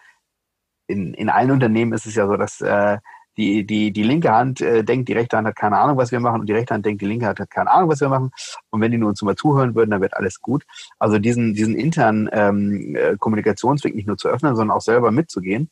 in, 0.86 1.14
in 1.14 1.28
allen 1.28 1.50
Unternehmen 1.50 1.92
ist 1.92 2.06
es 2.06 2.14
ja 2.14 2.26
so, 2.26 2.36
dass 2.36 2.60
äh, 2.60 2.98
die, 3.36 3.66
die, 3.66 3.92
die 3.92 4.02
linke 4.02 4.32
Hand 4.32 4.60
äh, 4.60 4.84
denkt, 4.84 5.08
die 5.08 5.12
rechte 5.12 5.36
Hand 5.36 5.48
hat 5.48 5.56
keine 5.56 5.78
Ahnung, 5.78 5.96
was 5.96 6.12
wir 6.12 6.20
machen, 6.20 6.40
und 6.40 6.46
die 6.46 6.52
rechte 6.52 6.74
Hand 6.74 6.86
denkt, 6.86 7.02
die 7.02 7.06
linke 7.06 7.26
Hand 7.26 7.40
hat 7.40 7.50
keine 7.50 7.70
Ahnung, 7.70 7.90
was 7.90 8.00
wir 8.00 8.08
machen. 8.08 8.30
Und 8.70 8.80
wenn 8.80 8.92
die 8.92 8.98
nur 8.98 9.08
uns 9.08 9.22
mal 9.22 9.36
zuhören 9.36 9.74
würden, 9.74 9.90
dann 9.90 10.00
wird 10.00 10.14
alles 10.14 10.40
gut. 10.40 10.64
Also 10.98 11.18
diesen, 11.18 11.54
diesen 11.54 11.74
internen 11.74 12.28
ähm, 12.32 12.96
äh, 12.96 13.16
Kommunikationsweg 13.18 13.94
nicht 13.94 14.06
nur 14.06 14.16
zu 14.16 14.28
öffnen, 14.28 14.54
sondern 14.54 14.76
auch 14.76 14.82
selber 14.82 15.10
mitzugehen, 15.10 15.70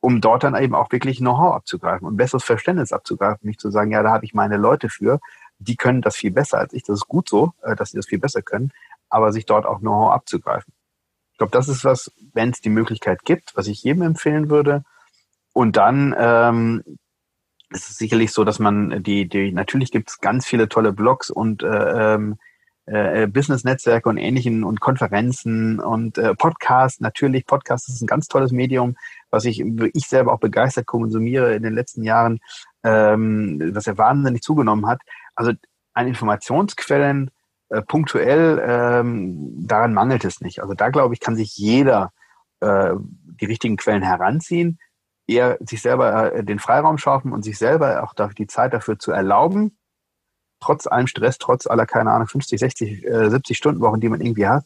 um 0.00 0.20
dort 0.20 0.44
dann 0.44 0.54
eben 0.56 0.74
auch 0.74 0.92
wirklich 0.92 1.18
Know-how 1.18 1.54
abzugreifen 1.54 2.06
und 2.06 2.16
besseres 2.16 2.44
Verständnis 2.44 2.92
abzugreifen. 2.92 3.46
Nicht 3.46 3.60
zu 3.60 3.70
sagen, 3.70 3.92
ja, 3.92 4.02
da 4.02 4.10
habe 4.10 4.24
ich 4.24 4.34
meine 4.34 4.56
Leute 4.56 4.88
für, 4.88 5.20
die 5.58 5.76
können 5.76 6.02
das 6.02 6.16
viel 6.16 6.30
besser 6.30 6.58
als 6.58 6.72
ich. 6.72 6.82
Das 6.82 7.00
ist 7.00 7.08
gut 7.08 7.28
so, 7.28 7.52
äh, 7.62 7.76
dass 7.76 7.90
sie 7.90 7.96
das 7.96 8.06
viel 8.06 8.18
besser 8.18 8.42
können, 8.42 8.72
aber 9.08 9.32
sich 9.32 9.46
dort 9.46 9.66
auch 9.66 9.80
Know-how 9.80 10.12
abzugreifen. 10.12 10.72
Ich 11.32 11.38
glaube, 11.38 11.52
das 11.52 11.68
ist 11.68 11.84
was, 11.84 12.12
wenn 12.34 12.50
es 12.50 12.60
die 12.60 12.68
Möglichkeit 12.68 13.24
gibt, 13.24 13.56
was 13.56 13.66
ich 13.66 13.82
jedem 13.82 14.02
empfehlen 14.02 14.50
würde, 14.50 14.84
und 15.52 15.76
dann 15.76 16.14
ähm, 16.18 16.82
ist 17.70 17.90
es 17.90 17.96
sicherlich 17.96 18.32
so, 18.32 18.44
dass 18.44 18.58
man 18.58 19.02
die, 19.02 19.28
die 19.28 19.52
natürlich 19.52 19.90
gibt 19.90 20.10
es 20.10 20.18
ganz 20.18 20.46
viele 20.46 20.68
tolle 20.68 20.92
Blogs 20.92 21.30
und 21.30 21.62
äh, 21.62 22.14
ähm, 22.14 22.36
äh, 22.86 23.28
Business-Netzwerke 23.28 24.08
und 24.08 24.16
ähnlichen 24.16 24.64
und 24.64 24.80
Konferenzen 24.80 25.78
und 25.78 26.18
äh, 26.18 26.34
Podcasts. 26.34 27.00
Natürlich, 27.00 27.46
Podcast 27.46 27.88
ist 27.88 28.00
ein 28.00 28.08
ganz 28.08 28.26
tolles 28.26 28.50
Medium, 28.50 28.96
was 29.30 29.44
ich, 29.44 29.60
ich 29.60 30.06
selber 30.08 30.32
auch 30.32 30.40
begeistert 30.40 30.86
konsumiere 30.86 31.54
in 31.54 31.62
den 31.62 31.74
letzten 31.74 32.02
Jahren, 32.02 32.40
ähm, 32.82 33.70
was 33.74 33.86
ja 33.86 33.96
wahnsinnig 33.96 34.42
zugenommen 34.42 34.88
hat. 34.88 35.00
Also 35.36 35.52
an 35.94 36.08
Informationsquellen 36.08 37.30
äh, 37.68 37.82
punktuell, 37.82 38.60
ähm, 38.66 39.66
daran 39.66 39.94
mangelt 39.94 40.24
es 40.24 40.40
nicht. 40.40 40.60
Also 40.60 40.74
da 40.74 40.88
glaube 40.88 41.14
ich, 41.14 41.20
kann 41.20 41.36
sich 41.36 41.56
jeder 41.56 42.12
äh, 42.58 42.94
die 43.40 43.46
richtigen 43.46 43.76
Quellen 43.76 44.02
heranziehen 44.02 44.78
eher 45.30 45.58
sich 45.60 45.82
selber 45.82 46.32
äh, 46.32 46.44
den 46.44 46.58
Freiraum 46.58 46.98
schaffen 46.98 47.32
und 47.32 47.42
sich 47.42 47.58
selber 47.58 48.02
auch 48.02 48.14
die 48.32 48.46
Zeit 48.46 48.72
dafür 48.72 48.98
zu 48.98 49.12
erlauben, 49.12 49.78
trotz 50.60 50.86
allem 50.86 51.06
Stress, 51.06 51.38
trotz 51.38 51.66
aller, 51.66 51.86
keine 51.86 52.12
Ahnung, 52.12 52.28
50, 52.28 52.60
60, 52.60 53.04
äh, 53.04 53.30
70 53.30 53.56
Stunden 53.56 53.80
Wochen, 53.80 54.00
die 54.00 54.08
man 54.08 54.20
irgendwie 54.20 54.46
hat, 54.46 54.64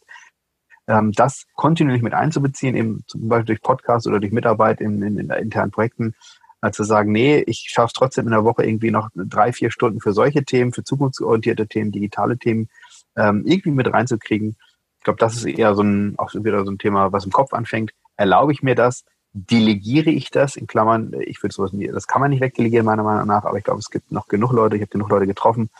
ähm, 0.86 1.12
das 1.12 1.46
kontinuierlich 1.54 2.02
mit 2.02 2.14
einzubeziehen, 2.14 2.76
eben 2.76 3.04
zum 3.06 3.28
Beispiel 3.28 3.46
durch 3.46 3.62
Podcasts 3.62 4.06
oder 4.06 4.20
durch 4.20 4.32
Mitarbeit 4.32 4.80
in, 4.80 5.02
in, 5.02 5.18
in 5.18 5.30
internen 5.30 5.70
Projekten, 5.70 6.14
äh, 6.62 6.70
zu 6.70 6.84
sagen, 6.84 7.12
nee, 7.12 7.40
ich 7.46 7.66
schaffe 7.68 7.88
es 7.88 7.92
trotzdem 7.92 8.26
in 8.26 8.32
der 8.32 8.44
Woche 8.44 8.64
irgendwie 8.64 8.90
noch 8.90 9.10
drei, 9.14 9.52
vier 9.52 9.70
Stunden 9.70 10.00
für 10.00 10.12
solche 10.12 10.44
Themen, 10.44 10.72
für 10.72 10.84
zukunftsorientierte 10.84 11.66
Themen, 11.68 11.92
digitale 11.92 12.38
Themen 12.38 12.68
ähm, 13.16 13.44
irgendwie 13.46 13.70
mit 13.70 13.92
reinzukriegen. 13.92 14.56
Ich 14.98 15.04
glaube, 15.04 15.18
das 15.18 15.36
ist 15.36 15.44
eher 15.44 15.74
so 15.74 15.82
ein, 15.82 16.14
auch 16.18 16.34
wieder 16.34 16.64
so 16.64 16.70
ein 16.70 16.78
Thema, 16.78 17.12
was 17.12 17.26
im 17.26 17.32
Kopf 17.32 17.52
anfängt. 17.52 17.92
Erlaube 18.16 18.52
ich 18.52 18.62
mir 18.62 18.74
das? 18.74 19.04
Delegiere 19.36 20.10
ich 20.10 20.30
das? 20.30 20.54
In 20.54 20.68
Klammern, 20.68 21.12
ich 21.20 21.42
würde 21.42 21.52
sowas 21.52 21.72
nie, 21.72 21.88
das 21.88 22.06
kann 22.06 22.20
man 22.20 22.30
nicht 22.30 22.40
wegdelegieren, 22.40 22.86
meiner 22.86 23.02
Meinung 23.02 23.26
nach, 23.26 23.44
aber 23.44 23.58
ich 23.58 23.64
glaube, 23.64 23.80
es 23.80 23.90
gibt 23.90 24.12
noch 24.12 24.28
genug 24.28 24.52
Leute, 24.52 24.76
ich 24.76 24.82
habe 24.82 24.92
genug 24.92 25.10
Leute 25.10 25.26
getroffen, 25.26 25.70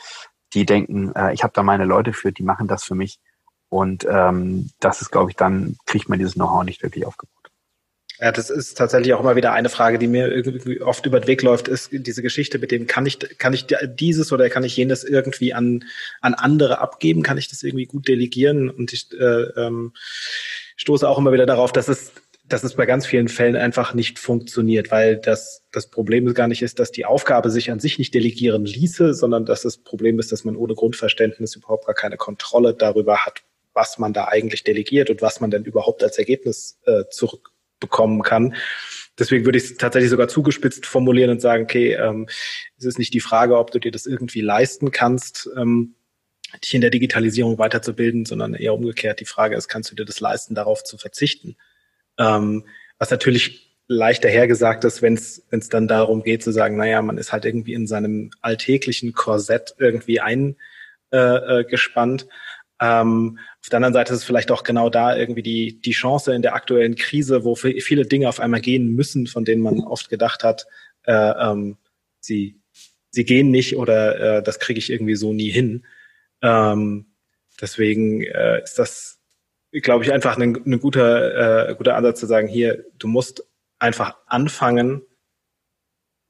die 0.55 0.67
denken, 0.67 1.13
äh, 1.15 1.33
ich 1.33 1.45
habe 1.45 1.53
da 1.55 1.63
meine 1.63 1.85
Leute 1.85 2.13
für, 2.13 2.33
die 2.33 2.43
machen 2.43 2.67
das 2.67 2.83
für 2.83 2.97
mich. 2.97 3.19
Und 3.69 4.07
ähm, 4.11 4.71
das 4.81 5.01
ist, 5.03 5.11
glaube 5.11 5.31
ich, 5.31 5.37
dann 5.37 5.77
kriegt 5.87 6.09
man 6.09 6.19
dieses 6.19 6.35
Know-how 6.35 6.65
nicht 6.65 6.83
wirklich 6.83 7.07
aufgebaut. 7.07 7.45
Ja, 8.21 8.31
das 8.31 8.49
ist 8.49 8.79
tatsächlich 8.79 9.13
auch 9.15 9.21
immer 9.21 9.35
wieder 9.35 9.53
eine 9.53 9.69
Frage, 9.69 9.99
die 9.99 10.07
mir 10.07 10.31
irgendwie 10.31 10.81
oft 10.81 11.05
über 11.07 11.19
den 11.19 11.27
Weg 11.27 11.43
läuft, 11.43 11.67
ist 11.67 11.89
diese 11.93 12.23
Geschichte 12.23 12.61
mit 12.61 12.71
dem, 12.71 12.87
kann 12.87 13.07
ich, 13.07 13.19
kann 13.39 13.53
ich 13.53 13.67
dieses 13.87 14.31
oder 14.33 14.49
kann 14.51 14.63
ich 14.63 14.77
jenes 14.77 15.03
irgendwie 15.03 15.53
an, 15.53 15.85
an 16.21 16.35
andere 16.35 16.79
abgeben? 16.79 17.23
Kann 17.23 17.39
ich 17.39 17.49
das 17.49 17.65
irgendwie 17.65 17.87
gut 17.87 18.07
delegieren? 18.07 18.71
Und 18.71 18.93
ich 18.93 19.13
äh, 19.13 19.43
ähm, 19.57 19.93
stoße 20.77 21.09
auch 21.09 21.19
immer 21.19 21.33
wieder 21.33 21.47
darauf, 21.47 21.73
dass 21.73 21.89
es, 21.89 22.13
dass 22.47 22.63
es 22.63 22.75
bei 22.75 22.85
ganz 22.85 23.07
vielen 23.07 23.29
Fällen 23.29 23.57
einfach 23.57 23.95
nicht 23.95 24.19
funktioniert, 24.19 24.91
weil 24.91 25.17
das, 25.17 25.63
das 25.73 25.89
Problem 25.89 26.33
gar 26.35 26.47
nicht 26.47 26.63
ist, 26.63 26.79
dass 26.79 26.93
die 26.93 27.07
Aufgabe 27.07 27.51
sich 27.51 27.71
an 27.71 27.81
sich 27.81 27.99
nicht 27.99 28.13
delegieren 28.13 28.67
ließe, 28.67 29.15
sondern 29.15 29.47
dass 29.47 29.63
das 29.63 29.79
Problem 29.79 30.19
ist, 30.19 30.31
dass 30.31 30.45
man 30.45 30.57
ohne 30.57 30.75
Grundverständnis 30.75 31.57
überhaupt 31.57 31.87
gar 31.87 31.95
keine 31.95 32.19
Kontrolle 32.19 32.75
darüber 32.75 33.25
hat, 33.25 33.43
was 33.73 33.99
man 33.99 34.13
da 34.13 34.27
eigentlich 34.27 34.63
delegiert 34.63 35.09
und 35.09 35.23
was 35.23 35.41
man 35.41 35.51
denn 35.51 35.65
überhaupt 35.65 36.03
als 36.03 36.19
Ergebnis 36.19 36.79
äh, 36.85 37.05
zurück 37.11 37.51
bekommen 37.81 38.23
kann. 38.23 38.55
Deswegen 39.19 39.45
würde 39.45 39.59
ich 39.59 39.65
es 39.65 39.77
tatsächlich 39.77 40.11
sogar 40.11 40.29
zugespitzt 40.29 40.87
formulieren 40.87 41.31
und 41.31 41.41
sagen, 41.41 41.65
okay, 41.65 41.95
ähm, 41.95 42.29
es 42.77 42.85
ist 42.85 42.99
nicht 42.99 43.15
die 43.15 43.21
Frage, 43.21 43.57
ob 43.57 43.71
du 43.71 43.79
dir 43.79 43.93
das 43.93 44.07
irgendwie 44.07 44.41
leisten 44.43 44.91
kannst, 44.91 45.49
ähm, 45.57 45.95
dich 46.63 46.75
in 46.75 46.83
der 46.83 46.91
Digitalisierung 46.91 47.59
weiterzubilden, 47.59 48.27
sondern 48.27 48.55
eher 48.55 48.75
umgekehrt 48.75 49.21
die 49.21 49.25
Frage 49.25 49.57
ist, 49.57 49.69
kannst 49.69 49.91
du 49.91 49.95
dir 49.95 50.05
das 50.05 50.21
leisten, 50.21 50.55
darauf 50.55 50.85
zu 50.85 50.99
verzichten? 50.99 51.57
Ähm, 52.19 52.65
was 52.99 53.11
natürlich 53.11 53.65
leichter 53.87 54.29
hergesagt 54.29 54.85
ist, 54.85 55.03
wenn 55.03 55.15
es 55.15 55.69
dann 55.69 55.89
darum 55.89 56.23
geht 56.23 56.43
zu 56.43 56.53
sagen, 56.53 56.77
naja, 56.77 57.03
man 57.03 57.19
ist 57.19 57.33
halt 57.33 57.45
irgendwie 57.45 57.75
in 57.75 57.87
seinem 57.87 58.31
alltäglichen 58.41 59.13
Korsett 59.13 59.75
irgendwie 59.79 60.21
eingespannt. 60.21 62.23
Äh, 62.23 62.27
äh, 62.27 62.29
ähm, 62.81 63.39
auf 63.61 63.69
der 63.69 63.79
anderen 63.79 63.95
Seite 63.95 64.13
ist 64.13 64.21
es 64.21 64.25
vielleicht 64.25 64.51
auch 64.51 64.63
genau 64.63 64.91
da 64.91 65.17
irgendwie 65.17 65.43
die, 65.43 65.81
die 65.81 65.93
Chance 65.93 66.35
in 66.35 66.43
der 66.43 66.55
aktuellen 66.55 66.97
Krise, 66.97 67.45
wo 67.45 67.55
viele 67.55 68.07
Dinge 68.07 68.29
auf 68.29 68.41
einmal 68.41 68.61
gehen 68.61 68.95
müssen, 68.95 69.27
von 69.27 69.45
denen 69.45 69.63
man 69.63 69.81
oft 69.81 70.09
gedacht 70.09 70.45
hat, 70.45 70.67
äh, 71.05 71.13
ähm, 71.13 71.77
sie, 72.21 72.61
sie 73.11 73.25
gehen 73.25 73.51
nicht 73.51 73.77
oder 73.77 74.39
äh, 74.39 74.43
das 74.43 74.59
kriege 74.59 74.79
ich 74.79 74.91
irgendwie 74.91 75.17
so 75.17 75.33
nie 75.33 75.51
hin. 75.51 75.87
Ähm, 76.43 77.07
deswegen 77.61 78.23
äh, 78.23 78.63
ist 78.63 78.79
das, 78.79 79.19
glaube 79.83 80.05
ich, 80.05 80.13
einfach 80.13 80.39
ein, 80.39 80.57
ein 80.65 80.81
guter, 80.81 81.71
äh, 81.71 81.75
guter 81.75 81.97
Ansatz 81.97 82.21
zu 82.21 82.27
sagen, 82.27 82.49
hier, 82.49 82.85
du 82.99 83.09
musst 83.09 83.45
einfach 83.79 84.17
anfangen, 84.27 85.03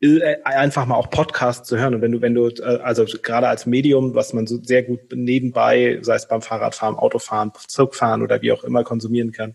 äh, 0.00 0.42
einfach 0.44 0.84
mal 0.86 0.96
auch 0.96 1.08
Podcasts 1.08 1.66
zu 1.66 1.78
hören. 1.78 1.94
Und 1.94 2.02
wenn 2.02 2.12
du, 2.12 2.20
wenn 2.20 2.34
du, 2.34 2.48
äh, 2.48 2.80
also 2.82 3.04
gerade 3.04 3.48
als 3.48 3.64
Medium, 3.64 4.14
was 4.14 4.32
man 4.32 4.46
so 4.46 4.62
sehr 4.62 4.82
gut 4.82 5.00
nebenbei, 5.14 5.98
sei 6.02 6.16
es 6.16 6.28
beim 6.28 6.42
Fahrradfahren, 6.42 6.96
Autofahren, 6.96 7.52
Zugfahren 7.68 8.22
oder 8.22 8.42
wie 8.42 8.52
auch 8.52 8.64
immer 8.64 8.84
konsumieren 8.84 9.32
kann, 9.32 9.54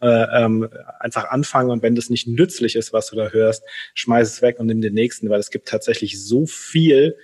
äh, 0.00 0.08
ähm, 0.08 0.68
einfach 0.98 1.30
anfangen 1.30 1.70
und 1.70 1.82
wenn 1.82 1.94
das 1.94 2.10
nicht 2.10 2.26
nützlich 2.26 2.76
ist, 2.76 2.92
was 2.92 3.10
du 3.10 3.16
da 3.16 3.28
hörst, 3.28 3.62
schmeiß 3.94 4.32
es 4.32 4.42
weg 4.42 4.58
und 4.58 4.66
nimm 4.66 4.80
den 4.80 4.94
nächsten, 4.94 5.30
weil 5.30 5.40
es 5.40 5.50
gibt 5.50 5.68
tatsächlich 5.68 6.20
so 6.20 6.46
viel 6.46 7.16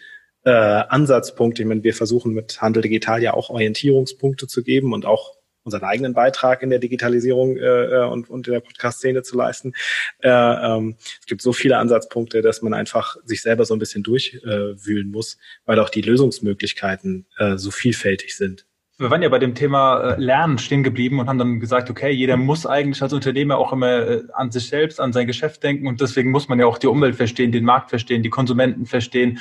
äh, 0.45 0.51
Ansatzpunkte. 0.51 1.63
Ich 1.63 1.69
meine, 1.69 1.83
wir 1.83 1.95
versuchen 1.95 2.33
mit 2.35 2.63
Handel 2.63 2.83
Digital 2.83 3.23
ja 3.23 3.35
auch 3.35 3.51
Orientierungspunkte 3.51 4.47
zu 4.47 4.63
geben 4.63 4.93
und 4.93 5.07
auch 5.07 5.40
unseren 5.65 5.85
eigenen 5.85 6.15
Beitrag 6.15 6.63
in 6.63 6.71
der 6.71 6.79
Digitalisierung 6.79 7.57
äh, 7.57 7.63
äh, 7.63 8.07
und, 8.07 8.31
und 8.31 8.47
in 8.47 8.55
der 8.55 8.61
Podcast-Szene 8.61 9.23
zu 9.23 9.37
leisten. 9.37 9.73
Äh, 10.21 10.29
ähm, 10.31 10.97
es 10.99 11.27
gibt 11.27 11.43
so 11.43 11.53
viele 11.53 11.79
Ansatzpunkte, 11.79 12.43
dass 12.43 12.63
man 12.63 12.75
einfach 12.75 13.17
sich 13.25 13.43
selber 13.43 13.65
so 13.65 13.75
ein 13.75 13.79
bisschen 13.79 14.03
durchwühlen 14.03 15.09
äh, 15.09 15.13
muss, 15.13 15.39
weil 15.67 15.79
auch 15.79 15.91
die 15.91 16.03
Lösungsmöglichkeiten 16.03 17.27
äh, 17.39 17.57
so 17.57 17.71
vielfältig 17.71 18.37
sind. 18.37 18.67
Wir 19.01 19.11
waren 19.11 19.23
ja 19.23 19.31
bei 19.31 19.39
dem 19.39 19.55
Thema 19.55 20.11
äh, 20.13 20.21
Lernen 20.21 20.59
stehen 20.59 20.83
geblieben 20.83 21.21
und 21.21 21.29
haben 21.29 21.39
dann 21.39 21.59
gesagt, 21.59 21.89
okay, 21.89 22.11
jeder 22.11 22.37
muss 22.37 22.67
eigentlich 22.67 23.03
als 23.03 23.15
Unternehmer 23.15 23.57
auch 23.57 23.73
immer 23.73 24.07
äh, 24.07 24.23
an 24.35 24.51
sich 24.51 24.69
selbst, 24.69 25.01
an 25.01 25.15
sein 25.15 25.27
Geschäft 25.27 25.63
denken 25.63 25.87
und 25.87 26.03
deswegen 26.03 26.31
muss 26.31 26.49
man 26.49 26.61
ja 26.61 26.67
auch 26.67 26.77
die 26.77 26.87
Umwelt 26.87 27.17
verstehen, 27.17 27.51
den 27.51 27.65
Markt 27.65 27.89
verstehen, 27.89 28.23
die 28.23 28.29
Konsumenten 28.29 28.85
verstehen. 28.85 29.39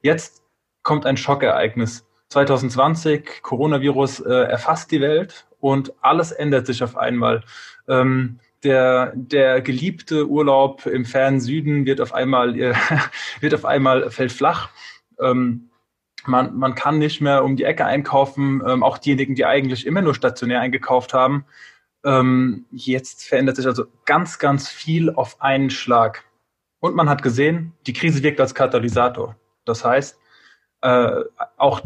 Jetzt 0.00 0.42
kommt 0.82 1.04
ein 1.04 1.18
Schockereignis. 1.18 2.06
2020, 2.30 3.42
Coronavirus 3.42 4.20
äh, 4.20 4.32
erfasst 4.32 4.90
die 4.90 5.02
Welt 5.02 5.46
und 5.62 5.92
alles 6.02 6.32
ändert 6.32 6.66
sich 6.66 6.82
auf 6.82 6.96
einmal. 6.96 7.44
Ähm, 7.88 8.40
der, 8.64 9.12
der 9.14 9.60
geliebte 9.62 10.28
Urlaub 10.28 10.86
im 10.86 11.04
fernen 11.04 11.40
Süden 11.40 11.86
wird 11.86 12.00
auf 12.00 12.12
einmal, 12.12 12.58
äh, 12.58 12.74
wird 13.40 13.54
auf 13.54 13.64
einmal 13.64 14.10
fällt 14.10 14.32
flach. 14.32 14.70
Ähm, 15.20 15.70
man, 16.26 16.56
man 16.56 16.74
kann 16.74 16.98
nicht 16.98 17.20
mehr 17.20 17.44
um 17.44 17.54
die 17.54 17.62
Ecke 17.62 17.84
einkaufen, 17.84 18.60
ähm, 18.66 18.82
auch 18.82 18.98
diejenigen, 18.98 19.36
die 19.36 19.46
eigentlich 19.46 19.86
immer 19.86 20.02
nur 20.02 20.16
stationär 20.16 20.60
eingekauft 20.60 21.14
haben. 21.14 21.44
Ähm, 22.04 22.66
jetzt 22.72 23.24
verändert 23.24 23.54
sich 23.54 23.66
also 23.66 23.84
ganz, 24.04 24.40
ganz 24.40 24.68
viel 24.68 25.10
auf 25.10 25.40
einen 25.40 25.70
Schlag. 25.70 26.24
Und 26.80 26.96
man 26.96 27.08
hat 27.08 27.22
gesehen, 27.22 27.72
die 27.86 27.92
Krise 27.92 28.24
wirkt 28.24 28.40
als 28.40 28.56
Katalysator. 28.56 29.36
Das 29.64 29.84
heißt, 29.84 30.18
äh, 30.80 31.20
auch 31.56 31.82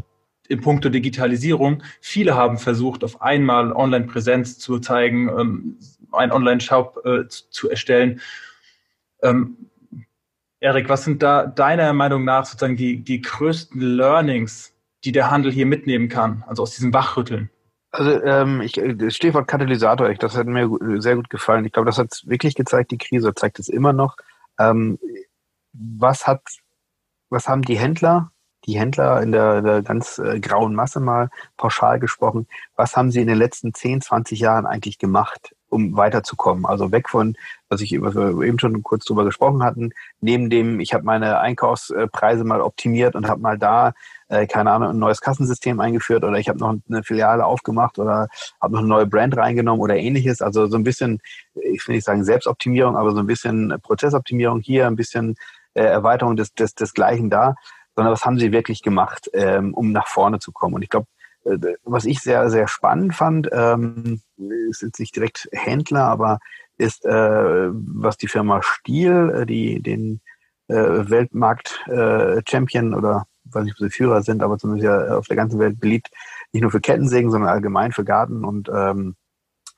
in 0.46 0.61
puncto 0.61 0.88
Digitalisierung. 0.88 1.82
Viele 2.00 2.35
haben 2.35 2.59
versucht, 2.59 3.04
auf 3.04 3.22
einmal 3.22 3.72
Online-Präsenz 3.72 4.59
zu 4.59 4.78
zeigen, 4.78 5.28
ähm, 5.28 5.78
einen 6.12 6.32
Online-Shop 6.32 7.02
äh, 7.04 7.28
zu, 7.28 7.50
zu, 7.50 7.70
erstellen. 7.70 8.20
Ähm, 9.22 9.56
Erik, 10.61 10.88
was 10.88 11.04
sind 11.04 11.22
da 11.22 11.46
deiner 11.46 11.92
Meinung 11.92 12.24
nach 12.24 12.46
sozusagen 12.46 12.76
die, 12.76 13.02
die 13.02 13.20
größten 13.20 13.80
Learnings, 13.80 14.74
die 15.04 15.12
der 15.12 15.30
Handel 15.30 15.52
hier 15.52 15.66
mitnehmen 15.66 16.09
kann, 16.09 16.44
also 16.46 16.62
aus 16.62 16.74
diesem 16.74 16.92
Wachrütteln? 16.92 17.50
Also 17.90 18.22
ähm, 18.22 18.61
ich, 18.61 18.72
das 18.72 19.14
Stichwort 19.14 19.48
Katalysator, 19.48 20.12
das 20.14 20.37
hat 20.37 20.46
mir 20.46 20.68
sehr 21.00 21.16
gut 21.16 21.30
gefallen. 21.30 21.64
Ich 21.64 21.72
glaube, 21.72 21.87
das 21.87 21.98
hat 21.98 22.22
wirklich 22.26 22.54
gezeigt, 22.54 22.90
die 22.90 22.98
Krise 22.98 23.35
zeigt 23.35 23.59
es 23.59 23.68
immer 23.68 23.92
noch. 23.92 24.16
Ähm, 24.59 24.98
was 25.72 26.26
hat, 26.26 26.42
was 27.30 27.48
haben 27.48 27.62
die 27.62 27.78
Händler 27.78 28.32
die 28.66 28.79
Händler 28.79 29.22
in 29.22 29.33
der, 29.33 29.62
der 29.62 29.83
ganz 29.83 30.18
äh, 30.18 30.40
grauen 30.40 30.74
Masse 30.74 31.00
mal 31.00 31.31
pauschal 31.57 32.00
gesprochen, 32.00 32.46
was 32.74 32.96
haben 32.96 33.11
sie 33.11 33.20
in 33.20 33.29
den 33.29 33.38
letzten 33.38 33.72
10, 33.72 34.00
20 34.00 34.40
Jahren 34.40 34.66
eigentlich 34.66 34.98
gemacht, 34.98 35.55
um 35.68 35.96
weiterzukommen? 35.96 36.66
Also 36.66 36.90
weg 36.90 37.09
von, 37.09 37.37
was 37.68 37.81
ich 37.81 38.00
was 38.00 38.14
wir 38.14 38.42
eben 38.42 38.59
schon 38.59 38.83
kurz 38.83 39.05
drüber 39.05 39.24
gesprochen 39.24 39.62
hatten, 39.62 39.90
neben 40.20 40.50
dem, 40.50 40.81
ich 40.81 40.94
habe 40.94 41.05
meine 41.05 41.38
Einkaufspreise 41.38 42.44
mal 42.44 42.61
optimiert 42.61 43.14
und 43.14 43.29
habe 43.29 43.40
mal 43.40 43.57
da, 43.57 43.92
äh, 44.29 44.46
keine 44.46 44.72
Ahnung, 44.72 44.90
ein 44.90 44.98
neues 44.98 45.20
Kassensystem 45.20 45.79
eingeführt 45.79 46.24
oder 46.24 46.38
ich 46.38 46.48
habe 46.48 46.59
noch 46.59 46.74
eine 46.88 47.05
Filiale 47.05 47.46
aufgemacht 47.46 48.00
oder 48.00 48.29
habe 48.61 48.74
noch 48.74 48.81
eine 48.81 48.88
neue 48.88 49.07
Brand 49.07 49.37
reingenommen 49.37 49.81
oder 49.81 49.96
ähnliches. 49.96 50.42
Also 50.42 50.66
so 50.66 50.76
ein 50.76 50.85
bisschen, 50.85 51.20
ich 51.55 51.87
will 51.87 51.94
nicht 51.94 52.05
sagen 52.05 52.24
Selbstoptimierung, 52.24 52.96
aber 52.96 53.12
so 53.12 53.20
ein 53.20 53.26
bisschen 53.26 53.74
Prozessoptimierung 53.81 54.61
hier, 54.61 54.88
ein 54.88 54.96
bisschen 54.96 55.37
äh, 55.74 55.83
Erweiterung 55.85 56.35
des, 56.37 56.52
des, 56.55 56.74
des 56.74 56.94
Gleichen 56.94 57.31
da 57.31 57.55
sondern 57.96 58.12
was 58.12 58.24
haben 58.24 58.38
sie 58.38 58.52
wirklich 58.52 58.82
gemacht, 58.82 59.28
ähm, 59.32 59.74
um 59.74 59.90
nach 59.90 60.06
vorne 60.06 60.38
zu 60.38 60.52
kommen. 60.52 60.74
Und 60.74 60.82
ich 60.82 60.90
glaube, 60.90 61.06
äh, 61.44 61.59
was 61.82 62.04
ich 62.04 62.20
sehr, 62.20 62.50
sehr 62.50 62.68
spannend 62.68 63.14
fand, 63.14 63.48
ähm, 63.52 64.20
ist 64.70 64.82
jetzt 64.82 65.00
nicht 65.00 65.16
direkt 65.16 65.48
Händler, 65.52 66.04
aber 66.04 66.38
ist, 66.78 67.04
äh, 67.06 67.68
was 67.70 68.18
die 68.18 68.28
Firma 68.28 68.61
Stiel, 68.62 69.32
äh, 69.35 69.46
die 69.46 69.82
den 69.82 70.20
äh, 70.68 70.74
Weltmarkt-Champion 70.74 72.92
äh, 72.92 72.96
oder 72.96 73.26
weiß 73.44 73.64
nicht, 73.64 73.74
ob 73.74 73.78
sie 73.78 73.90
Führer 73.90 74.22
sind, 74.22 74.42
aber 74.42 74.59
zumindest 74.59 74.85
ja 74.85 75.16
auf 75.16 75.26
der 75.26 75.37
ganzen 75.37 75.59
Welt 75.59 75.80
beliebt, 75.80 76.11
nicht 76.52 76.62
nur 76.62 76.70
für 76.70 76.80
Kettensägen, 76.80 77.30
sondern 77.30 77.50
allgemein 77.50 77.92
für 77.92 78.04
Garten 78.04 78.44
und 78.44 78.68
ähm, 78.72 79.16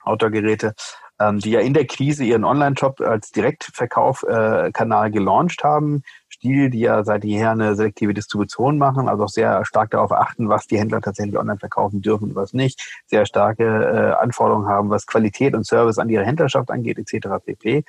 Outdoor-Geräte, 0.01 0.73
ähm, 1.19 1.39
die 1.39 1.51
ja 1.51 1.59
in 1.59 1.73
der 1.73 1.85
Krise 1.85 2.23
ihren 2.23 2.43
Online-Shop 2.43 3.01
als 3.01 3.31
Direktverkaufkanal 3.31 5.07
äh, 5.07 5.11
gelauncht 5.11 5.63
haben, 5.63 6.03
Stil, 6.39 6.69
die 6.69 6.79
ja 6.79 7.03
seit 7.03 7.25
jeher 7.25 7.51
eine 7.51 7.75
selektive 7.75 8.13
Distribution 8.13 8.77
machen, 8.77 9.09
also 9.09 9.25
auch 9.25 9.29
sehr 9.29 9.65
stark 9.65 9.91
darauf 9.91 10.13
achten, 10.13 10.47
was 10.47 10.67
die 10.67 10.79
Händler 10.79 11.01
tatsächlich 11.01 11.37
online 11.37 11.59
verkaufen 11.59 12.01
dürfen 12.01 12.29
und 12.29 12.35
was 12.35 12.53
nicht, 12.53 13.01
sehr 13.07 13.25
starke 13.25 13.65
äh, 13.65 14.23
Anforderungen 14.23 14.67
haben, 14.69 14.89
was 14.89 15.05
Qualität 15.05 15.53
und 15.53 15.67
Service 15.67 15.99
an 15.99 16.07
ihre 16.07 16.25
Händlerschaft 16.25 16.71
angeht, 16.71 16.97
etc. 16.97 17.27
pp. 17.45 17.83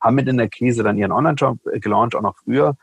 Haben 0.00 0.14
mit 0.14 0.28
in 0.28 0.38
der 0.38 0.48
Krise 0.48 0.82
dann 0.82 0.96
ihren 0.96 1.12
Online-Shop 1.12 1.58
äh, 1.66 1.78
gelauncht, 1.78 2.14
auch 2.14 2.22
noch 2.22 2.38
früher, 2.38 2.74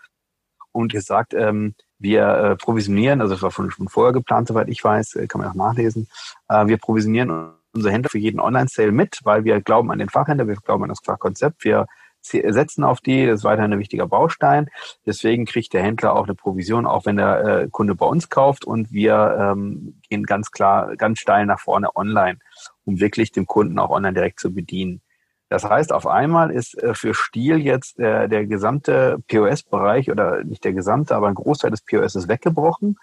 und 0.72 0.92
gesagt, 0.92 1.34
ähm, 1.34 1.74
wir 1.98 2.28
äh, 2.28 2.56
provisionieren, 2.56 3.20
also 3.20 3.34
das 3.34 3.42
war 3.42 3.50
schon, 3.50 3.72
schon 3.72 3.88
vorher 3.88 4.14
geplant, 4.14 4.48
soweit 4.50 4.70
ich 4.70 4.84
weiß, 4.84 5.16
äh, 5.16 5.26
kann 5.26 5.42
man 5.42 5.50
auch 5.50 5.56
nachlesen, 5.56 6.08
äh, 6.48 6.68
wir 6.68 6.78
provisionieren 6.78 7.54
unsere 7.74 7.92
Händler 7.92 8.12
für 8.12 8.20
jeden 8.20 8.40
Online-Sale 8.40 8.92
mit, 8.92 9.20
weil 9.24 9.46
wir 9.46 9.62
glauben 9.62 9.92
an 9.92 9.98
den 9.98 10.10
Fachhändler, 10.10 10.48
wir 10.48 10.58
glauben 10.58 10.84
an 10.84 10.90
das 10.90 11.00
Fachkonzept, 11.04 11.64
wir 11.64 11.88
setzen 12.22 12.84
auf 12.84 13.02
die, 13.02 13.26
das 13.26 13.40
ist 13.40 13.44
weiterhin 13.44 13.74
ein 13.74 13.80
wichtiger 13.80 14.08
Baustein. 14.08 14.70
Deswegen 15.06 15.46
kriegt 15.46 15.74
der 15.74 15.84
Händler 15.84 16.16
auch 16.16 16.26
eine 16.26 16.36
Provision, 16.36 16.86
auch 16.86 17.06
wenn 17.06 17.18
der 17.18 17.46
äh, 17.46 17.68
Kunde 17.70 17.96
bei 17.96 18.06
uns 18.06 18.30
kauft 18.30 18.66
und 18.66 18.92
wir 18.92 19.38
ähm, 19.40 20.00
gehen 20.10 20.24
ganz 20.24 20.52
klar, 20.52 20.96
ganz 20.96 21.20
steil 21.20 21.46
nach 21.46 21.60
vorne 21.60 21.96
online, 21.96 22.40
um 22.86 23.00
wirklich 23.00 23.32
dem 23.32 23.46
Kunden 23.46 23.80
auch 23.80 23.90
online 23.90 24.14
direkt 24.14 24.40
zu 24.40 24.54
bedienen. 24.54 25.02
Das 25.50 25.64
heißt, 25.64 25.94
auf 25.94 26.06
einmal 26.08 26.52
ist 26.52 26.78
äh, 26.82 26.94
für 26.94 27.14
Stiel 27.14 27.58
jetzt 27.58 28.00
äh, 28.00 28.28
der 28.28 28.46
gesamte 28.46 29.20
POS-Bereich 29.30 30.12
oder 30.12 30.44
nicht 30.44 30.64
der 30.64 30.74
gesamte, 30.74 31.16
aber 31.16 31.28
ein 31.28 31.36
Großteil 31.36 31.72
des 31.72 31.82
POS 31.82 32.16
ist 32.16 32.28
weggebrochen. 32.28 32.98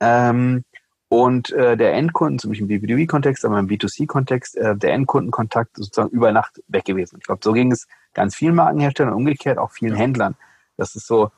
Ähm, 0.00 0.64
und 1.08 1.52
äh, 1.52 1.76
der 1.76 1.92
Endkunden, 1.92 2.40
zum 2.40 2.50
Beispiel 2.50 2.68
im 2.68 2.82
B2B-Kontext, 2.82 3.44
aber 3.44 3.60
im 3.60 3.68
B2C-Kontext, 3.68 4.56
äh, 4.56 4.76
der 4.76 4.94
Endkundenkontakt 4.94 5.76
sozusagen 5.76 6.10
über 6.10 6.32
Nacht 6.32 6.60
weg 6.66 6.84
gewesen. 6.84 7.18
Ich 7.20 7.26
glaube, 7.26 7.40
so 7.44 7.52
ging 7.52 7.70
es 7.70 7.86
ganz 8.14 8.34
vielen 8.34 8.54
Markenherstellern 8.54 9.12
und 9.12 9.20
umgekehrt 9.20 9.58
auch 9.58 9.72
vielen 9.72 9.94
Händlern. 9.94 10.36
Das 10.76 10.96
ist 10.96 11.06
so, 11.06 11.30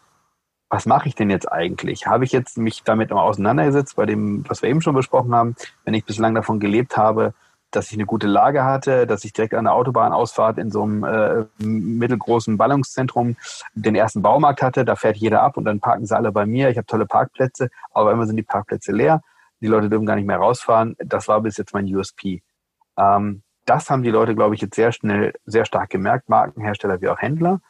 was 0.68 0.86
mache 0.86 1.08
ich 1.08 1.14
denn 1.14 1.30
jetzt 1.30 1.50
eigentlich? 1.50 2.06
Habe 2.06 2.24
ich 2.24 2.32
jetzt 2.32 2.58
mich 2.58 2.82
damit 2.82 3.10
mal 3.10 3.22
auseinandergesetzt, 3.22 3.96
bei 3.96 4.06
dem, 4.06 4.44
was 4.48 4.62
wir 4.62 4.68
eben 4.68 4.82
schon 4.82 4.94
besprochen 4.94 5.34
haben, 5.34 5.54
wenn 5.84 5.94
ich 5.94 6.04
bislang 6.04 6.34
davon 6.34 6.60
gelebt 6.60 6.96
habe, 6.96 7.34
dass 7.70 7.88
ich 7.88 7.94
eine 7.94 8.06
gute 8.06 8.26
Lage 8.26 8.64
hatte, 8.64 9.06
dass 9.06 9.24
ich 9.24 9.32
direkt 9.32 9.54
an 9.54 9.64
der 9.64 9.74
Autobahnausfahrt 9.74 10.58
in 10.58 10.70
so 10.70 10.82
einem 10.82 11.04
äh, 11.04 11.44
mittelgroßen 11.58 12.56
Ballungszentrum 12.56 13.36
den 13.74 13.94
ersten 13.94 14.22
Baumarkt 14.22 14.62
hatte, 14.62 14.84
da 14.84 14.96
fährt 14.96 15.16
jeder 15.16 15.42
ab 15.42 15.56
und 15.56 15.64
dann 15.64 15.80
parken 15.80 16.06
sie 16.06 16.16
alle 16.16 16.32
bei 16.32 16.46
mir. 16.46 16.70
Ich 16.70 16.78
habe 16.78 16.86
tolle 16.86 17.06
Parkplätze, 17.06 17.68
aber 17.92 18.12
immer 18.12 18.26
sind 18.26 18.36
die 18.36 18.42
Parkplätze 18.42 18.92
leer. 18.92 19.20
Die 19.60 19.66
Leute 19.66 19.88
dürfen 19.88 20.06
gar 20.06 20.16
nicht 20.16 20.26
mehr 20.26 20.38
rausfahren. 20.38 20.96
Das 20.98 21.28
war 21.28 21.40
bis 21.40 21.56
jetzt 21.56 21.74
mein 21.74 21.92
USP. 21.94 22.42
Ähm, 22.96 23.42
das 23.66 23.90
haben 23.90 24.02
die 24.02 24.10
Leute, 24.10 24.34
glaube 24.34 24.54
ich, 24.54 24.60
jetzt 24.60 24.76
sehr 24.76 24.92
schnell, 24.92 25.34
sehr 25.44 25.64
stark 25.64 25.90
gemerkt, 25.90 26.28
Markenhersteller 26.28 27.00
wie 27.00 27.08
auch 27.08 27.18
Händler. 27.18 27.60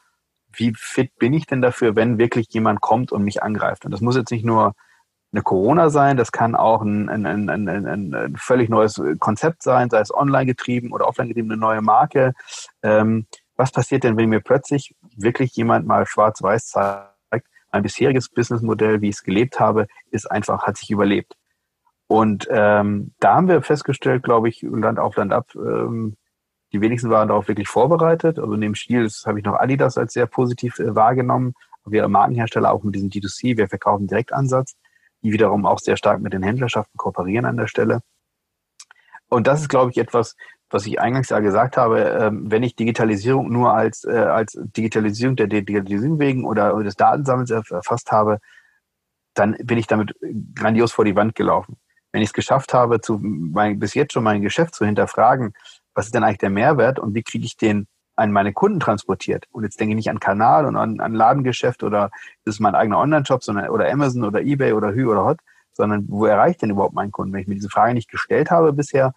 Wie 0.53 0.72
fit 0.76 1.16
bin 1.18 1.32
ich 1.32 1.47
denn 1.47 1.62
dafür, 1.62 1.97
wenn 1.97 2.18
wirklich 2.18 2.47
jemand 2.51 2.80
kommt 2.80 3.12
und 3.12 3.24
mich 3.24 3.42
angreift? 3.42 3.84
Und 3.84 3.90
das 3.90 4.01
muss 4.01 4.16
jetzt 4.16 4.30
nicht 4.30 4.44
nur 4.44 4.74
eine 5.32 5.42
Corona 5.42 5.90
sein, 5.90 6.16
das 6.16 6.32
kann 6.32 6.55
auch 6.55 6.82
ein, 6.82 7.09
ein, 7.09 7.26
ein, 7.26 7.68
ein, 7.68 8.14
ein 8.14 8.36
völlig 8.36 8.68
neues 8.68 9.03
Konzept 9.18 9.62
sein, 9.62 9.90
sei 9.90 10.01
es 10.01 10.14
online 10.14 10.47
getrieben 10.47 10.92
oder 10.92 11.09
offline 11.09 11.28
getrieben, 11.28 11.51
eine 11.51 11.61
neue 11.61 11.82
Marke. 11.82 12.32
Ähm, 12.82 13.26
was 13.57 13.72
passiert 13.72 14.05
denn, 14.05 14.16
wenn 14.16 14.28
mir 14.28 14.40
plötzlich 14.40 14.94
wirklich 15.16 15.55
jemand 15.57 15.86
mal 15.86 16.07
schwarz-weiß 16.07 16.68
zeigt, 16.68 17.47
mein 17.72 17.82
bisheriges 17.82 18.28
Businessmodell, 18.28 19.01
wie 19.01 19.09
ich 19.09 19.16
es 19.16 19.22
gelebt 19.22 19.61
habe, 19.61 19.86
ist 20.11 20.30
einfach, 20.30 20.66
hat 20.66 20.76
sich 20.76 20.90
überlebt. 20.90 21.34
Und 22.09 22.46
ähm, 22.50 23.12
da 23.18 23.34
haben 23.34 23.48
wir 23.48 23.62
festgestellt, 23.62 24.22
glaube 24.22 24.48
ich, 24.48 24.62
Land 24.62 24.98
auf 24.98 25.16
Land 25.16 25.32
ab, 25.32 25.50
ähm, 25.57 26.16
die 26.72 26.80
wenigsten 26.80 27.11
waren 27.11 27.28
darauf 27.28 27.48
wirklich 27.48 27.68
vorbereitet. 27.68 28.38
Also 28.38 28.54
neben 28.54 28.74
Stil 28.74 29.09
habe 29.24 29.38
ich 29.38 29.44
noch 29.44 29.54
Adidas 29.54 29.98
als 29.98 30.12
sehr 30.12 30.26
positiv 30.26 30.78
äh, 30.78 30.94
wahrgenommen. 30.94 31.54
Wir 31.84 32.07
Markenhersteller 32.09 32.72
auch 32.72 32.82
mit 32.82 32.94
diesem 32.94 33.11
D2C, 33.11 33.57
wir 33.57 33.68
verkaufen 33.68 34.09
Direktansatz, 34.09 34.76
die 35.22 35.32
wiederum 35.32 35.66
auch 35.66 35.78
sehr 35.78 35.96
stark 35.96 36.20
mit 36.20 36.32
den 36.32 36.42
Händlerschaften 36.42 36.96
kooperieren 36.96 37.46
an 37.46 37.57
der 37.57 37.68
Stelle. 37.68 38.00
Und 39.28 39.46
das 39.46 39.62
ist, 39.62 39.68
glaube 39.68 39.90
ich, 39.90 39.98
etwas, 39.98 40.36
was 40.70 40.86
ich 40.86 41.00
eingangs 41.00 41.30
ja 41.30 41.40
gesagt 41.40 41.76
habe, 41.76 42.00
ähm, 42.00 42.50
wenn 42.50 42.62
ich 42.62 42.76
Digitalisierung 42.76 43.50
nur 43.50 43.72
als, 43.72 44.04
äh, 44.04 44.12
als 44.12 44.59
Digitalisierung 44.61 45.36
der 45.36 45.46
Digitalisierung 45.46 46.18
wegen 46.18 46.44
oder 46.44 46.82
des 46.82 46.96
Datensammels 46.96 47.50
erfasst 47.50 48.12
habe, 48.12 48.38
dann 49.34 49.57
bin 49.62 49.78
ich 49.78 49.86
damit 49.86 50.14
grandios 50.54 50.92
vor 50.92 51.04
die 51.04 51.16
Wand 51.16 51.34
gelaufen 51.34 51.76
wenn 52.17 52.23
ich 52.23 52.31
es 52.31 52.33
geschafft 52.33 52.73
habe, 52.73 53.03
zu, 53.03 53.19
mein, 53.21 53.79
bis 53.79 53.93
jetzt 53.93 54.14
schon 54.14 54.25
mein 54.25 54.41
Geschäft 54.41 54.75
zu 54.75 54.87
hinterfragen, 54.87 55.53
was 55.93 56.07
ist 56.07 56.14
denn 56.14 56.25
eigentlich 56.25 56.39
der 56.39 56.49
Mehrwert 56.49 56.99
und 56.99 57.14
wie 57.14 57.23
kriege 57.23 57.45
ich 57.45 57.59
den 57.59 57.89
an 58.17 58.33
meine 58.33 58.55
Kunden 58.55 58.81
transportiert? 58.81 59.45
Und 59.51 59.64
jetzt 59.64 59.79
denke 59.79 59.93
ich 59.93 59.97
nicht 59.97 60.09
an 60.09 60.19
Kanal 60.19 60.64
und 60.64 60.77
an, 60.77 60.99
an 61.01 61.12
Ladengeschäft 61.12 61.83
oder 61.83 62.09
das 62.47 62.55
ist 62.55 62.61
mein 62.61 62.75
eigener 62.75 63.01
Online-Shop, 63.01 63.43
oder 63.69 63.93
Amazon 63.93 64.25
oder 64.25 64.41
eBay 64.41 64.73
oder 64.73 64.95
Hü 64.95 65.11
oder 65.11 65.27
Hot, 65.27 65.41
sondern 65.75 66.07
wo 66.09 66.25
erreicht 66.25 66.62
denn 66.62 66.71
überhaupt 66.71 66.95
mein 66.95 67.12
Kunden? 67.12 67.35
Wenn 67.35 67.43
ich 67.43 67.49
mir 67.49 67.57
diese 67.57 67.69
Frage 67.69 67.93
nicht 67.93 68.11
gestellt 68.11 68.51
habe 68.51 68.73
bisher, 68.73 69.12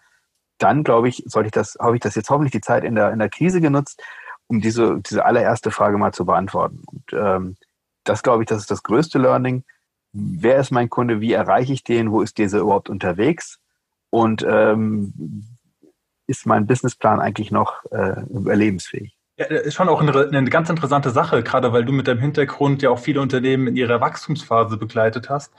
dann 0.58 0.84
glaube 0.84 1.08
ich, 1.08 1.22
sollte 1.24 1.46
ich 1.46 1.52
das, 1.52 1.78
habe 1.80 1.96
ich 1.96 2.02
das 2.02 2.16
jetzt 2.16 2.28
hoffentlich 2.28 2.52
die 2.52 2.60
Zeit 2.60 2.84
in 2.84 2.96
der, 2.96 3.12
in 3.12 3.18
der 3.18 3.30
Krise 3.30 3.62
genutzt, 3.62 4.02
um 4.46 4.60
diese, 4.60 5.00
diese 5.00 5.24
allererste 5.24 5.70
Frage 5.70 5.96
mal 5.96 6.12
zu 6.12 6.26
beantworten. 6.26 6.82
Und 6.84 7.14
ähm, 7.14 7.56
das 8.04 8.22
glaube 8.22 8.42
ich, 8.42 8.48
das 8.50 8.58
ist 8.58 8.70
das 8.70 8.82
größte 8.82 9.18
Learning 9.18 9.64
wer 10.12 10.58
ist 10.58 10.70
mein 10.70 10.90
Kunde, 10.90 11.20
wie 11.20 11.32
erreiche 11.32 11.72
ich 11.72 11.84
den, 11.84 12.10
wo 12.10 12.22
ist 12.22 12.38
dieser 12.38 12.60
überhaupt 12.60 12.90
unterwegs 12.90 13.60
und 14.10 14.44
ähm, 14.48 15.44
ist 16.26 16.46
mein 16.46 16.66
Businessplan 16.66 17.20
eigentlich 17.20 17.50
noch 17.50 17.84
äh, 17.90 18.20
überlebensfähig? 18.30 19.16
Ja, 19.36 19.46
ist 19.46 19.74
schon 19.74 19.88
auch 19.88 20.02
eine, 20.02 20.12
eine, 20.12 20.50
ganz 20.50 20.68
interessante 20.68 21.10
Sache, 21.10 21.42
gerade 21.42 21.72
weil 21.72 21.84
du 21.84 21.92
mit 21.92 22.06
deinem 22.06 22.20
Hintergrund 22.20 22.82
ja 22.82 22.90
auch 22.90 22.98
viele 22.98 23.22
Unternehmen 23.22 23.68
in 23.68 23.76
ihrer 23.76 24.00
Wachstumsphase 24.00 24.76
begleitet 24.76 25.30
hast. 25.30 25.54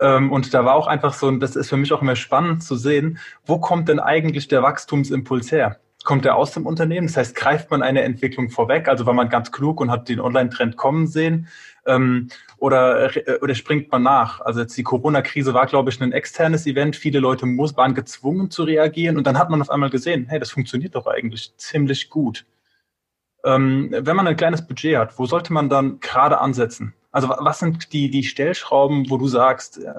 Ähm, 0.00 0.30
und 0.30 0.52
da 0.52 0.66
war 0.66 0.74
auch 0.74 0.86
einfach 0.86 1.14
so, 1.14 1.30
das 1.30 1.56
ist 1.56 1.70
für 1.70 1.78
mich 1.78 1.92
auch 1.94 2.02
immer 2.02 2.14
spannend 2.14 2.62
zu 2.62 2.76
sehen, 2.76 3.18
wo 3.46 3.58
kommt 3.58 3.88
denn 3.88 4.00
eigentlich 4.00 4.48
der 4.48 4.62
Wachstumsimpuls 4.62 5.50
her? 5.50 5.80
Kommt 6.04 6.26
der 6.26 6.36
aus 6.36 6.52
dem 6.52 6.66
Unternehmen? 6.66 7.06
Das 7.06 7.16
heißt, 7.16 7.34
greift 7.34 7.70
man 7.70 7.82
eine 7.82 8.02
Entwicklung 8.02 8.50
vorweg? 8.50 8.86
Also 8.86 9.06
war 9.06 9.14
man 9.14 9.30
ganz 9.30 9.50
klug 9.50 9.80
und 9.80 9.90
hat 9.90 10.10
den 10.10 10.20
Online-Trend 10.20 10.76
kommen 10.76 11.06
sehen? 11.06 11.48
Ähm, 11.86 12.28
oder, 12.58 13.16
äh, 13.16 13.38
oder 13.40 13.54
springt 13.54 13.90
man 13.92 14.02
nach? 14.02 14.40
Also 14.40 14.60
jetzt 14.60 14.76
die 14.76 14.82
Corona-Krise 14.82 15.54
war, 15.54 15.66
glaube 15.66 15.90
ich, 15.90 16.00
ein 16.00 16.12
externes 16.12 16.66
Event. 16.66 16.96
Viele 16.96 17.18
Leute 17.18 17.46
muss, 17.46 17.76
waren 17.76 17.94
gezwungen 17.94 18.50
zu 18.50 18.64
reagieren 18.64 19.16
und 19.16 19.26
dann 19.26 19.38
hat 19.38 19.50
man 19.50 19.60
auf 19.60 19.70
einmal 19.70 19.90
gesehen, 19.90 20.26
hey, 20.28 20.38
das 20.38 20.50
funktioniert 20.50 20.94
doch 20.94 21.06
eigentlich 21.06 21.56
ziemlich 21.56 22.10
gut. 22.10 22.46
Ähm, 23.44 23.94
wenn 23.96 24.16
man 24.16 24.26
ein 24.26 24.36
kleines 24.36 24.66
Budget 24.66 24.96
hat, 24.96 25.18
wo 25.18 25.26
sollte 25.26 25.52
man 25.52 25.68
dann 25.68 26.00
gerade 26.00 26.40
ansetzen? 26.40 26.94
Also 27.12 27.28
was 27.28 27.60
sind 27.60 27.92
die, 27.92 28.10
die 28.10 28.24
Stellschrauben, 28.24 29.08
wo 29.08 29.16
du 29.16 29.28
sagst, 29.28 29.78
äh, 29.78 29.94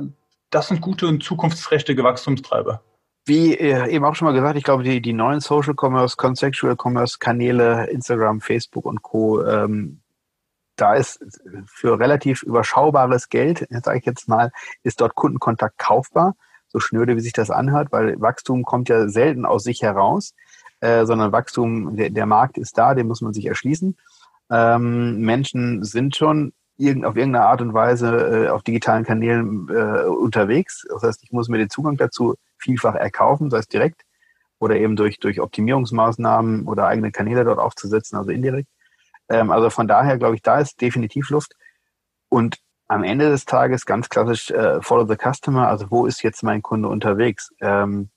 das 0.49 0.67
sind 0.67 0.81
gute 0.81 1.07
und 1.07 1.23
zukunftsträchtige 1.23 2.03
Wachstumstreiber? 2.03 2.81
Wie 3.25 3.55
äh, 3.55 3.89
eben 3.89 4.05
auch 4.05 4.15
schon 4.15 4.27
mal 4.27 4.33
gesagt, 4.33 4.57
ich 4.57 4.63
glaube, 4.63 4.83
die, 4.83 5.01
die 5.01 5.13
neuen 5.13 5.41
Social 5.41 5.75
Commerce, 5.75 6.15
Contextual 6.15 6.75
Commerce 6.81 7.17
Kanäle, 7.19 7.87
Instagram, 7.87 8.39
Facebook 8.39 8.85
und 8.85 9.01
Co., 9.01 9.43
ähm, 9.45 9.99
da 10.77 10.93
ist 10.93 11.19
für 11.65 11.99
relativ 11.99 12.43
überschaubares 12.43 13.29
Geld, 13.29 13.67
sage 13.83 13.99
ich 13.99 14.05
jetzt 14.05 14.27
mal, 14.27 14.51
ist 14.83 15.01
dort 15.01 15.15
Kundenkontakt 15.15 15.77
kaufbar. 15.77 16.35
So 16.69 16.79
schnöde, 16.79 17.15
wie 17.15 17.21
sich 17.21 17.33
das 17.33 17.49
anhört, 17.49 17.91
weil 17.91 18.19
Wachstum 18.19 18.63
kommt 18.63 18.89
ja 18.89 19.07
selten 19.07 19.45
aus 19.45 19.63
sich 19.63 19.81
heraus, 19.81 20.33
äh, 20.81 21.05
sondern 21.05 21.31
Wachstum, 21.31 21.95
der, 21.95 22.09
der, 22.09 22.25
Markt 22.25 22.57
ist 22.57 22.77
da, 22.77 22.93
den 22.93 23.07
muss 23.07 23.21
man 23.21 23.33
sich 23.33 23.45
erschließen. 23.45 23.97
Ähm, 24.49 25.19
Menschen 25.19 25.83
sind 25.83 26.15
schon 26.15 26.53
irgend, 26.77 27.05
auf 27.05 27.15
irgendeine 27.15 27.45
Art 27.45 27.61
und 27.61 27.73
Weise 27.73 28.45
äh, 28.45 28.49
auf 28.49 28.63
digitalen 28.63 29.05
Kanälen 29.05 29.67
äh, 29.69 30.03
unterwegs. 30.07 30.85
Das 30.89 31.03
heißt, 31.03 31.23
ich 31.23 31.31
muss 31.31 31.47
mir 31.47 31.57
den 31.57 31.69
Zugang 31.69 31.97
dazu 31.97 32.35
vielfach 32.57 32.95
erkaufen, 32.95 33.49
sei 33.49 33.59
es 33.59 33.67
direkt 33.67 34.01
oder 34.59 34.75
eben 34.75 34.95
durch, 34.95 35.19
durch 35.19 35.39
Optimierungsmaßnahmen 35.39 36.67
oder 36.67 36.87
eigene 36.87 37.11
Kanäle 37.11 37.43
dort 37.43 37.59
aufzusetzen, 37.59 38.17
also 38.17 38.31
indirekt. 38.31 38.69
Ähm, 39.29 39.51
also 39.51 39.69
von 39.69 39.87
daher 39.87 40.17
glaube 40.17 40.35
ich, 40.35 40.41
da 40.41 40.59
ist 40.59 40.81
definitiv 40.81 41.29
Luft. 41.29 41.53
Und 42.29 42.57
am 42.87 43.03
Ende 43.03 43.29
des 43.29 43.45
Tages 43.45 43.85
ganz 43.85 44.09
klassisch 44.09 44.51
äh, 44.51 44.81
Follow 44.81 45.05
the 45.05 45.17
Customer, 45.17 45.67
also 45.67 45.91
wo 45.91 46.05
ist 46.05 46.23
jetzt 46.23 46.43
mein 46.43 46.61
Kunde 46.61 46.87
unterwegs? 46.87 47.53
Ähm, 47.59 48.09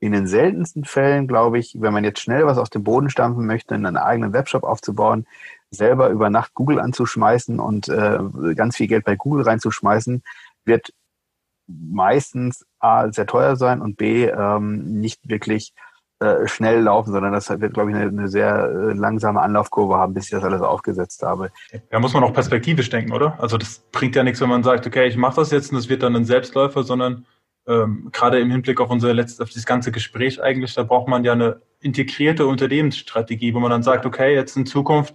in 0.00 0.12
den 0.12 0.26
seltensten 0.26 0.84
Fällen, 0.84 1.26
glaube 1.26 1.58
ich, 1.58 1.76
wenn 1.80 1.92
man 1.92 2.04
jetzt 2.04 2.20
schnell 2.20 2.46
was 2.46 2.58
aus 2.58 2.68
dem 2.68 2.84
Boden 2.84 3.08
stampfen 3.08 3.46
möchte, 3.46 3.74
einen 3.74 3.96
eigenen 3.96 4.32
Webshop 4.32 4.62
aufzubauen, 4.62 5.26
selber 5.70 6.10
über 6.10 6.30
Nacht 6.30 6.52
Google 6.54 6.78
anzuschmeißen 6.78 7.58
und 7.58 7.88
äh, 7.88 8.18
ganz 8.54 8.76
viel 8.76 8.86
Geld 8.86 9.04
bei 9.04 9.16
Google 9.16 9.44
reinzuschmeißen, 9.44 10.22
wird 10.64 10.92
meistens 11.66 12.66
A, 12.78 13.10
sehr 13.10 13.26
teuer 13.26 13.56
sein 13.56 13.80
und 13.80 13.96
B, 13.96 14.26
ähm, 14.26 15.00
nicht 15.00 15.28
wirklich 15.28 15.72
äh, 16.20 16.46
schnell 16.46 16.80
laufen, 16.80 17.12
sondern 17.12 17.32
das 17.32 17.50
wird, 17.50 17.74
glaube 17.74 17.90
ich, 17.90 17.96
eine, 17.96 18.06
eine, 18.06 18.28
sehr 18.28 18.66
äh, 18.66 18.92
langsame 18.92 19.40
Anlaufkurve 19.40 19.96
haben, 19.96 20.14
bis 20.14 20.24
ich 20.24 20.30
das 20.30 20.44
alles 20.44 20.62
aufgesetzt 20.62 21.22
habe. 21.22 21.50
Da 21.90 21.98
muss 21.98 22.14
man 22.14 22.22
auch 22.22 22.32
perspektivisch 22.32 22.88
denken, 22.88 23.12
oder? 23.12 23.38
Also 23.40 23.58
das 23.58 23.80
bringt 23.90 24.14
ja 24.14 24.22
nichts, 24.22 24.40
wenn 24.40 24.48
man 24.48 24.62
sagt, 24.62 24.86
okay, 24.86 25.08
ich 25.08 25.16
mache 25.16 25.36
das 25.36 25.50
jetzt 25.50 25.72
und 25.72 25.78
es 25.78 25.88
wird 25.88 26.02
dann 26.02 26.14
ein 26.14 26.24
Selbstläufer, 26.24 26.84
sondern 26.84 27.26
ähm, 27.66 28.10
gerade 28.12 28.38
im 28.38 28.50
Hinblick 28.50 28.80
auf 28.80 28.90
unser 28.90 29.12
letztes, 29.12 29.40
auf 29.40 29.50
das 29.50 29.66
ganze 29.66 29.90
Gespräch 29.90 30.40
eigentlich, 30.42 30.74
da 30.74 30.82
braucht 30.84 31.08
man 31.08 31.24
ja 31.24 31.32
eine 31.32 31.62
integrierte 31.80 32.46
Unternehmensstrategie, 32.46 33.52
wo 33.54 33.60
man 33.60 33.70
dann 33.70 33.82
sagt, 33.82 34.06
okay, 34.06 34.34
jetzt 34.34 34.56
in 34.56 34.66
Zukunft 34.66 35.14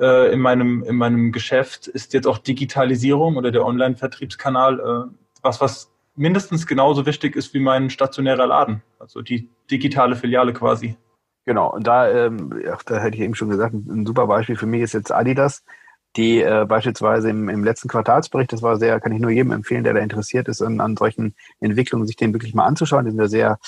äh, 0.00 0.32
in 0.32 0.40
meinem 0.40 0.82
in 0.84 0.96
meinem 0.96 1.32
Geschäft 1.32 1.88
ist 1.88 2.14
jetzt 2.14 2.26
auch 2.26 2.38
Digitalisierung 2.38 3.36
oder 3.36 3.50
der 3.50 3.66
Online-Vertriebskanal 3.66 4.80
äh, 4.80 5.14
was, 5.42 5.60
was 5.60 5.91
mindestens 6.14 6.66
genauso 6.66 7.06
wichtig 7.06 7.36
ist 7.36 7.54
wie 7.54 7.60
mein 7.60 7.90
stationärer 7.90 8.46
Laden, 8.46 8.82
also 8.98 9.22
die 9.22 9.48
digitale 9.70 10.16
Filiale 10.16 10.52
quasi. 10.52 10.96
Genau, 11.44 11.72
und 11.72 11.86
da, 11.86 12.08
ähm, 12.08 12.62
ach, 12.72 12.82
da 12.84 12.98
hätte 13.00 13.16
ich 13.16 13.22
eben 13.22 13.34
schon 13.34 13.50
gesagt, 13.50 13.74
ein 13.74 14.06
super 14.06 14.26
Beispiel 14.26 14.56
für 14.56 14.66
mich 14.66 14.82
ist 14.82 14.94
jetzt 14.94 15.12
Adidas. 15.12 15.64
die 16.16 16.42
äh, 16.42 16.66
beispielsweise 16.68 17.30
im, 17.30 17.48
im 17.48 17.64
letzten 17.64 17.88
Quartalsbericht, 17.88 18.52
das 18.52 18.60
war 18.62 18.76
sehr, 18.76 19.00
kann 19.00 19.12
ich 19.12 19.20
nur 19.20 19.30
jedem 19.30 19.50
empfehlen, 19.52 19.82
der 19.82 19.94
da 19.94 20.00
interessiert 20.00 20.46
ist, 20.48 20.60
an, 20.60 20.80
an 20.80 20.96
solchen 20.96 21.34
Entwicklungen, 21.60 22.06
sich 22.06 22.16
den 22.16 22.34
wirklich 22.34 22.54
mal 22.54 22.66
anzuschauen. 22.66 23.06
Die 23.06 23.12
sind 23.12 23.20
ja 23.20 23.28
sehr 23.28 23.58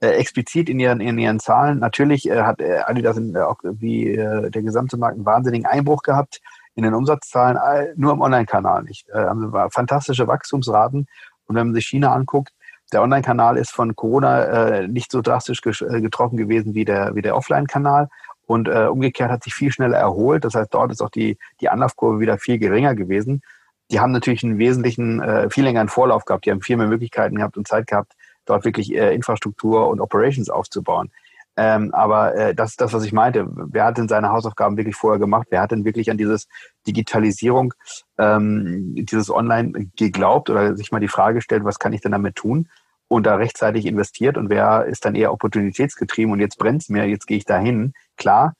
äh, 0.00 0.08
explizit 0.08 0.68
in 0.68 0.80
ihren, 0.80 1.00
in 1.00 1.16
ihren 1.18 1.38
Zahlen. 1.38 1.78
Natürlich 1.78 2.28
äh, 2.28 2.42
hat 2.42 2.60
äh, 2.60 2.80
Adidas 2.86 3.16
in, 3.16 3.36
äh, 3.36 3.40
auch 3.40 3.58
wie 3.62 4.08
äh, 4.08 4.50
der 4.50 4.62
gesamte 4.62 4.96
Markt 4.96 5.14
einen 5.14 5.26
wahnsinnigen 5.26 5.66
Einbruch 5.66 6.02
gehabt 6.02 6.40
in 6.74 6.84
den 6.84 6.94
Umsatzzahlen, 6.94 7.58
nur 7.96 8.12
im 8.12 8.22
Online-Kanal 8.22 8.82
nicht. 8.82 9.08
Äh, 9.10 9.18
haben 9.18 9.52
fantastische 9.70 10.26
Wachstumsraten. 10.26 11.06
Und 11.46 11.56
wenn 11.56 11.68
man 11.68 11.74
sich 11.74 11.86
China 11.86 12.12
anguckt, 12.12 12.52
der 12.92 13.02
Online-Kanal 13.02 13.56
ist 13.56 13.70
von 13.70 13.96
Corona 13.96 14.44
äh, 14.44 14.88
nicht 14.88 15.10
so 15.10 15.22
drastisch 15.22 15.60
äh, 15.64 16.00
getroffen 16.00 16.36
gewesen 16.36 16.74
wie 16.74 16.84
der, 16.84 17.14
wie 17.14 17.22
der 17.22 17.36
Offline-Kanal. 17.36 18.08
Und 18.46 18.68
äh, 18.68 18.86
umgekehrt 18.86 19.30
hat 19.30 19.44
sich 19.44 19.54
viel 19.54 19.72
schneller 19.72 19.96
erholt. 19.96 20.44
Das 20.44 20.54
heißt, 20.54 20.74
dort 20.74 20.92
ist 20.92 21.00
auch 21.00 21.10
die, 21.10 21.38
die 21.60 21.68
Anlaufkurve 21.68 22.20
wieder 22.20 22.38
viel 22.38 22.58
geringer 22.58 22.94
gewesen. 22.94 23.42
Die 23.90 24.00
haben 24.00 24.12
natürlich 24.12 24.44
einen 24.44 24.58
wesentlichen, 24.58 25.22
äh, 25.22 25.48
viel 25.48 25.64
längeren 25.64 25.88
Vorlauf 25.88 26.24
gehabt. 26.24 26.44
Die 26.44 26.50
haben 26.50 26.60
viel 26.60 26.76
mehr 26.76 26.86
Möglichkeiten 26.86 27.36
gehabt 27.36 27.56
und 27.56 27.66
Zeit 27.66 27.86
gehabt, 27.86 28.12
dort 28.44 28.64
wirklich 28.64 28.94
äh, 28.94 29.14
Infrastruktur 29.14 29.88
und 29.88 30.00
Operations 30.00 30.50
aufzubauen. 30.50 31.10
Ähm, 31.56 31.92
aber 31.92 32.34
äh, 32.34 32.54
das 32.54 32.70
ist 32.70 32.80
das, 32.80 32.92
was 32.92 33.04
ich 33.04 33.12
meinte. 33.12 33.46
Wer 33.50 33.84
hat 33.84 33.98
denn 33.98 34.08
seine 34.08 34.30
Hausaufgaben 34.30 34.76
wirklich 34.76 34.96
vorher 34.96 35.18
gemacht? 35.18 35.48
Wer 35.50 35.60
hat 35.60 35.70
denn 35.70 35.84
wirklich 35.84 36.10
an 36.10 36.16
dieses 36.16 36.48
Digitalisierung, 36.86 37.74
ähm, 38.18 38.94
dieses 38.94 39.30
Online 39.30 39.90
geglaubt 39.96 40.48
oder 40.48 40.76
sich 40.76 40.92
mal 40.92 41.00
die 41.00 41.08
Frage 41.08 41.36
gestellt, 41.36 41.64
was 41.64 41.78
kann 41.78 41.92
ich 41.92 42.00
denn 42.00 42.12
damit 42.12 42.36
tun? 42.36 42.68
Und 43.08 43.24
da 43.26 43.34
rechtzeitig 43.34 43.84
investiert 43.84 44.38
und 44.38 44.48
wer 44.48 44.86
ist 44.86 45.04
dann 45.04 45.14
eher 45.14 45.32
opportunitätsgetrieben 45.32 46.32
und 46.32 46.40
jetzt 46.40 46.58
brennt's 46.58 46.88
mir, 46.88 47.04
jetzt 47.04 47.26
gehe 47.26 47.36
ich 47.36 47.44
dahin. 47.44 47.92
Klar, 48.16 48.54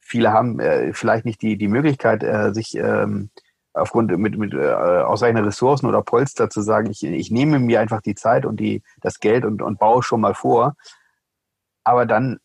viele 0.00 0.32
haben 0.32 0.60
äh, 0.60 0.92
vielleicht 0.92 1.24
nicht 1.24 1.40
die, 1.40 1.56
die 1.56 1.68
Möglichkeit, 1.68 2.22
äh, 2.22 2.52
sich 2.52 2.74
ähm, 2.74 3.30
aufgrund 3.72 4.16
mit, 4.18 4.36
mit 4.36 4.52
äh, 4.52 4.72
ausreichender 4.72 5.46
Ressourcen 5.46 5.86
oder 5.86 6.02
Polster 6.02 6.50
zu 6.50 6.60
sagen, 6.60 6.90
ich, 6.90 7.02
ich 7.02 7.30
nehme 7.30 7.58
mir 7.58 7.80
einfach 7.80 8.02
die 8.02 8.14
Zeit 8.14 8.44
und 8.44 8.60
die, 8.60 8.82
das 9.00 9.18
Geld 9.18 9.46
und, 9.46 9.62
und 9.62 9.78
baue 9.78 10.02
schon 10.02 10.20
mal 10.20 10.34
vor 10.34 10.76
aber 11.84 12.06
dann 12.06 12.40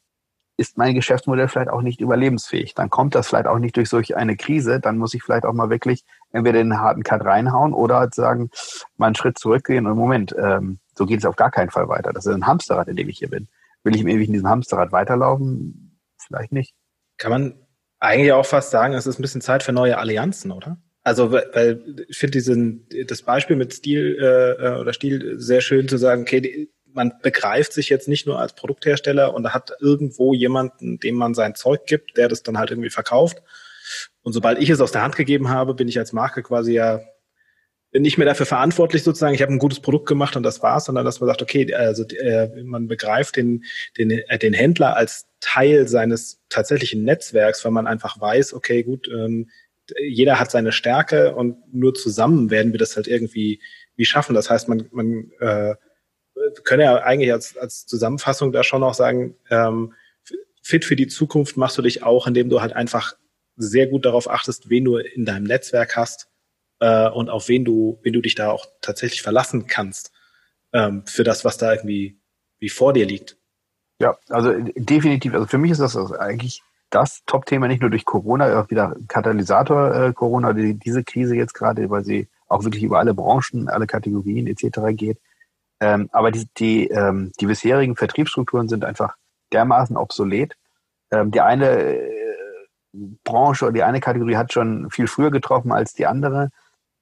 ist 0.59 0.77
mein 0.77 0.93
Geschäftsmodell 0.93 1.47
vielleicht 1.47 1.69
auch 1.69 1.81
nicht 1.81 2.01
überlebensfähig. 2.01 2.73
Dann 2.75 2.89
kommt 2.89 3.15
das 3.15 3.29
vielleicht 3.29 3.47
auch 3.47 3.59
nicht 3.59 3.77
durch 3.77 3.87
solch 3.87 4.17
eine 4.17 4.35
Krise. 4.35 4.81
Dann 4.81 4.97
muss 4.97 5.13
ich 5.13 5.23
vielleicht 5.23 5.45
auch 5.45 5.53
mal 5.53 5.69
wirklich 5.69 6.03
entweder 6.33 6.59
den 6.59 6.79
harten 6.79 7.03
Cut 7.03 7.23
reinhauen 7.23 7.73
oder 7.73 7.95
halt 7.95 8.13
sagen, 8.13 8.49
mal 8.97 9.07
einen 9.07 9.15
Schritt 9.15 9.39
zurückgehen 9.39 9.87
und 9.87 9.97
Moment, 9.97 10.35
ähm, 10.37 10.79
so 10.95 11.05
geht 11.05 11.19
es 11.19 11.25
auf 11.25 11.37
gar 11.37 11.49
keinen 11.49 11.69
Fall 11.69 11.87
weiter. 11.87 12.11
Das 12.11 12.25
ist 12.25 12.33
ein 12.33 12.45
Hamsterrad, 12.45 12.89
in 12.89 12.97
dem 12.97 13.07
ich 13.07 13.19
hier 13.19 13.29
bin. 13.29 13.47
Will 13.83 13.95
ich 13.95 14.01
im 14.01 14.09
ewig 14.09 14.27
in 14.27 14.33
diesem 14.33 14.49
Hamsterrad 14.49 14.91
weiterlaufen? 14.91 15.97
Vielleicht 16.17 16.51
nicht. 16.51 16.75
Kann 17.17 17.31
man 17.31 17.53
eigentlich 17.99 18.33
auch 18.33 18.45
fast 18.45 18.71
sagen, 18.71 18.93
es 18.93 19.07
ist 19.07 19.17
ein 19.17 19.21
bisschen 19.21 19.41
Zeit 19.41 19.63
für 19.63 19.71
neue 19.71 19.97
Allianzen, 19.97 20.51
oder? 20.51 20.77
Also, 21.03 21.31
weil 21.31 22.05
ich 22.09 22.17
finde 22.17 22.31
diesen 22.31 22.85
das 23.07 23.21
Beispiel 23.21 23.55
mit 23.55 23.73
Stil 23.73 24.17
äh, 24.19 24.51
äh 24.51 24.79
oder 24.79 24.91
Stil 24.91 25.39
sehr 25.39 25.61
schön 25.61 25.87
zu 25.87 25.97
sagen, 25.97 26.23
okay, 26.23 26.41
die, 26.41 26.69
man 26.93 27.13
begreift 27.21 27.73
sich 27.73 27.89
jetzt 27.89 28.07
nicht 28.07 28.25
nur 28.25 28.39
als 28.39 28.53
Produkthersteller 28.53 29.33
und 29.33 29.53
hat 29.53 29.71
irgendwo 29.79 30.33
jemanden, 30.33 30.99
dem 30.99 31.15
man 31.15 31.33
sein 31.33 31.55
Zeug 31.55 31.85
gibt, 31.85 32.17
der 32.17 32.27
das 32.27 32.43
dann 32.43 32.57
halt 32.57 32.71
irgendwie 32.71 32.89
verkauft. 32.89 33.41
Und 34.21 34.33
sobald 34.33 34.59
ich 34.59 34.69
es 34.69 34.81
aus 34.81 34.91
der 34.91 35.01
Hand 35.01 35.15
gegeben 35.15 35.49
habe, 35.49 35.73
bin 35.73 35.87
ich 35.87 35.97
als 35.97 36.13
Marke 36.13 36.43
quasi 36.43 36.73
ja 36.73 37.01
nicht 37.91 38.17
mehr 38.19 38.27
dafür 38.27 38.45
verantwortlich 38.45 39.03
sozusagen, 39.03 39.33
ich 39.33 39.41
habe 39.41 39.51
ein 39.51 39.59
gutes 39.59 39.79
Produkt 39.79 40.07
gemacht 40.07 40.35
und 40.35 40.43
das 40.43 40.61
war's, 40.61 40.85
sondern 40.85 41.05
dass 41.05 41.19
man 41.19 41.27
sagt, 41.27 41.41
okay, 41.41 41.73
also 41.73 42.03
äh, 42.03 42.61
man 42.63 42.87
begreift 42.87 43.35
den, 43.35 43.63
den, 43.97 44.11
äh, 44.11 44.37
den 44.37 44.53
Händler 44.53 44.95
als 44.95 45.25
Teil 45.39 45.87
seines 45.87 46.39
tatsächlichen 46.49 47.03
Netzwerks, 47.03 47.65
weil 47.65 47.71
man 47.71 47.87
einfach 47.87 48.21
weiß, 48.21 48.53
okay, 48.53 48.83
gut, 48.83 49.07
ähm, 49.11 49.49
jeder 49.97 50.39
hat 50.39 50.51
seine 50.51 50.71
Stärke 50.71 51.33
und 51.33 51.57
nur 51.73 51.95
zusammen 51.95 52.51
werden 52.51 52.73
wir 52.73 52.77
das 52.77 52.95
halt 52.95 53.07
irgendwie 53.07 53.59
wie 53.95 54.05
schaffen. 54.05 54.35
Das 54.35 54.51
heißt, 54.51 54.69
man, 54.69 54.87
man 54.91 55.31
äh, 55.39 55.73
können 56.63 56.83
ja 56.83 56.97
eigentlich 56.97 57.31
als, 57.31 57.57
als 57.57 57.85
Zusammenfassung 57.85 58.51
da 58.51 58.63
schon 58.63 58.83
auch 58.83 58.93
sagen, 58.93 59.35
ähm, 59.49 59.93
fit 60.61 60.85
für 60.85 60.95
die 60.95 61.07
Zukunft 61.07 61.57
machst 61.57 61.77
du 61.77 61.81
dich 61.81 62.03
auch, 62.03 62.27
indem 62.27 62.49
du 62.49 62.61
halt 62.61 62.73
einfach 62.73 63.13
sehr 63.55 63.87
gut 63.87 64.05
darauf 64.05 64.29
achtest, 64.29 64.69
wen 64.69 64.85
du 64.85 64.97
in 64.97 65.25
deinem 65.25 65.43
Netzwerk 65.43 65.95
hast 65.95 66.29
äh, 66.79 67.09
und 67.09 67.29
auf 67.29 67.49
wen 67.49 67.65
du, 67.65 67.99
wen 68.03 68.13
du 68.13 68.21
dich 68.21 68.35
da 68.35 68.51
auch 68.51 68.65
tatsächlich 68.81 69.21
verlassen 69.21 69.67
kannst 69.67 70.11
ähm, 70.73 71.05
für 71.05 71.23
das, 71.23 71.43
was 71.43 71.57
da 71.57 71.73
irgendwie 71.73 72.19
wie 72.59 72.69
vor 72.69 72.93
dir 72.93 73.05
liegt. 73.05 73.37
Ja, 73.99 74.17
also 74.29 74.53
definitiv. 74.75 75.33
Also 75.33 75.47
für 75.47 75.57
mich 75.57 75.71
ist 75.71 75.81
das 75.81 75.97
also 75.97 76.17
eigentlich 76.17 76.63
das 76.89 77.21
Top-Thema 77.25 77.67
nicht 77.67 77.81
nur 77.81 77.89
durch 77.89 78.05
Corona, 78.05 78.59
auch 78.59 78.69
wieder 78.69 78.95
Katalysator 79.07 79.93
äh, 79.93 80.13
Corona, 80.13 80.53
die, 80.53 80.73
diese 80.75 81.03
Krise 81.03 81.35
jetzt 81.35 81.53
gerade, 81.53 81.89
weil 81.89 82.03
sie 82.03 82.27
auch 82.47 82.63
wirklich 82.63 82.83
über 82.83 82.99
alle 82.99 83.13
Branchen, 83.13 83.69
alle 83.69 83.87
Kategorien 83.87 84.47
etc. 84.47 84.79
geht, 84.91 85.19
ähm, 85.79 86.09
aber 86.11 86.31
die, 86.31 86.47
die, 86.57 86.87
ähm, 86.87 87.31
die 87.39 87.45
bisherigen 87.45 87.95
Vertriebsstrukturen 87.95 88.67
sind 88.67 88.83
einfach 88.83 89.15
dermaßen 89.53 89.97
obsolet. 89.97 90.55
Ähm, 91.11 91.31
die 91.31 91.41
eine 91.41 91.69
äh, 91.69 92.19
Branche 93.23 93.65
oder 93.65 93.73
die 93.73 93.83
eine 93.83 93.99
Kategorie 93.99 94.35
hat 94.35 94.53
schon 94.53 94.89
viel 94.89 95.07
früher 95.07 95.31
getroffen 95.31 95.71
als 95.71 95.93
die 95.93 96.05
andere. 96.05 96.49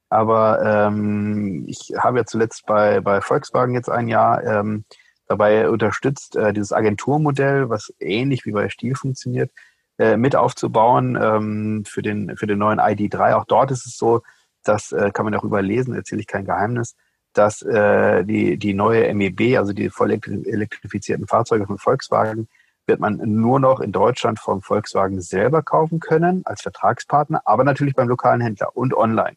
Aber 0.10 0.62
ähm, 0.64 1.66
ich 1.68 1.94
habe 1.98 2.20
ja 2.20 2.26
zuletzt 2.26 2.66
bei, 2.66 3.02
bei 3.02 3.22
Volkswagen 3.22 3.74
jetzt 3.74 3.90
ein 3.90 4.08
Jahr 4.08 4.44
ähm, 4.44 4.86
dabei 5.28 5.70
unterstützt, 5.70 6.36
äh, 6.36 6.54
dieses 6.54 6.72
Agenturmodell, 6.72 7.70
was 7.70 7.94
ähnlich 8.00 8.46
wie 8.46 8.52
bei 8.52 8.70
Stiel 8.70 8.96
funktioniert, 8.96 9.52
äh, 9.98 10.16
mit 10.16 10.36
aufzubauen 10.36 11.18
ähm, 11.22 11.84
für, 11.86 12.02
den, 12.02 12.38
für 12.38 12.48
den 12.48 12.60
neuen 12.60 12.80
ID3. 12.80 13.34
Auch 13.34 13.46
dort 13.46 13.72
ist 13.72 13.86
es 13.86 13.98
so, 13.98 14.22
das 14.64 14.92
äh, 14.92 15.12
kann 15.12 15.26
man 15.26 15.36
auch 15.36 15.44
überlesen, 15.44 15.94
erzähle 15.94 16.22
ich 16.22 16.28
kein 16.28 16.46
Geheimnis, 16.46 16.96
dass 17.38 17.62
äh, 17.62 18.24
die, 18.24 18.58
die 18.58 18.74
neue 18.74 19.14
MEB, 19.14 19.58
also 19.58 19.74
die 19.74 19.90
voll 19.90 20.12
elektrifizierten 20.12 21.28
Fahrzeuge 21.28 21.68
von 21.68 21.78
Volkswagen, 21.78 22.48
wird 22.88 23.00
man 23.00 23.18
nur 23.18 23.60
noch 23.60 23.80
in 23.80 23.92
Deutschland 23.92 24.40
vom 24.40 24.62
Volkswagen 24.62 25.22
selber 25.22 25.62
kaufen 25.62 26.00
können 26.00 26.44
als 26.46 26.62
Vertragspartner, 26.62 27.42
aber 27.46 27.64
natürlich 27.64 27.96
beim 27.96 28.08
lokalen 28.08 28.42
Händler 28.42 28.76
und 28.76 28.96
online. 28.96 29.36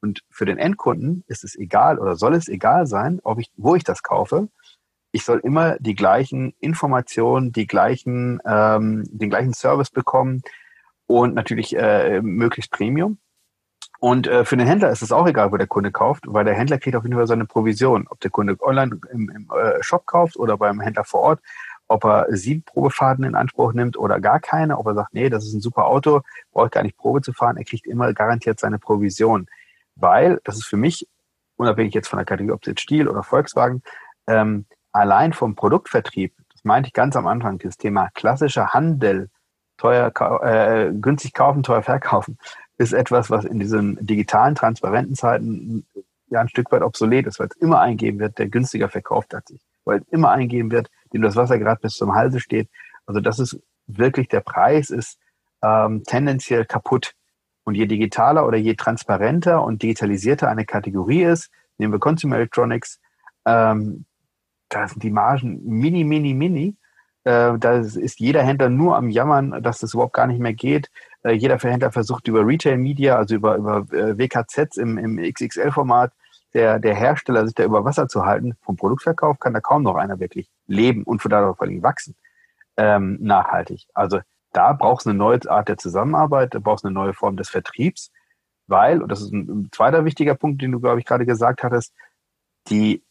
Und 0.00 0.22
für 0.30 0.44
den 0.44 0.58
Endkunden 0.58 1.24
ist 1.26 1.44
es 1.44 1.56
egal 1.56 1.98
oder 1.98 2.16
soll 2.16 2.34
es 2.34 2.48
egal 2.48 2.86
sein, 2.86 3.20
ob 3.22 3.38
ich, 3.38 3.50
wo 3.56 3.74
ich 3.74 3.84
das 3.84 4.02
kaufe. 4.02 4.48
Ich 5.12 5.24
soll 5.24 5.40
immer 5.40 5.76
die 5.78 5.94
gleichen 5.94 6.54
Informationen, 6.60 7.52
die 7.52 7.66
gleichen, 7.66 8.40
ähm, 8.46 9.04
den 9.10 9.30
gleichen 9.30 9.54
Service 9.54 9.90
bekommen 9.90 10.42
und 11.06 11.34
natürlich 11.34 11.76
äh, 11.76 12.20
möglichst 12.22 12.70
Premium. 12.70 13.18
Und 13.98 14.26
äh, 14.26 14.44
für 14.44 14.56
den 14.56 14.66
Händler 14.66 14.90
ist 14.90 15.02
es 15.02 15.12
auch 15.12 15.26
egal, 15.26 15.52
wo 15.52 15.56
der 15.56 15.66
Kunde 15.66 15.90
kauft, 15.90 16.24
weil 16.26 16.44
der 16.44 16.54
Händler 16.54 16.78
kriegt 16.78 16.96
auf 16.96 17.04
jeden 17.04 17.16
Fall 17.16 17.26
seine 17.26 17.46
Provision. 17.46 18.06
Ob 18.10 18.20
der 18.20 18.30
Kunde 18.30 18.56
online 18.60 19.00
im, 19.10 19.30
im 19.30 19.50
äh, 19.50 19.82
Shop 19.82 20.06
kauft 20.06 20.36
oder 20.36 20.58
beim 20.58 20.80
Händler 20.80 21.04
vor 21.04 21.20
Ort, 21.20 21.40
ob 21.88 22.04
er 22.04 22.26
sieben 22.30 22.62
Probefahrten 22.62 23.24
in 23.24 23.34
Anspruch 23.34 23.72
nimmt 23.72 23.96
oder 23.96 24.20
gar 24.20 24.40
keine, 24.40 24.78
ob 24.78 24.86
er 24.86 24.94
sagt, 24.94 25.14
nee, 25.14 25.30
das 25.30 25.44
ist 25.44 25.54
ein 25.54 25.60
super 25.60 25.86
Auto, 25.86 26.22
brauche 26.52 26.66
ich 26.66 26.72
gar 26.72 26.82
nicht 26.82 26.96
Probe 26.96 27.22
zu 27.22 27.32
fahren, 27.32 27.56
er 27.56 27.64
kriegt 27.64 27.86
immer 27.86 28.12
garantiert 28.12 28.58
seine 28.58 28.78
Provision. 28.78 29.46
Weil, 29.94 30.40
das 30.44 30.56
ist 30.56 30.66
für 30.66 30.76
mich, 30.76 31.08
unabhängig 31.56 31.94
jetzt 31.94 32.08
von 32.08 32.18
der 32.18 32.26
Kategorie, 32.26 32.54
ob 32.54 32.62
es 32.62 32.68
jetzt 32.68 32.80
Stiel 32.80 33.08
oder 33.08 33.22
Volkswagen, 33.22 33.82
ähm, 34.26 34.66
allein 34.92 35.32
vom 35.32 35.54
Produktvertrieb, 35.54 36.34
das 36.52 36.64
meinte 36.64 36.88
ich 36.88 36.92
ganz 36.92 37.16
am 37.16 37.26
Anfang, 37.26 37.58
das 37.58 37.76
Thema 37.76 38.08
klassischer 38.14 38.74
Handel, 38.74 39.30
teuer, 39.78 40.12
äh, 40.42 40.92
günstig 40.92 41.34
kaufen, 41.34 41.62
teuer 41.62 41.82
verkaufen, 41.82 42.38
ist 42.78 42.92
etwas, 42.92 43.30
was 43.30 43.44
in 43.44 43.58
diesen 43.58 44.04
digitalen, 44.04 44.54
transparenten 44.54 45.14
Zeiten 45.14 45.86
ja 46.28 46.40
ein 46.40 46.48
Stück 46.48 46.70
weit 46.72 46.82
obsolet 46.82 47.26
ist, 47.26 47.38
weil 47.38 47.48
es 47.48 47.56
immer 47.56 47.80
eingeben 47.80 48.18
wird, 48.18 48.38
der 48.38 48.48
günstiger 48.48 48.88
verkauft 48.88 49.32
hat 49.34 49.48
sich, 49.48 49.60
weil 49.84 50.00
es 50.00 50.08
immer 50.08 50.30
eingeben 50.30 50.70
wird, 50.70 50.90
dem 51.12 51.22
das 51.22 51.36
Wasser 51.36 51.58
gerade 51.58 51.80
bis 51.80 51.94
zum 51.94 52.14
Halse 52.14 52.40
steht. 52.40 52.68
Also 53.06 53.20
das 53.20 53.38
ist 53.38 53.58
wirklich, 53.86 54.28
der 54.28 54.40
Preis 54.40 54.90
ist 54.90 55.18
ähm, 55.62 56.02
tendenziell 56.04 56.64
kaputt. 56.64 57.14
Und 57.64 57.74
je 57.74 57.86
digitaler 57.86 58.46
oder 58.46 58.58
je 58.58 58.74
transparenter 58.74 59.62
und 59.62 59.82
digitalisierter 59.82 60.48
eine 60.48 60.64
Kategorie 60.64 61.24
ist, 61.24 61.50
nehmen 61.78 61.92
wir 61.92 61.98
Consumer 61.98 62.36
Electronics, 62.36 63.00
ähm, 63.44 64.04
da 64.68 64.86
sind 64.88 65.02
die 65.02 65.10
Margen 65.10 65.60
mini, 65.64 66.04
mini, 66.04 66.34
mini. 66.34 66.76
Äh, 67.26 67.58
da 67.58 67.78
ist 67.78 68.20
jeder 68.20 68.44
Händler 68.44 68.68
nur 68.68 68.96
am 68.96 69.10
Jammern, 69.10 69.60
dass 69.60 69.80
das 69.80 69.94
überhaupt 69.94 70.12
gar 70.12 70.28
nicht 70.28 70.38
mehr 70.38 70.54
geht. 70.54 70.92
Äh, 71.24 71.32
jeder 71.32 71.58
Händler 71.58 71.90
versucht 71.90 72.28
über 72.28 72.46
Retail 72.46 72.78
Media, 72.78 73.16
also 73.16 73.34
über, 73.34 73.56
über 73.56 73.78
äh, 73.92 74.16
WKZs 74.16 74.76
im, 74.76 74.96
im 74.96 75.16
XXL-Format, 75.16 76.12
der, 76.54 76.78
der 76.78 76.94
Hersteller 76.94 77.44
sich 77.44 77.56
da 77.56 77.64
über 77.64 77.84
Wasser 77.84 78.06
zu 78.06 78.24
halten. 78.24 78.54
Vom 78.62 78.76
Produktverkauf 78.76 79.40
kann 79.40 79.54
da 79.54 79.60
kaum 79.60 79.82
noch 79.82 79.96
einer 79.96 80.20
wirklich 80.20 80.48
leben 80.68 81.02
und 81.02 81.20
von 81.20 81.32
da 81.32 81.52
vor 81.52 81.66
allem 81.66 81.82
wachsen, 81.82 82.14
ähm, 82.76 83.18
nachhaltig. 83.20 83.88
Also 83.92 84.20
da 84.52 84.72
brauchst 84.72 85.06
du 85.06 85.10
eine 85.10 85.18
neue 85.18 85.40
Art 85.50 85.68
der 85.68 85.78
Zusammenarbeit, 85.78 86.54
da 86.54 86.60
brauchst 86.60 86.84
du 86.84 86.88
eine 86.88 86.94
neue 86.94 87.12
Form 87.12 87.36
des 87.36 87.48
Vertriebs, 87.48 88.12
weil, 88.68 89.02
und 89.02 89.10
das 89.10 89.20
ist 89.20 89.32
ein, 89.32 89.48
ein 89.48 89.68
zweiter 89.72 90.04
wichtiger 90.04 90.36
Punkt, 90.36 90.62
den 90.62 90.70
du, 90.70 90.78
glaube 90.78 91.00
ich, 91.00 91.06
gerade 91.06 91.26
gesagt 91.26 91.64
hattest, 91.64 91.92
die 92.68 93.02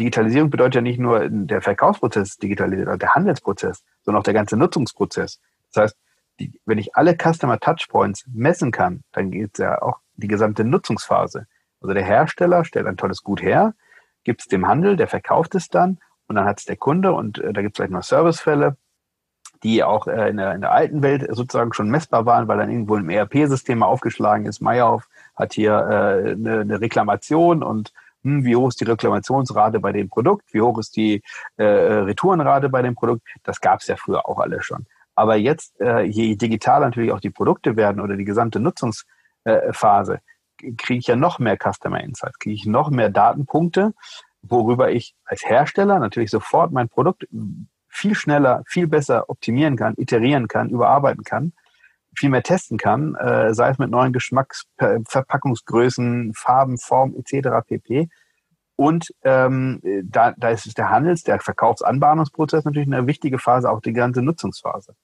Digitalisierung 0.00 0.48
bedeutet 0.48 0.76
ja 0.76 0.80
nicht 0.80 0.98
nur 0.98 1.28
der 1.28 1.60
Verkaufsprozess 1.60 2.38
digitalisiert, 2.38 3.00
der 3.00 3.14
Handelsprozess, 3.14 3.84
sondern 4.02 4.20
auch 4.20 4.24
der 4.24 4.34
ganze 4.34 4.56
Nutzungsprozess. 4.56 5.40
Das 5.72 5.82
heißt, 5.82 5.96
die, 6.40 6.58
wenn 6.64 6.78
ich 6.78 6.96
alle 6.96 7.14
Customer 7.14 7.60
Touchpoints 7.60 8.24
messen 8.32 8.72
kann, 8.72 9.02
dann 9.12 9.30
geht 9.30 9.50
es 9.52 9.58
ja 9.58 9.82
auch 9.82 9.98
die 10.14 10.26
gesamte 10.26 10.64
Nutzungsphase. 10.64 11.46
Also 11.82 11.92
der 11.92 12.02
Hersteller 12.02 12.64
stellt 12.64 12.86
ein 12.86 12.96
tolles 12.96 13.22
Gut 13.22 13.42
her, 13.42 13.74
gibt 14.24 14.40
es 14.40 14.46
dem 14.48 14.66
Handel, 14.66 14.96
der 14.96 15.06
verkauft 15.06 15.54
es 15.54 15.68
dann 15.68 15.98
und 16.28 16.36
dann 16.36 16.46
hat 16.46 16.60
es 16.60 16.64
der 16.64 16.76
Kunde 16.76 17.12
und 17.12 17.38
äh, 17.38 17.52
da 17.52 17.60
gibt 17.60 17.74
es 17.74 17.76
vielleicht 17.76 17.92
noch 17.92 18.02
Servicefälle, 18.02 18.76
die 19.62 19.84
auch 19.84 20.06
äh, 20.06 20.30
in, 20.30 20.38
der, 20.38 20.54
in 20.54 20.62
der 20.62 20.72
alten 20.72 21.02
Welt 21.02 21.26
sozusagen 21.30 21.74
schon 21.74 21.90
messbar 21.90 22.24
waren, 22.24 22.48
weil 22.48 22.56
dann 22.56 22.70
irgendwo 22.70 22.96
im 22.96 23.10
ERP-System 23.10 23.82
aufgeschlagen 23.82 24.46
ist. 24.46 24.62
Meyerhoff 24.62 25.08
hat 25.36 25.52
hier 25.52 25.72
äh, 25.72 26.32
eine, 26.32 26.60
eine 26.60 26.80
Reklamation 26.80 27.62
und 27.62 27.92
hm, 28.22 28.44
wie 28.44 28.56
hoch 28.56 28.68
ist 28.68 28.80
die 28.80 28.84
Reklamationsrate 28.84 29.80
bei 29.80 29.92
dem 29.92 30.08
Produkt, 30.08 30.52
wie 30.52 30.60
hoch 30.60 30.78
ist 30.78 30.96
die 30.96 31.22
äh, 31.56 31.64
Retourenrate 31.64 32.68
bei 32.68 32.82
dem 32.82 32.94
Produkt. 32.94 33.22
Das 33.42 33.60
gab 33.60 33.80
es 33.80 33.86
ja 33.86 33.96
früher 33.96 34.28
auch 34.28 34.38
alle 34.38 34.62
schon. 34.62 34.86
Aber 35.14 35.36
jetzt, 35.36 35.80
äh, 35.80 36.02
je 36.02 36.36
digitaler 36.36 36.86
natürlich 36.86 37.12
auch 37.12 37.20
die 37.20 37.30
Produkte 37.30 37.76
werden 37.76 38.00
oder 38.00 38.16
die 38.16 38.24
gesamte 38.24 38.60
Nutzungsphase, 38.60 40.14
äh, 40.62 40.72
kriege 40.76 40.98
ich 40.98 41.06
ja 41.06 41.16
noch 41.16 41.38
mehr 41.38 41.56
Customer 41.56 42.00
Insights, 42.00 42.38
kriege 42.38 42.54
ich 42.54 42.66
noch 42.66 42.90
mehr 42.90 43.08
Datenpunkte, 43.08 43.92
worüber 44.42 44.90
ich 44.90 45.14
als 45.24 45.44
Hersteller 45.44 45.98
natürlich 45.98 46.30
sofort 46.30 46.72
mein 46.72 46.88
Produkt 46.88 47.26
viel 47.88 48.14
schneller, 48.14 48.62
viel 48.66 48.86
besser 48.86 49.28
optimieren 49.28 49.76
kann, 49.76 49.94
iterieren 49.96 50.48
kann, 50.48 50.70
überarbeiten 50.70 51.24
kann, 51.24 51.52
viel 52.16 52.30
mehr 52.30 52.42
testen 52.42 52.78
kann, 52.78 53.14
äh, 53.14 53.54
sei 53.54 53.70
es 53.70 53.78
mit 53.78 53.90
neuen 53.90 54.12
Geschmacks, 54.12 54.64
Verpackungsgrößen, 54.76 56.32
Farben, 56.34 56.78
Form 56.78 57.14
etc. 57.14 57.66
pp. 57.66 58.08
Und 58.76 59.14
ähm, 59.24 59.80
da, 60.04 60.32
da 60.36 60.48
ist 60.48 60.78
der 60.78 60.90
Handels-, 60.90 61.22
der 61.22 61.38
Verkaufsanbahnungsprozess 61.38 62.64
natürlich 62.64 62.88
eine 62.88 63.06
wichtige 63.06 63.38
Phase, 63.38 63.70
auch 63.70 63.80
die 63.80 63.92
ganze 63.92 64.22
Nutzungsphase. 64.22 64.94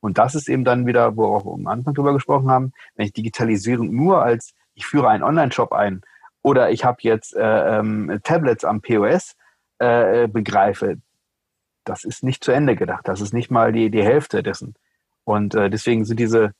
Und 0.00 0.18
das 0.18 0.34
ist 0.34 0.48
eben 0.48 0.64
dann 0.64 0.86
wieder, 0.86 1.16
wo 1.16 1.42
wir 1.44 1.52
am 1.52 1.66
Anfang 1.66 1.94
drüber 1.94 2.12
gesprochen 2.12 2.50
haben, 2.50 2.72
wenn 2.96 3.06
ich 3.06 3.12
Digitalisierung 3.12 3.94
nur 3.94 4.22
als 4.22 4.54
ich 4.74 4.86
führe 4.86 5.08
einen 5.08 5.22
Online-Shop 5.22 5.72
ein 5.72 6.02
oder 6.42 6.70
ich 6.70 6.84
habe 6.84 6.98
jetzt 7.02 7.34
äh, 7.36 7.78
ähm, 7.78 8.20
Tablets 8.24 8.64
am 8.64 8.80
POS 8.80 9.36
äh, 9.78 10.28
begreife, 10.28 10.98
das 11.84 12.04
ist 12.04 12.22
nicht 12.22 12.44
zu 12.44 12.52
Ende 12.52 12.76
gedacht. 12.76 13.06
Das 13.08 13.20
ist 13.20 13.32
nicht 13.32 13.50
mal 13.50 13.72
die, 13.72 13.90
die 13.90 14.02
Hälfte 14.02 14.42
dessen. 14.42 14.74
Und 15.24 15.54
äh, 15.54 15.70
deswegen 15.70 16.04
sind 16.04 16.18
diese, 16.18 16.52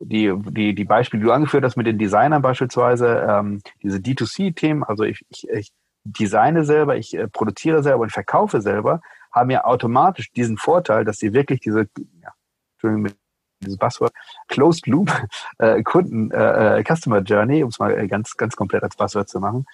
die, 0.00 0.32
die, 0.50 0.74
die 0.74 0.84
Beispiele, 0.84 1.20
die 1.20 1.26
du 1.26 1.32
angeführt 1.32 1.64
hast 1.64 1.76
mit 1.76 1.86
den 1.86 1.98
Designern 1.98 2.42
beispielsweise, 2.42 3.26
ähm, 3.28 3.60
diese 3.82 3.98
D2C-Themen, 3.98 4.84
also 4.84 5.04
ich, 5.04 5.24
ich, 5.28 5.48
ich 5.48 5.72
designe 6.04 6.64
selber, 6.64 6.96
ich 6.96 7.14
äh, 7.14 7.28
produziere 7.28 7.82
selber 7.82 8.02
und 8.02 8.12
verkaufe 8.12 8.60
selber, 8.60 9.00
haben 9.32 9.50
ja 9.50 9.64
automatisch 9.64 10.30
diesen 10.32 10.56
Vorteil, 10.56 11.04
dass 11.04 11.18
sie 11.18 11.32
wirklich 11.32 11.60
diese, 11.60 11.86
ja, 12.22 12.32
Entschuldigung, 12.74 13.14
dieses 13.62 13.76
Buzzword, 13.76 14.12
Closed 14.48 14.86
Loop 14.86 15.12
äh, 15.58 15.82
Kunden 15.82 16.30
äh, 16.30 16.78
äh 16.78 16.84
Customer 16.84 17.20
Journey, 17.20 17.62
um 17.62 17.68
es 17.68 17.78
mal 17.78 18.08
ganz, 18.08 18.36
ganz 18.36 18.56
komplett 18.56 18.82
als 18.82 18.96
Buzzword 18.96 19.28
zu 19.28 19.38
machen. 19.38 19.66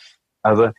Also 0.42 0.70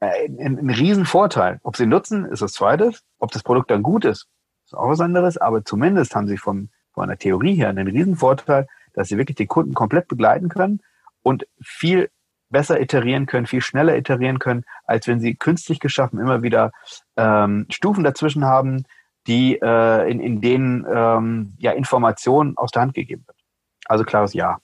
äh, 0.00 0.26
ein, 0.26 0.58
ein 0.58 0.70
Riesenvorteil. 0.70 1.60
Ob 1.62 1.76
sie 1.76 1.86
nutzen, 1.86 2.24
ist 2.26 2.42
das 2.42 2.52
Zweite. 2.52 2.92
Ob 3.18 3.30
das 3.32 3.42
Produkt 3.42 3.70
dann 3.70 3.82
gut 3.82 4.04
ist, 4.04 4.26
ist 4.64 4.74
auch 4.74 4.88
was 4.88 5.00
anderes. 5.00 5.36
Aber 5.36 5.64
zumindest 5.64 6.14
haben 6.14 6.26
sie 6.26 6.38
von, 6.38 6.70
von 6.94 7.08
der 7.08 7.18
Theorie 7.18 7.54
her 7.54 7.68
einen 7.68 7.88
Riesenvorteil, 7.88 8.66
dass 8.94 9.08
sie 9.08 9.18
wirklich 9.18 9.36
den 9.36 9.48
Kunden 9.48 9.74
komplett 9.74 10.08
begleiten 10.08 10.48
können 10.48 10.80
und 11.22 11.46
viel 11.60 12.10
besser 12.50 12.80
iterieren 12.80 13.26
können, 13.26 13.46
viel 13.46 13.60
schneller 13.60 13.96
iterieren 13.96 14.38
können, 14.38 14.64
als 14.84 15.08
wenn 15.08 15.20
sie 15.20 15.34
künstlich 15.34 15.80
geschaffen 15.80 16.20
immer 16.20 16.42
wieder 16.42 16.70
ähm, 17.16 17.66
Stufen 17.68 18.04
dazwischen 18.04 18.44
haben, 18.44 18.84
die 19.26 19.58
äh, 19.60 20.10
in, 20.10 20.20
in 20.20 20.40
denen 20.40 20.86
ähm, 20.88 21.54
ja 21.58 21.72
Informationen 21.72 22.56
aus 22.56 22.70
der 22.70 22.82
Hand 22.82 22.94
gegeben 22.94 23.24
wird. 23.26 23.38
Also 23.86 24.04
klares 24.04 24.34
Ja. 24.34 24.58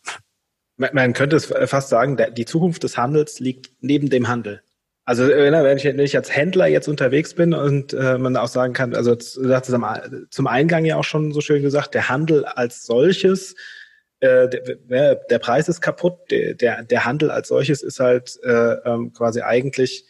Man, 0.76 0.91
man 0.93 1.12
könnte 1.12 1.37
es 1.37 1.53
fast 1.66 1.89
sagen, 1.89 2.16
die 2.37 2.45
Zukunft 2.45 2.85
des 2.85 2.97
Handels 2.97 3.41
liegt 3.41 3.70
neben 3.81 4.09
dem 4.09 4.28
Handel. 4.28 4.62
Also 5.11 5.25
äh, 5.25 5.51
wenn 5.51 5.77
ich, 5.77 5.85
wenn 5.85 5.99
ich 5.99 6.17
als 6.17 6.37
Händler 6.37 6.69
jetzt 6.69 6.87
unterwegs 6.87 7.35
bin 7.35 7.53
und 7.53 7.93
äh, 7.95 8.17
man 8.17 8.37
auch 8.37 8.47
sagen 8.47 8.75
kann, 8.75 8.95
also 8.95 9.17
du 9.17 9.53
hast 9.53 9.69
es 9.69 9.77
zum 10.31 10.47
Eingang 10.47 10.85
ja 10.85 10.95
auch 10.95 11.03
schon 11.03 11.33
so 11.33 11.41
schön 11.41 11.63
gesagt, 11.63 11.95
der 11.95 12.09
Handel 12.09 12.45
als 12.45 12.87
solches, 12.87 13.57
äh, 14.21 14.49
der, 14.49 15.17
der 15.17 15.39
Preis 15.41 15.69
ist 15.69 15.81
kaputt, 15.81 16.31
der, 16.31 16.55
der, 16.55 16.85
der 16.85 17.05
Handel 17.05 17.33
als 17.33 17.49
solches 17.49 17.83
ist 17.83 17.99
halt 17.99 18.39
äh, 18.45 18.75
ähm, 18.85 19.13
quasi 19.13 19.41
eigentlich 19.41 20.05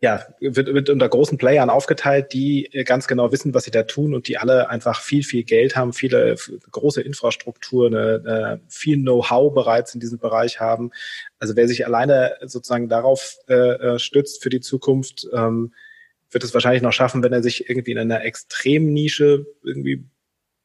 ja, 0.00 0.26
wird, 0.40 0.72
wird 0.74 0.90
unter 0.90 1.08
großen 1.08 1.38
Playern 1.38 1.70
aufgeteilt, 1.70 2.32
die 2.34 2.66
äh, 2.72 2.84
ganz 2.84 3.06
genau 3.06 3.32
wissen, 3.32 3.54
was 3.54 3.64
sie 3.64 3.70
da 3.70 3.84
tun 3.84 4.14
und 4.14 4.28
die 4.28 4.36
alle 4.36 4.68
einfach 4.68 5.00
viel, 5.00 5.22
viel 5.22 5.42
Geld 5.42 5.74
haben, 5.74 5.94
viele 5.94 6.36
große 6.70 7.00
Infrastruktur, 7.00 7.86
eine, 7.86 8.22
eine, 8.24 8.60
viel 8.68 8.98
Know-how 8.98 9.54
bereits 9.54 9.94
in 9.94 10.00
diesem 10.00 10.18
Bereich 10.18 10.60
haben. 10.60 10.90
Also 11.38 11.56
wer 11.56 11.66
sich 11.66 11.86
alleine 11.86 12.36
sozusagen 12.42 12.90
darauf 12.90 13.36
äh, 13.48 13.54
äh, 13.94 13.98
stützt 13.98 14.42
für 14.42 14.50
die 14.50 14.60
Zukunft, 14.60 15.26
ähm, 15.32 15.72
wird 16.30 16.44
es 16.44 16.52
wahrscheinlich 16.52 16.82
noch 16.82 16.92
schaffen, 16.92 17.22
wenn 17.22 17.32
er 17.32 17.42
sich 17.42 17.70
irgendwie 17.70 17.92
in 17.92 17.98
einer 17.98 18.22
extremen 18.22 18.92
Nische 18.92 19.46
irgendwie 19.64 20.04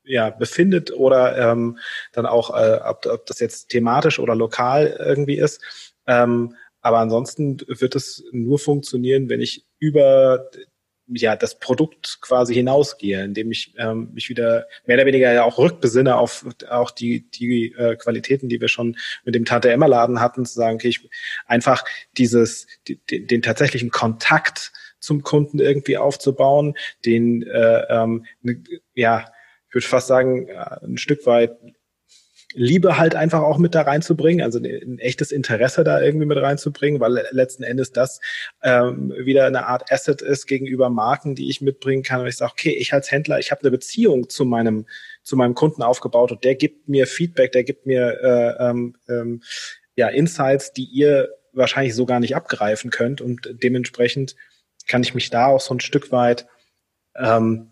ja, 0.03 0.29
befindet 0.29 0.91
oder 0.91 1.37
ähm, 1.37 1.77
dann 2.11 2.25
auch, 2.25 2.49
äh, 2.49 2.79
ob, 2.83 3.05
ob 3.05 3.25
das 3.27 3.39
jetzt 3.39 3.69
thematisch 3.69 4.19
oder 4.19 4.35
lokal 4.35 4.97
irgendwie 4.99 5.37
ist. 5.37 5.61
Ähm, 6.05 6.55
aber 6.81 6.99
ansonsten 6.99 7.57
wird 7.67 7.95
es 7.95 8.23
nur 8.31 8.59
funktionieren, 8.59 9.29
wenn 9.29 9.41
ich 9.41 9.65
über 9.79 10.49
ja, 11.13 11.35
das 11.35 11.59
Produkt 11.59 12.19
quasi 12.21 12.53
hinausgehe, 12.53 13.23
indem 13.23 13.51
ich 13.51 13.73
ähm, 13.77 14.11
mich 14.13 14.29
wieder 14.29 14.67
mehr 14.85 14.97
oder 14.97 15.05
weniger 15.05 15.31
ja 15.33 15.43
auch 15.43 15.57
rückbesinne 15.57 16.15
auf 16.15 16.45
auch 16.69 16.91
die, 16.91 17.29
die 17.29 17.73
äh, 17.73 17.95
Qualitäten, 17.95 18.49
die 18.49 18.61
wir 18.61 18.67
schon 18.67 18.97
mit 19.25 19.35
dem 19.35 19.45
Tante 19.45 19.71
Emma 19.71 19.87
Laden 19.87 20.21
hatten, 20.21 20.45
zu 20.45 20.53
sagen, 20.53 20.75
okay, 20.75 20.89
ich 20.89 21.09
einfach 21.45 21.83
dieses, 22.17 22.67
die, 22.87 22.97
den, 22.97 23.27
den 23.27 23.41
tatsächlichen 23.41 23.89
Kontakt 23.89 24.71
zum 24.99 25.23
Kunden 25.23 25.59
irgendwie 25.59 25.97
aufzubauen, 25.97 26.75
den 27.05 27.43
äh, 27.43 27.85
ähm, 27.89 28.25
ja, 28.93 29.25
ich 29.67 29.75
würde 29.75 29.87
fast 29.87 30.07
sagen, 30.07 30.47
äh, 30.47 30.85
ein 30.85 30.97
Stück 30.97 31.25
weit 31.25 31.57
Liebe 32.53 32.97
halt 32.97 33.15
einfach 33.15 33.41
auch 33.41 33.57
mit 33.57 33.75
da 33.75 33.81
reinzubringen, 33.81 34.43
also 34.43 34.59
ein 34.59 34.99
echtes 34.99 35.31
Interesse 35.31 35.83
da 35.83 36.01
irgendwie 36.01 36.25
mit 36.25 36.37
reinzubringen, 36.37 36.99
weil 36.99 37.25
letzten 37.31 37.63
Endes 37.63 37.91
das 37.91 38.19
ähm, 38.61 39.13
wieder 39.17 39.45
eine 39.45 39.67
Art 39.67 39.91
Asset 39.91 40.21
ist 40.21 40.47
gegenüber 40.47 40.89
Marken, 40.89 41.35
die 41.35 41.49
ich 41.49 41.61
mitbringen 41.61 42.03
kann. 42.03 42.21
Und 42.21 42.27
ich 42.27 42.37
sage, 42.37 42.51
okay, 42.53 42.71
ich 42.71 42.93
als 42.93 43.11
Händler, 43.11 43.39
ich 43.39 43.51
habe 43.51 43.61
eine 43.61 43.71
Beziehung 43.71 44.29
zu 44.29 44.45
meinem 44.45 44.85
zu 45.23 45.35
meinem 45.35 45.53
Kunden 45.53 45.83
aufgebaut 45.83 46.31
und 46.31 46.43
der 46.43 46.55
gibt 46.55 46.89
mir 46.89 47.05
Feedback, 47.07 47.51
der 47.51 47.63
gibt 47.63 47.85
mir 47.85 48.19
äh, 48.21 48.69
ähm, 48.69 48.95
ähm, 49.07 49.43
ja 49.95 50.07
Insights, 50.07 50.73
die 50.73 50.85
ihr 50.85 51.29
wahrscheinlich 51.53 51.95
so 51.95 52.05
gar 52.05 52.19
nicht 52.19 52.35
abgreifen 52.35 52.89
könnt 52.89 53.21
und 53.21 53.49
dementsprechend 53.61 54.35
kann 54.87 55.03
ich 55.03 55.13
mich 55.13 55.29
da 55.29 55.47
auch 55.47 55.61
so 55.61 55.73
ein 55.73 55.79
Stück 55.79 56.11
weit 56.11 56.47
ähm, 57.15 57.70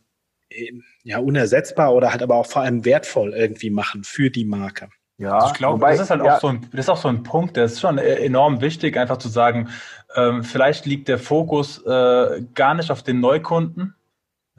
ja, 1.03 1.19
unersetzbar 1.19 1.93
oder 1.93 2.11
halt 2.11 2.23
aber 2.23 2.35
auch 2.35 2.45
vor 2.45 2.63
allem 2.63 2.85
wertvoll 2.85 3.33
irgendwie 3.33 3.69
machen 3.69 4.03
für 4.03 4.29
die 4.29 4.45
Marke. 4.45 4.89
Ja, 5.17 5.35
also 5.35 5.47
ich 5.47 5.53
glaube, 5.53 5.85
das 5.85 5.99
ist 5.99 6.09
halt 6.09 6.23
ja. 6.23 6.35
auch 6.35 6.39
so 6.39 6.47
ein, 6.47 6.67
das 6.71 6.85
ist 6.85 6.89
auch 6.89 6.97
so 6.97 7.09
ein 7.09 7.23
Punkt, 7.23 7.57
der 7.57 7.65
ist 7.65 7.81
schon 7.81 7.97
enorm 7.97 8.61
wichtig, 8.61 8.97
einfach 8.97 9.17
zu 9.17 9.27
sagen, 9.27 9.67
ähm, 10.15 10.43
vielleicht 10.43 10.85
liegt 10.85 11.09
der 11.09 11.19
Fokus 11.19 11.85
äh, 11.85 12.41
gar 12.53 12.73
nicht 12.73 12.89
auf 12.89 13.03
den 13.03 13.19
Neukunden, 13.19 13.95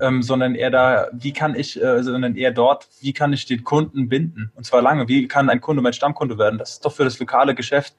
ähm, 0.00 0.22
sondern 0.22 0.54
eher 0.54 0.70
da, 0.70 1.08
wie 1.12 1.32
kann 1.32 1.54
ich, 1.54 1.80
äh, 1.82 2.02
sondern 2.02 2.36
eher 2.36 2.50
dort, 2.50 2.88
wie 3.00 3.12
kann 3.12 3.32
ich 3.32 3.46
den 3.46 3.64
Kunden 3.64 4.08
binden? 4.08 4.50
Und 4.54 4.64
zwar 4.64 4.82
lange, 4.82 5.08
wie 5.08 5.28
kann 5.28 5.48
ein 5.50 5.60
Kunde 5.60 5.82
mein 5.82 5.92
Stammkunde 5.92 6.38
werden? 6.38 6.58
Das 6.58 6.72
ist 6.72 6.84
doch 6.84 6.92
für 6.92 7.04
das 7.04 7.18
lokale 7.18 7.54
Geschäft. 7.54 7.94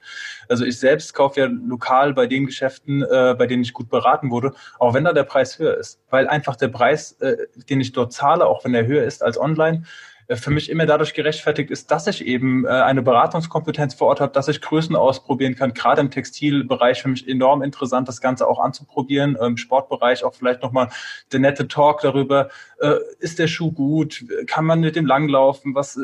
Also 0.48 0.64
ich 0.64 0.78
selbst 0.78 1.14
kaufe 1.14 1.40
ja 1.40 1.46
lokal 1.46 2.14
bei 2.14 2.26
den 2.26 2.46
Geschäften, 2.46 3.02
äh, 3.02 3.34
bei 3.36 3.46
denen 3.46 3.62
ich 3.62 3.72
gut 3.72 3.88
beraten 3.88 4.30
wurde, 4.30 4.52
auch 4.78 4.94
wenn 4.94 5.04
da 5.04 5.12
der 5.12 5.24
Preis 5.24 5.58
höher 5.58 5.76
ist. 5.76 6.00
Weil 6.10 6.28
einfach 6.28 6.56
der 6.56 6.68
Preis, 6.68 7.12
äh, 7.20 7.36
den 7.68 7.80
ich 7.80 7.92
dort 7.92 8.12
zahle, 8.12 8.46
auch 8.46 8.64
wenn 8.64 8.74
er 8.74 8.86
höher 8.86 9.04
ist 9.04 9.22
als 9.22 9.38
online, 9.38 9.84
für 10.28 10.50
mich 10.50 10.70
immer 10.70 10.86
dadurch 10.86 11.14
gerechtfertigt 11.14 11.70
ist, 11.70 11.90
dass 11.90 12.06
ich 12.06 12.26
eben 12.26 12.64
äh, 12.64 12.68
eine 12.68 13.02
Beratungskompetenz 13.02 13.94
vor 13.94 14.08
Ort 14.08 14.20
habe, 14.20 14.32
dass 14.32 14.48
ich 14.48 14.60
Größen 14.60 14.96
ausprobieren 14.96 15.54
kann. 15.54 15.74
Gerade 15.74 16.00
im 16.00 16.10
Textilbereich 16.10 17.02
für 17.02 17.08
mich 17.08 17.28
enorm 17.28 17.62
interessant, 17.62 18.08
das 18.08 18.20
Ganze 18.20 18.46
auch 18.46 18.58
anzuprobieren. 18.58 19.36
Im 19.36 19.56
Sportbereich 19.56 20.24
auch 20.24 20.34
vielleicht 20.34 20.62
nochmal 20.62 20.88
der 21.32 21.40
nette 21.40 21.68
Talk 21.68 22.00
darüber, 22.00 22.48
äh, 22.80 22.96
ist 23.18 23.38
der 23.38 23.46
Schuh 23.46 23.72
gut? 23.72 24.24
Kann 24.46 24.64
man 24.64 24.80
mit 24.80 24.96
dem 24.96 25.06
langlaufen? 25.06 25.74
Was, 25.74 25.98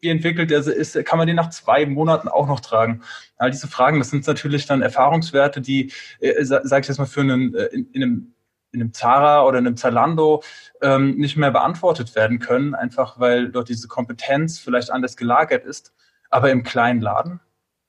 wie 0.00 0.08
entwickelt 0.08 0.50
er 0.50 0.66
ist? 0.66 1.04
Kann 1.04 1.18
man 1.18 1.26
den 1.26 1.36
nach 1.36 1.50
zwei 1.50 1.86
Monaten 1.86 2.28
auch 2.28 2.46
noch 2.46 2.60
tragen? 2.60 3.02
All 3.36 3.50
diese 3.50 3.68
Fragen, 3.68 3.98
das 3.98 4.10
sind 4.10 4.26
natürlich 4.26 4.66
dann 4.66 4.82
Erfahrungswerte, 4.82 5.60
die, 5.60 5.92
sage 6.40 6.80
ich 6.80 6.88
jetzt 6.88 6.98
mal, 6.98 7.06
für 7.06 7.20
einen, 7.20 7.54
in, 7.54 7.90
in 7.92 8.02
einem 8.02 8.35
in 8.76 8.82
einem 8.82 8.92
Zara 8.92 9.44
oder 9.44 9.58
in 9.58 9.66
einem 9.66 9.76
Zalando 9.76 10.42
ähm, 10.82 11.16
nicht 11.16 11.36
mehr 11.36 11.50
beantwortet 11.50 12.14
werden 12.14 12.38
können, 12.38 12.74
einfach 12.74 13.18
weil 13.18 13.50
dort 13.50 13.68
diese 13.68 13.88
Kompetenz 13.88 14.58
vielleicht 14.58 14.90
anders 14.90 15.16
gelagert 15.16 15.64
ist. 15.64 15.92
Aber 16.30 16.50
im 16.50 16.62
kleinen 16.62 17.00
Laden, 17.00 17.40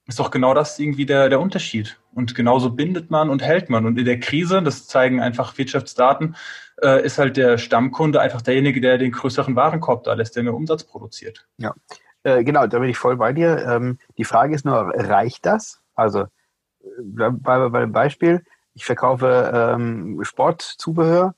ist 0.08 0.20
doch 0.20 0.32
genau 0.32 0.54
das 0.54 0.80
irgendwie 0.80 1.06
der, 1.06 1.30
der 1.30 1.40
Unterschied. 1.40 2.00
Und 2.14 2.34
genauso 2.34 2.72
bindet 2.72 3.12
man 3.12 3.30
und 3.30 3.44
hält 3.44 3.70
man. 3.70 3.86
Und 3.86 4.00
in 4.00 4.06
der 4.06 4.20
Krise, 4.20 4.64
das 4.64 4.88
zeigen 4.88 5.20
einfach 5.20 5.58
Wirtschaftsdaten, 5.58 6.36
äh, 6.82 7.06
ist 7.06 7.18
halt 7.18 7.36
der 7.36 7.58
Stammkunde 7.58 8.22
einfach 8.22 8.42
derjenige, 8.42 8.80
der 8.80 8.98
den 8.98 9.12
größeren 9.12 9.56
Warenkorb 9.56 10.06
da 10.06 10.14
lässt, 10.14 10.36
der 10.36 10.44
mehr 10.44 10.54
Umsatz 10.54 10.86
produziert. 10.86 11.46
Ja, 11.58 11.76
äh, 12.24 12.44
genau, 12.44 12.68
da 12.68 12.80
bin 12.80 12.90
ich 12.90 12.98
voll 12.98 13.18
bei 13.18 13.34
dir. 13.34 13.66
Ähm, 13.68 14.00
die 14.18 14.24
Frage 14.24 14.56
ist 14.56 14.66
nur, 14.66 14.94
reicht 14.96 15.46
das? 15.46 15.82
Also 15.94 16.22
äh, 16.22 16.88
bei, 17.32 17.70
bei 17.70 17.82
dem 17.82 17.92
Beispiel, 17.92 18.44
ich 18.78 18.86
verkaufe 18.86 19.52
ähm, 19.54 20.20
Sportzubehör 20.24 21.34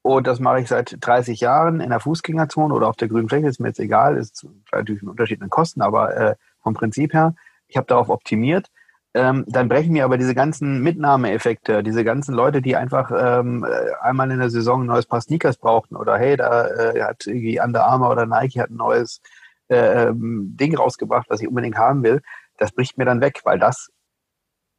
und 0.00 0.26
das 0.26 0.40
mache 0.40 0.60
ich 0.60 0.68
seit 0.68 0.96
30 1.00 1.38
Jahren 1.40 1.80
in 1.80 1.90
der 1.90 2.00
Fußgängerzone 2.00 2.72
oder 2.72 2.88
auf 2.88 2.96
der 2.96 3.08
grünen 3.08 3.28
Fläche, 3.28 3.46
ist 3.46 3.60
mir 3.60 3.68
jetzt 3.68 3.78
egal, 3.78 4.16
ist 4.16 4.46
natürlich 4.72 5.02
ein 5.02 5.08
Unterschied 5.08 5.42
in 5.42 5.50
Kosten, 5.50 5.82
aber 5.82 6.16
äh, 6.16 6.34
vom 6.62 6.72
Prinzip 6.72 7.12
her, 7.12 7.34
ich 7.66 7.76
habe 7.76 7.86
darauf 7.86 8.08
optimiert. 8.08 8.70
Ähm, 9.12 9.44
dann 9.48 9.68
brechen 9.68 9.92
mir 9.92 10.04
aber 10.04 10.16
diese 10.16 10.34
ganzen 10.34 10.82
Mitnahmeeffekte, 10.82 11.82
diese 11.82 12.04
ganzen 12.04 12.34
Leute, 12.34 12.62
die 12.62 12.76
einfach 12.76 13.10
ähm, 13.10 13.64
äh, 13.64 13.92
einmal 14.00 14.30
in 14.30 14.38
der 14.38 14.50
Saison 14.50 14.82
ein 14.82 14.86
neues 14.86 15.06
Paar 15.06 15.20
Sneakers 15.20 15.58
brauchten 15.58 15.94
oder 15.94 16.16
hey, 16.16 16.36
da 16.36 16.68
äh, 16.68 17.02
hat 17.02 17.26
irgendwie 17.26 17.60
Under 17.60 17.84
Armour 17.84 18.10
oder 18.10 18.24
Nike 18.24 18.60
hat 18.60 18.70
ein 18.70 18.76
neues 18.76 19.20
äh, 19.68 20.08
ähm, 20.08 20.56
Ding 20.58 20.74
rausgebracht, 20.74 21.28
was 21.28 21.42
ich 21.42 21.48
unbedingt 21.48 21.76
haben 21.76 22.02
will, 22.02 22.22
das 22.56 22.72
bricht 22.72 22.96
mir 22.96 23.04
dann 23.04 23.20
weg, 23.20 23.40
weil 23.44 23.58
das, 23.58 23.90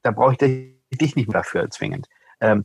da 0.02 0.12
brauche 0.12 0.34
ich 0.34 0.79
dich 0.98 1.16
nicht 1.16 1.28
mehr 1.28 1.42
dafür 1.42 1.70
zwingend. 1.70 2.08
Ähm, 2.42 2.64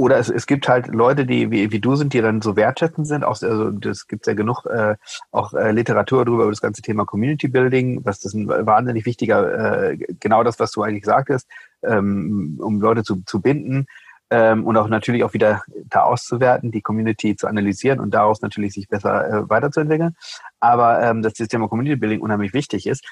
oder 0.00 0.18
es, 0.18 0.30
es 0.30 0.46
gibt 0.46 0.66
halt 0.66 0.86
Leute, 0.86 1.26
die 1.26 1.50
wie, 1.50 1.72
wie 1.72 1.78
du 1.78 1.94
sind, 1.94 2.14
die 2.14 2.22
dann 2.22 2.40
so 2.40 2.56
wertschätzend 2.56 3.06
sind. 3.06 3.22
Auch, 3.22 3.42
also 3.42 3.70
das 3.70 4.06
gibt 4.06 4.26
ja 4.26 4.32
genug 4.32 4.64
äh, 4.64 4.96
auch 5.30 5.52
äh, 5.52 5.72
Literatur 5.72 6.24
darüber 6.24 6.44
über 6.44 6.52
das 6.52 6.62
ganze 6.62 6.80
Thema 6.80 7.04
Community 7.04 7.48
Building, 7.48 8.00
was 8.04 8.20
das 8.20 8.32
ein 8.32 8.48
wahnsinnig 8.48 9.04
wichtiger, 9.04 9.90
äh, 9.90 9.98
genau 10.18 10.42
das, 10.42 10.58
was 10.58 10.72
du 10.72 10.82
eigentlich 10.82 11.04
sagtest, 11.04 11.46
ähm, 11.82 12.58
um 12.62 12.80
Leute 12.80 13.04
zu, 13.04 13.22
zu 13.26 13.42
binden 13.42 13.86
ähm, 14.30 14.66
und 14.66 14.76
auch 14.78 14.88
natürlich 14.88 15.22
auch 15.22 15.34
wieder 15.34 15.62
da 15.88 16.04
auszuwerten, 16.04 16.70
die 16.70 16.80
Community 16.80 17.36
zu 17.36 17.46
analysieren 17.46 18.00
und 18.00 18.14
daraus 18.14 18.40
natürlich 18.40 18.72
sich 18.72 18.88
besser 18.88 19.28
äh, 19.28 19.50
weiterzuentwickeln. 19.50 20.16
Aber 20.60 21.02
ähm, 21.02 21.20
dass 21.20 21.34
das 21.34 21.48
Thema 21.48 21.68
Community 21.68 21.96
Building 21.96 22.22
unheimlich 22.22 22.54
wichtig 22.54 22.86
ist. 22.86 23.04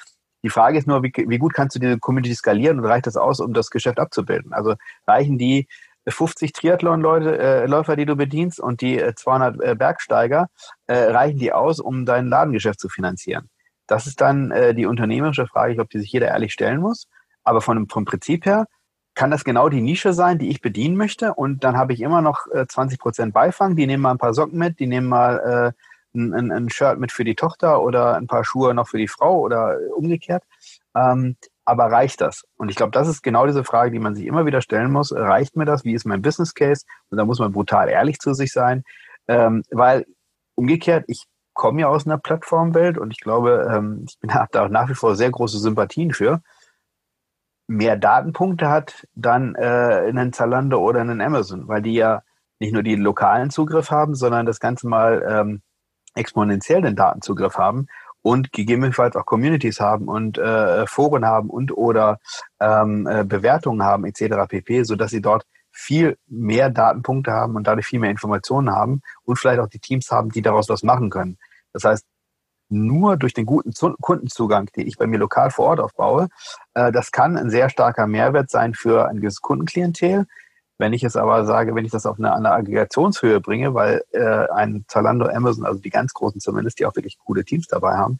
Die 0.42 0.50
Frage 0.50 0.78
ist 0.78 0.86
nur, 0.86 1.02
wie, 1.02 1.12
wie 1.14 1.38
gut 1.38 1.54
kannst 1.54 1.76
du 1.76 1.80
diese 1.80 1.98
Community 1.98 2.34
skalieren 2.34 2.78
und 2.78 2.86
reicht 2.86 3.06
das 3.06 3.16
aus, 3.16 3.40
um 3.40 3.52
das 3.54 3.70
Geschäft 3.70 3.98
abzubilden? 3.98 4.52
Also 4.52 4.74
reichen 5.06 5.38
die 5.38 5.66
50 6.06 6.52
Triathlon-Leute, 6.52 7.38
äh, 7.38 7.66
Läufer, 7.66 7.96
die 7.96 8.06
du 8.06 8.16
bedienst 8.16 8.60
und 8.60 8.80
die 8.80 8.98
äh, 8.98 9.14
200 9.14 9.60
äh, 9.60 9.74
Bergsteiger, 9.74 10.48
äh, 10.86 10.96
reichen 10.96 11.38
die 11.38 11.52
aus, 11.52 11.80
um 11.80 12.06
dein 12.06 12.28
Ladengeschäft 12.28 12.80
zu 12.80 12.88
finanzieren? 12.88 13.50
Das 13.86 14.06
ist 14.06 14.20
dann 14.20 14.50
äh, 14.50 14.74
die 14.74 14.86
unternehmerische 14.86 15.46
Frage, 15.46 15.72
ich 15.72 15.76
glaube, 15.76 15.90
die 15.92 15.98
sich 15.98 16.12
jeder 16.12 16.28
ehrlich 16.28 16.52
stellen 16.52 16.80
muss. 16.80 17.08
Aber 17.42 17.60
von, 17.60 17.88
vom 17.88 18.04
Prinzip 18.04 18.46
her 18.46 18.66
kann 19.14 19.30
das 19.30 19.44
genau 19.44 19.68
die 19.68 19.80
Nische 19.80 20.12
sein, 20.12 20.38
die 20.38 20.48
ich 20.50 20.60
bedienen 20.60 20.96
möchte. 20.96 21.34
Und 21.34 21.64
dann 21.64 21.76
habe 21.76 21.92
ich 21.92 22.00
immer 22.00 22.22
noch 22.22 22.46
äh, 22.52 22.66
20 22.66 23.00
Prozent 23.00 23.34
Beifang. 23.34 23.74
Die 23.74 23.86
nehmen 23.86 24.02
mal 24.02 24.12
ein 24.12 24.18
paar 24.18 24.34
Socken 24.34 24.58
mit, 24.58 24.78
die 24.78 24.86
nehmen 24.86 25.08
mal 25.08 25.74
äh, 25.74 25.87
ein, 26.18 26.52
ein, 26.52 26.70
Shirt 26.70 26.98
mit 26.98 27.12
für 27.12 27.24
die 27.24 27.34
Tochter 27.34 27.82
oder 27.82 28.16
ein 28.16 28.26
paar 28.26 28.44
Schuhe 28.44 28.74
noch 28.74 28.88
für 28.88 28.98
die 28.98 29.08
Frau 29.08 29.40
oder 29.40 29.76
umgekehrt. 29.96 30.44
Ähm, 30.94 31.36
aber 31.64 31.92
reicht 31.92 32.20
das? 32.22 32.44
Und 32.56 32.70
ich 32.70 32.76
glaube, 32.76 32.92
das 32.92 33.08
ist 33.08 33.22
genau 33.22 33.46
diese 33.46 33.62
Frage, 33.62 33.90
die 33.90 33.98
man 33.98 34.14
sich 34.14 34.26
immer 34.26 34.46
wieder 34.46 34.62
stellen 34.62 34.90
muss. 34.90 35.12
Reicht 35.12 35.54
mir 35.54 35.66
das? 35.66 35.84
Wie 35.84 35.92
ist 35.92 36.06
mein 36.06 36.22
Business 36.22 36.54
Case? 36.54 36.86
Und 37.10 37.18
da 37.18 37.26
muss 37.26 37.40
man 37.40 37.52
brutal 37.52 37.90
ehrlich 37.90 38.18
zu 38.20 38.32
sich 38.32 38.52
sein, 38.52 38.84
ähm, 39.28 39.62
weil 39.70 40.06
umgekehrt, 40.54 41.04
ich 41.08 41.24
komme 41.52 41.82
ja 41.82 41.88
aus 41.88 42.06
einer 42.06 42.18
Plattformwelt 42.18 42.96
und 42.98 43.10
ich 43.10 43.20
glaube, 43.20 43.68
ähm, 43.70 44.06
ich 44.08 44.18
bin 44.20 44.30
da 44.52 44.68
nach 44.68 44.88
wie 44.88 44.94
vor 44.94 45.14
sehr 45.14 45.30
große 45.30 45.58
Sympathien 45.58 46.12
für. 46.12 46.40
Mehr 47.66 47.96
Datenpunkte 47.96 48.70
hat 48.70 49.06
dann 49.14 49.54
äh, 49.54 50.04
einen 50.08 50.32
Zalando 50.32 50.78
oder 50.78 51.00
einen 51.00 51.20
Amazon, 51.20 51.68
weil 51.68 51.82
die 51.82 51.94
ja 51.94 52.22
nicht 52.60 52.72
nur 52.72 52.82
die 52.82 52.96
lokalen 52.96 53.50
Zugriff 53.50 53.90
haben, 53.90 54.14
sondern 54.14 54.46
das 54.46 54.58
Ganze 54.58 54.88
mal 54.88 55.22
ähm, 55.28 55.62
exponentiell 56.14 56.82
den 56.82 56.96
Datenzugriff 56.96 57.56
haben 57.56 57.86
und 58.22 58.52
gegebenenfalls 58.52 59.16
auch 59.16 59.26
Communities 59.26 59.80
haben 59.80 60.08
und 60.08 60.38
äh, 60.38 60.86
Foren 60.86 61.24
haben 61.24 61.50
und 61.50 61.76
oder 61.76 62.18
ähm, 62.60 63.06
äh, 63.06 63.24
Bewertungen 63.24 63.82
haben 63.82 64.04
etc. 64.04 64.48
pp, 64.48 64.82
so 64.82 64.96
dass 64.96 65.10
sie 65.10 65.22
dort 65.22 65.44
viel 65.70 66.18
mehr 66.26 66.70
Datenpunkte 66.70 67.30
haben 67.30 67.54
und 67.54 67.66
dadurch 67.66 67.86
viel 67.86 68.00
mehr 68.00 68.10
Informationen 68.10 68.70
haben 68.70 69.00
und 69.24 69.38
vielleicht 69.38 69.60
auch 69.60 69.68
die 69.68 69.78
Teams 69.78 70.10
haben, 70.10 70.30
die 70.30 70.42
daraus 70.42 70.68
was 70.68 70.82
machen 70.82 71.10
können. 71.10 71.38
Das 71.72 71.84
heißt, 71.84 72.04
nur 72.68 73.16
durch 73.16 73.32
den 73.32 73.46
guten 73.46 73.72
Kundenzugang, 74.00 74.66
den 74.76 74.86
ich 74.86 74.98
bei 74.98 75.06
mir 75.06 75.18
lokal 75.18 75.50
vor 75.50 75.66
Ort 75.66 75.80
aufbaue, 75.80 76.28
äh, 76.74 76.92
das 76.92 77.12
kann 77.12 77.36
ein 77.36 77.50
sehr 77.50 77.70
starker 77.70 78.06
Mehrwert 78.06 78.50
sein 78.50 78.74
für 78.74 79.08
ein 79.08 79.20
gewisses 79.20 79.40
Kundenklientel. 79.40 80.26
Wenn 80.78 80.92
ich 80.92 81.02
es 81.02 81.16
aber 81.16 81.44
sage, 81.44 81.74
wenn 81.74 81.84
ich 81.84 81.90
das 81.90 82.06
auf 82.06 82.18
eine, 82.18 82.32
eine 82.34 82.52
Aggregationshöhe 82.52 83.40
bringe, 83.40 83.74
weil 83.74 84.02
äh, 84.12 84.46
ein 84.52 84.84
Zalando, 84.88 85.26
Amazon, 85.26 85.66
also 85.66 85.80
die 85.80 85.90
ganz 85.90 86.14
großen 86.14 86.40
zumindest, 86.40 86.78
die 86.78 86.86
auch 86.86 86.94
wirklich 86.94 87.18
coole 87.18 87.44
Teams 87.44 87.66
dabei 87.66 87.96
haben, 87.96 88.18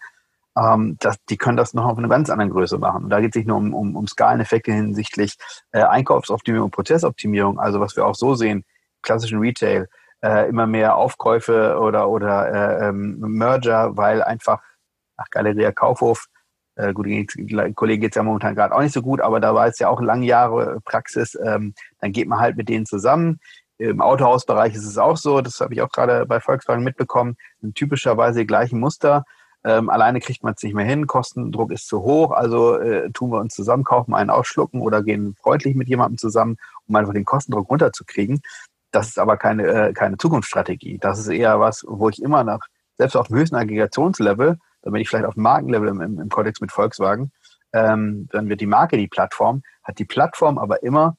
ähm, 0.57 0.97
das, 1.01 1.17
die 1.29 1.37
können 1.37 1.57
das 1.57 1.75
noch 1.75 1.87
auf 1.87 1.99
eine 1.99 2.09
ganz 2.09 2.31
andere 2.31 2.49
Größe 2.51 2.79
machen. 2.79 3.05
Und 3.05 3.11
da 3.11 3.21
geht 3.21 3.31
es 3.31 3.37
nicht 3.37 3.47
nur 3.47 3.57
um, 3.57 3.75
um, 3.75 3.97
um 3.97 4.07
Skaleneffekte 4.09 4.73
hinsichtlich 4.73 5.37
äh, 5.73 5.83
Einkaufsoptimierung 5.83 6.67
und 6.67 6.75
Prozessoptimierung, 6.75 7.61
also 7.61 7.81
was 7.81 7.97
wir 7.97 8.07
auch 8.07 8.17
so 8.17 8.35
sehen, 8.35 8.65
klassischen 9.03 9.39
Retail, 9.39 9.89
äh, 10.23 10.49
immer 10.49 10.67
mehr 10.67 10.97
Aufkäufe 10.97 11.79
oder, 11.79 12.09
oder 12.09 12.83
äh, 12.83 12.89
ähm, 12.89 13.19
Merger, 13.21 13.97
weil 13.97 14.23
einfach 14.23 14.61
nach 15.17 15.31
Galeria 15.31 15.73
Kaufhof 15.73 16.27
äh, 16.79 16.93
gut, 16.93 17.07
Kollegen 17.75 18.01
geht 18.01 18.13
es 18.13 18.17
ja 18.17 18.23
momentan 18.23 18.55
gerade 18.55 18.75
auch 18.75 18.81
nicht 18.81 18.95
so 18.95 19.03
gut, 19.03 19.21
aber 19.21 19.41
da 19.41 19.53
war 19.53 19.67
es 19.67 19.81
ja 19.81 19.89
auch 19.89 20.01
lange 20.01 20.27
Jahre 20.27 20.79
Praxis. 20.85 21.37
Ähm, 21.45 21.75
dann 22.01 22.13
geht 22.13 22.29
man 22.29 22.39
halt 22.39 22.57
mit 22.57 22.69
denen 22.69 22.87
zusammen. 22.87 23.41
Im 23.79 24.01
Autohausbereich 24.01 24.75
ist 24.75 24.87
es 24.87 24.97
auch 24.97 25.17
so, 25.17 25.41
das 25.41 25.61
habe 25.61 25.75
ich 25.75 25.83
auch 25.83 25.91
gerade 25.91 26.25
bei 26.27 26.41
Volkswagen 26.41 26.85
mitbekommen, 26.85 27.37
typischerweise 27.75 28.41
die 28.41 28.47
gleichen 28.47 28.79
Muster. 28.79 29.25
Ähm, 29.65 29.91
alleine 29.91 30.21
kriegt 30.21 30.45
man 30.45 30.55
es 30.57 30.63
nicht 30.63 30.75
mehr 30.75 30.85
hin, 30.85 31.09
Kostendruck 31.09 31.73
ist 31.73 31.89
zu 31.89 32.03
hoch, 32.03 32.31
also 32.31 32.77
äh, 32.79 33.11
tun 33.11 33.31
wir 33.31 33.41
uns 33.41 33.55
zusammen, 33.55 33.83
kaufen 33.83 34.15
einen 34.15 34.31
ausschlucken 34.31 34.81
oder 34.81 35.03
gehen 35.03 35.35
freundlich 35.35 35.75
mit 35.75 35.89
jemandem 35.89 36.17
zusammen, 36.17 36.59
um 36.87 36.95
einfach 36.95 37.13
den 37.13 37.25
Kostendruck 37.25 37.69
runterzukriegen. 37.69 38.41
Das 38.93 39.09
ist 39.09 39.19
aber 39.19 39.37
keine, 39.37 39.67
äh, 39.67 39.93
keine 39.93 40.17
Zukunftsstrategie. 40.17 40.99
Das 40.99 41.19
ist 41.19 41.29
eher 41.29 41.59
was, 41.59 41.85
wo 41.89 42.09
ich 42.09 42.23
immer 42.23 42.45
nach, 42.45 42.61
selbst 42.99 43.17
auf 43.17 43.29
dem 43.29 43.37
höchsten 43.37 43.57
Aggregationslevel, 43.57 44.59
da 44.83 44.91
bin 44.91 45.01
ich 45.01 45.09
vielleicht 45.09 45.27
auf 45.27 45.37
Markenlevel 45.37 45.89
im, 45.89 46.01
im, 46.01 46.21
im 46.21 46.29
Kontext 46.29 46.61
mit 46.61 46.73
Volkswagen, 46.73 47.33
ähm, 47.73 48.29
dann 48.31 48.49
wird 48.49 48.61
die 48.61 48.67
Marke 48.67 48.97
die 48.97 49.09
Plattform, 49.09 49.63
hat 49.83 49.99
die 49.99 50.05
Plattform 50.05 50.59
aber 50.59 50.83
immer 50.83 51.17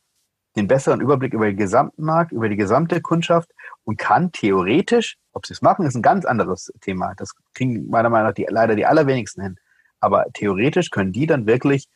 den 0.56 0.68
besseren 0.68 1.02
Überblick 1.02 1.34
über 1.34 1.46
den 1.46 1.58
gesamten 1.58 2.04
Markt, 2.04 2.32
über 2.32 2.50
die 2.50 2.56
gesamte 2.56 3.02
Kundschaft 3.02 3.52
und 3.84 3.98
kann 3.98 4.32
theoretisch, 4.32 5.18
ob 5.34 5.46
sie 5.46 5.54
es 5.54 5.62
machen, 5.62 5.86
ist 5.86 5.96
ein 5.96 6.02
ganz 6.02 6.26
anderes 6.26 6.72
Thema. 6.82 7.14
Das 7.16 7.34
kriegen 7.54 7.88
meiner 7.90 8.10
Meinung 8.10 8.28
nach 8.28 8.34
die, 8.34 8.48
leider 8.50 8.76
die 8.76 8.86
allerwenigsten 8.86 9.44
hin. 9.44 9.56
Aber 10.00 10.26
theoretisch 10.34 10.90
können 10.90 11.12
die 11.12 11.28
dann 11.28 11.46
wirklich 11.46 11.88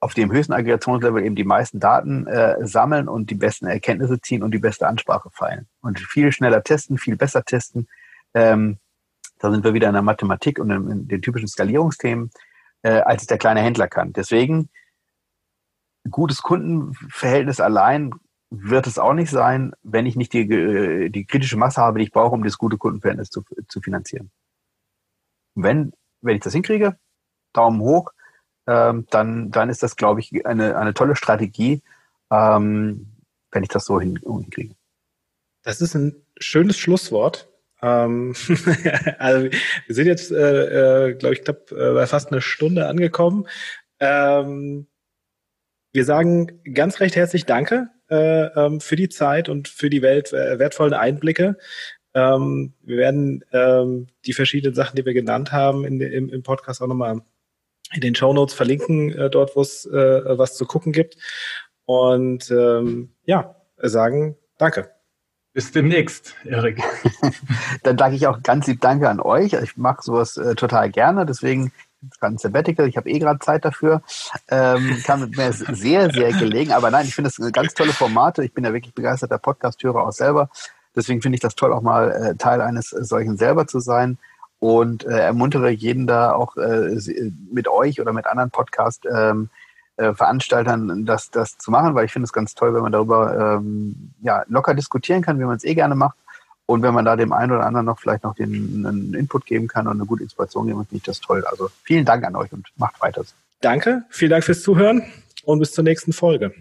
auf 0.00 0.14
dem 0.14 0.32
höchsten 0.32 0.52
Aggregationslevel 0.52 1.24
eben 1.24 1.36
die 1.36 1.44
meisten 1.44 1.78
Daten 1.78 2.26
äh, 2.26 2.66
sammeln 2.66 3.08
und 3.08 3.30
die 3.30 3.34
besten 3.34 3.66
Erkenntnisse 3.66 4.20
ziehen 4.20 4.42
und 4.42 4.52
die 4.52 4.58
beste 4.58 4.86
Ansprache 4.86 5.30
feilen. 5.30 5.68
Und 5.82 6.00
viel 6.00 6.32
schneller 6.32 6.62
testen, 6.62 6.96
viel 6.96 7.16
besser 7.16 7.44
testen. 7.44 7.86
Ähm, 8.34 8.78
da 9.40 9.50
sind 9.50 9.64
wir 9.64 9.74
wieder 9.74 9.88
in 9.88 9.94
der 9.94 10.02
Mathematik 10.02 10.58
und 10.58 10.70
in, 10.70 11.08
den 11.08 11.22
typischen 11.22 11.48
Skalierungsthemen, 11.48 12.30
äh, 12.82 13.00
als 13.00 13.22
es 13.22 13.26
der 13.26 13.38
kleine 13.38 13.60
Händler 13.60 13.88
kann. 13.88 14.12
Deswegen, 14.12 14.68
gutes 16.08 16.42
Kundenverhältnis 16.42 17.60
allein 17.60 18.12
wird 18.50 18.86
es 18.86 18.98
auch 18.98 19.14
nicht 19.14 19.30
sein, 19.30 19.72
wenn 19.82 20.06
ich 20.06 20.16
nicht 20.16 20.32
die, 20.32 20.50
äh, 20.50 21.08
die 21.08 21.24
kritische 21.24 21.56
Masse 21.56 21.80
habe, 21.80 21.98
die 21.98 22.04
ich 22.04 22.12
brauche, 22.12 22.34
um 22.34 22.44
das 22.44 22.58
gute 22.58 22.76
Kundenverhältnis 22.76 23.30
zu, 23.30 23.42
zu 23.68 23.80
finanzieren. 23.80 24.30
wenn, 25.54 25.92
wenn 26.20 26.36
ich 26.36 26.42
das 26.42 26.52
hinkriege, 26.52 26.96
Daumen 27.52 27.80
hoch, 27.80 28.12
ähm, 28.66 29.06
dann, 29.10 29.50
dann 29.50 29.68
ist 29.70 29.82
das, 29.82 29.96
glaube 29.96 30.20
ich, 30.20 30.46
eine, 30.46 30.76
eine 30.76 30.94
tolle 30.94 31.16
Strategie, 31.16 31.82
ähm, 32.30 33.16
wenn 33.50 33.62
ich 33.62 33.68
das 33.68 33.84
so 33.84 34.00
hinkriege. 34.00 34.74
Das 35.62 35.80
ist 35.80 35.94
ein 35.94 36.14
schönes 36.38 36.78
Schlusswort. 36.78 37.49
Ähm, 37.82 38.34
also 39.18 39.48
wir 39.86 39.94
sind 39.94 40.06
jetzt, 40.06 40.30
äh, 40.30 41.08
äh, 41.08 41.14
glaube 41.14 41.34
ich, 41.34 41.42
knapp 41.42 41.70
äh, 41.72 41.92
bei 41.92 42.06
fast 42.06 42.30
eine 42.30 42.40
Stunde 42.40 42.86
angekommen. 42.86 43.46
Ähm, 43.98 44.86
wir 45.92 46.04
sagen 46.04 46.62
ganz 46.72 47.00
recht 47.00 47.16
herzlich 47.16 47.46
Danke 47.46 47.88
äh, 48.10 48.46
ähm, 48.46 48.80
für 48.80 48.96
die 48.96 49.08
Zeit 49.08 49.48
und 49.48 49.68
für 49.68 49.90
die 49.90 50.02
Welt, 50.02 50.32
äh, 50.32 50.58
wertvollen 50.58 50.94
Einblicke. 50.94 51.56
Ähm, 52.14 52.74
wir 52.82 52.96
werden 52.96 53.44
ähm, 53.52 54.08
die 54.26 54.32
verschiedenen 54.32 54.74
Sachen, 54.74 54.96
die 54.96 55.04
wir 55.04 55.14
genannt 55.14 55.52
haben, 55.52 55.84
in, 55.84 56.00
im, 56.00 56.28
im 56.28 56.42
Podcast 56.42 56.82
auch 56.82 56.86
nochmal 56.86 57.20
in 57.92 58.00
den 58.00 58.14
Show 58.14 58.32
Notes 58.32 58.54
verlinken, 58.54 59.12
äh, 59.12 59.30
dort, 59.30 59.56
wo 59.56 59.62
es 59.62 59.84
äh, 59.86 60.38
was 60.38 60.56
zu 60.56 60.64
gucken 60.64 60.92
gibt. 60.92 61.16
Und 61.86 62.50
ähm, 62.50 63.14
ja, 63.24 63.56
sagen 63.78 64.36
Danke. 64.60 64.99
Bis 65.60 65.72
demnächst, 65.72 66.36
Erik. 66.46 66.82
Dann 67.82 67.98
danke 67.98 68.16
ich 68.16 68.26
auch 68.26 68.42
ganz 68.42 68.66
lieb 68.66 68.80
Danke 68.80 69.10
an 69.10 69.20
euch. 69.20 69.52
Ich 69.52 69.76
mache 69.76 70.00
sowas 70.00 70.38
äh, 70.38 70.54
total 70.54 70.88
gerne. 70.88 71.26
Deswegen 71.26 71.70
gerade 72.18 72.36
ein 72.36 72.38
Sabbatical, 72.38 72.88
ich 72.88 72.96
habe 72.96 73.10
eh 73.10 73.18
gerade 73.18 73.40
Zeit 73.40 73.66
dafür. 73.66 74.00
Ähm, 74.48 74.96
kam 75.04 75.28
mir 75.28 75.52
sehr, 75.52 76.10
sehr 76.10 76.32
gelegen. 76.32 76.72
Aber 76.72 76.90
nein, 76.90 77.04
ich 77.04 77.14
finde 77.14 77.30
das 77.36 77.52
ganz 77.52 77.74
tolle 77.74 77.92
Formate. 77.92 78.42
Ich 78.42 78.54
bin 78.54 78.64
ja 78.64 78.72
wirklich 78.72 78.94
begeisterter 78.94 79.36
Podcast-Hörer 79.36 80.02
auch 80.02 80.12
selber. 80.12 80.48
Deswegen 80.96 81.20
finde 81.20 81.36
ich 81.36 81.42
das 81.42 81.56
toll, 81.56 81.74
auch 81.74 81.82
mal 81.82 82.10
äh, 82.10 82.36
Teil 82.36 82.62
eines 82.62 82.88
solchen 82.88 83.36
selber 83.36 83.66
zu 83.66 83.80
sein 83.80 84.16
und 84.60 85.04
äh, 85.04 85.18
ermuntere 85.18 85.68
jeden 85.68 86.06
da 86.06 86.32
auch 86.32 86.56
äh, 86.56 86.98
mit 87.52 87.68
euch 87.68 88.00
oder 88.00 88.14
mit 88.14 88.26
anderen 88.26 88.50
Podcast 88.50 89.04
ähm, 89.04 89.50
äh, 90.00 90.14
Veranstaltern 90.14 91.04
das, 91.04 91.30
das 91.30 91.58
zu 91.58 91.70
machen, 91.70 91.94
weil 91.94 92.06
ich 92.06 92.12
finde 92.12 92.24
es 92.24 92.32
ganz 92.32 92.54
toll, 92.54 92.74
wenn 92.74 92.82
man 92.82 92.92
darüber 92.92 93.58
ähm, 93.58 94.12
ja, 94.22 94.44
locker 94.48 94.74
diskutieren 94.74 95.22
kann, 95.22 95.38
wie 95.38 95.44
man 95.44 95.56
es 95.56 95.64
eh 95.64 95.74
gerne 95.74 95.94
macht. 95.94 96.16
Und 96.66 96.82
wenn 96.82 96.94
man 96.94 97.04
da 97.04 97.16
dem 97.16 97.32
einen 97.32 97.52
oder 97.52 97.66
anderen 97.66 97.86
noch 97.86 97.98
vielleicht 97.98 98.22
noch 98.22 98.34
den 98.34 98.86
einen 98.86 99.12
Input 99.14 99.44
geben 99.44 99.66
kann 99.66 99.86
und 99.86 99.94
eine 99.94 100.06
gute 100.06 100.22
Inspiration 100.22 100.66
geben, 100.66 100.78
finde 100.86 100.96
ich 100.96 101.02
das 101.02 101.20
toll. 101.20 101.44
Also 101.44 101.68
vielen 101.82 102.04
Dank 102.04 102.24
an 102.24 102.36
euch 102.36 102.52
und 102.52 102.66
macht 102.76 103.00
weiter. 103.00 103.24
Danke, 103.60 104.04
vielen 104.08 104.30
Dank 104.30 104.44
fürs 104.44 104.62
Zuhören 104.62 105.02
und 105.44 105.58
bis 105.58 105.72
zur 105.72 105.84
nächsten 105.84 106.12
Folge. 106.12 106.54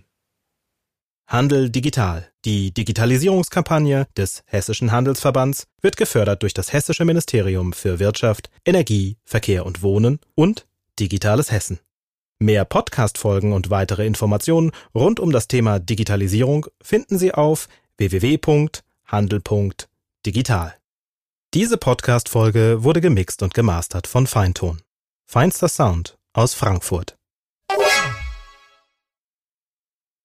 Handel 1.27 1.69
digital. 1.69 2.27
Die 2.43 2.73
Digitalisierungskampagne 2.73 4.07
des 4.17 4.43
Hessischen 4.47 4.91
Handelsverbands 4.91 5.67
wird 5.79 5.95
gefördert 5.95 6.41
durch 6.41 6.55
das 6.55 6.73
Hessische 6.73 7.05
Ministerium 7.05 7.71
für 7.71 7.99
Wirtschaft, 7.99 8.49
Energie, 8.65 9.17
Verkehr 9.25 9.65
und 9.65 9.83
Wohnen 9.83 10.19
und 10.33 10.65
Digitales 10.99 11.51
Hessen. 11.51 11.79
Mehr 12.41 12.63
Podcast-Folgen 12.63 13.51
und 13.51 13.69
weitere 13.69 14.07
Informationen 14.07 14.71
rund 14.95 15.19
um 15.19 15.33
das 15.33 15.49
Thema 15.49 15.79
Digitalisierung 15.79 16.67
finden 16.81 17.17
Sie 17.17 17.33
auf 17.33 17.67
www.handel.digital. 17.97 20.73
Diese 21.53 21.77
Podcast-Folge 21.77 22.83
wurde 22.83 23.01
gemixt 23.01 23.43
und 23.43 23.53
gemastert 23.53 24.07
von 24.07 24.25
Feinton. 24.25 24.81
Feinster 25.25 25.67
Sound 25.67 26.17
aus 26.31 26.53
Frankfurt. 26.53 27.18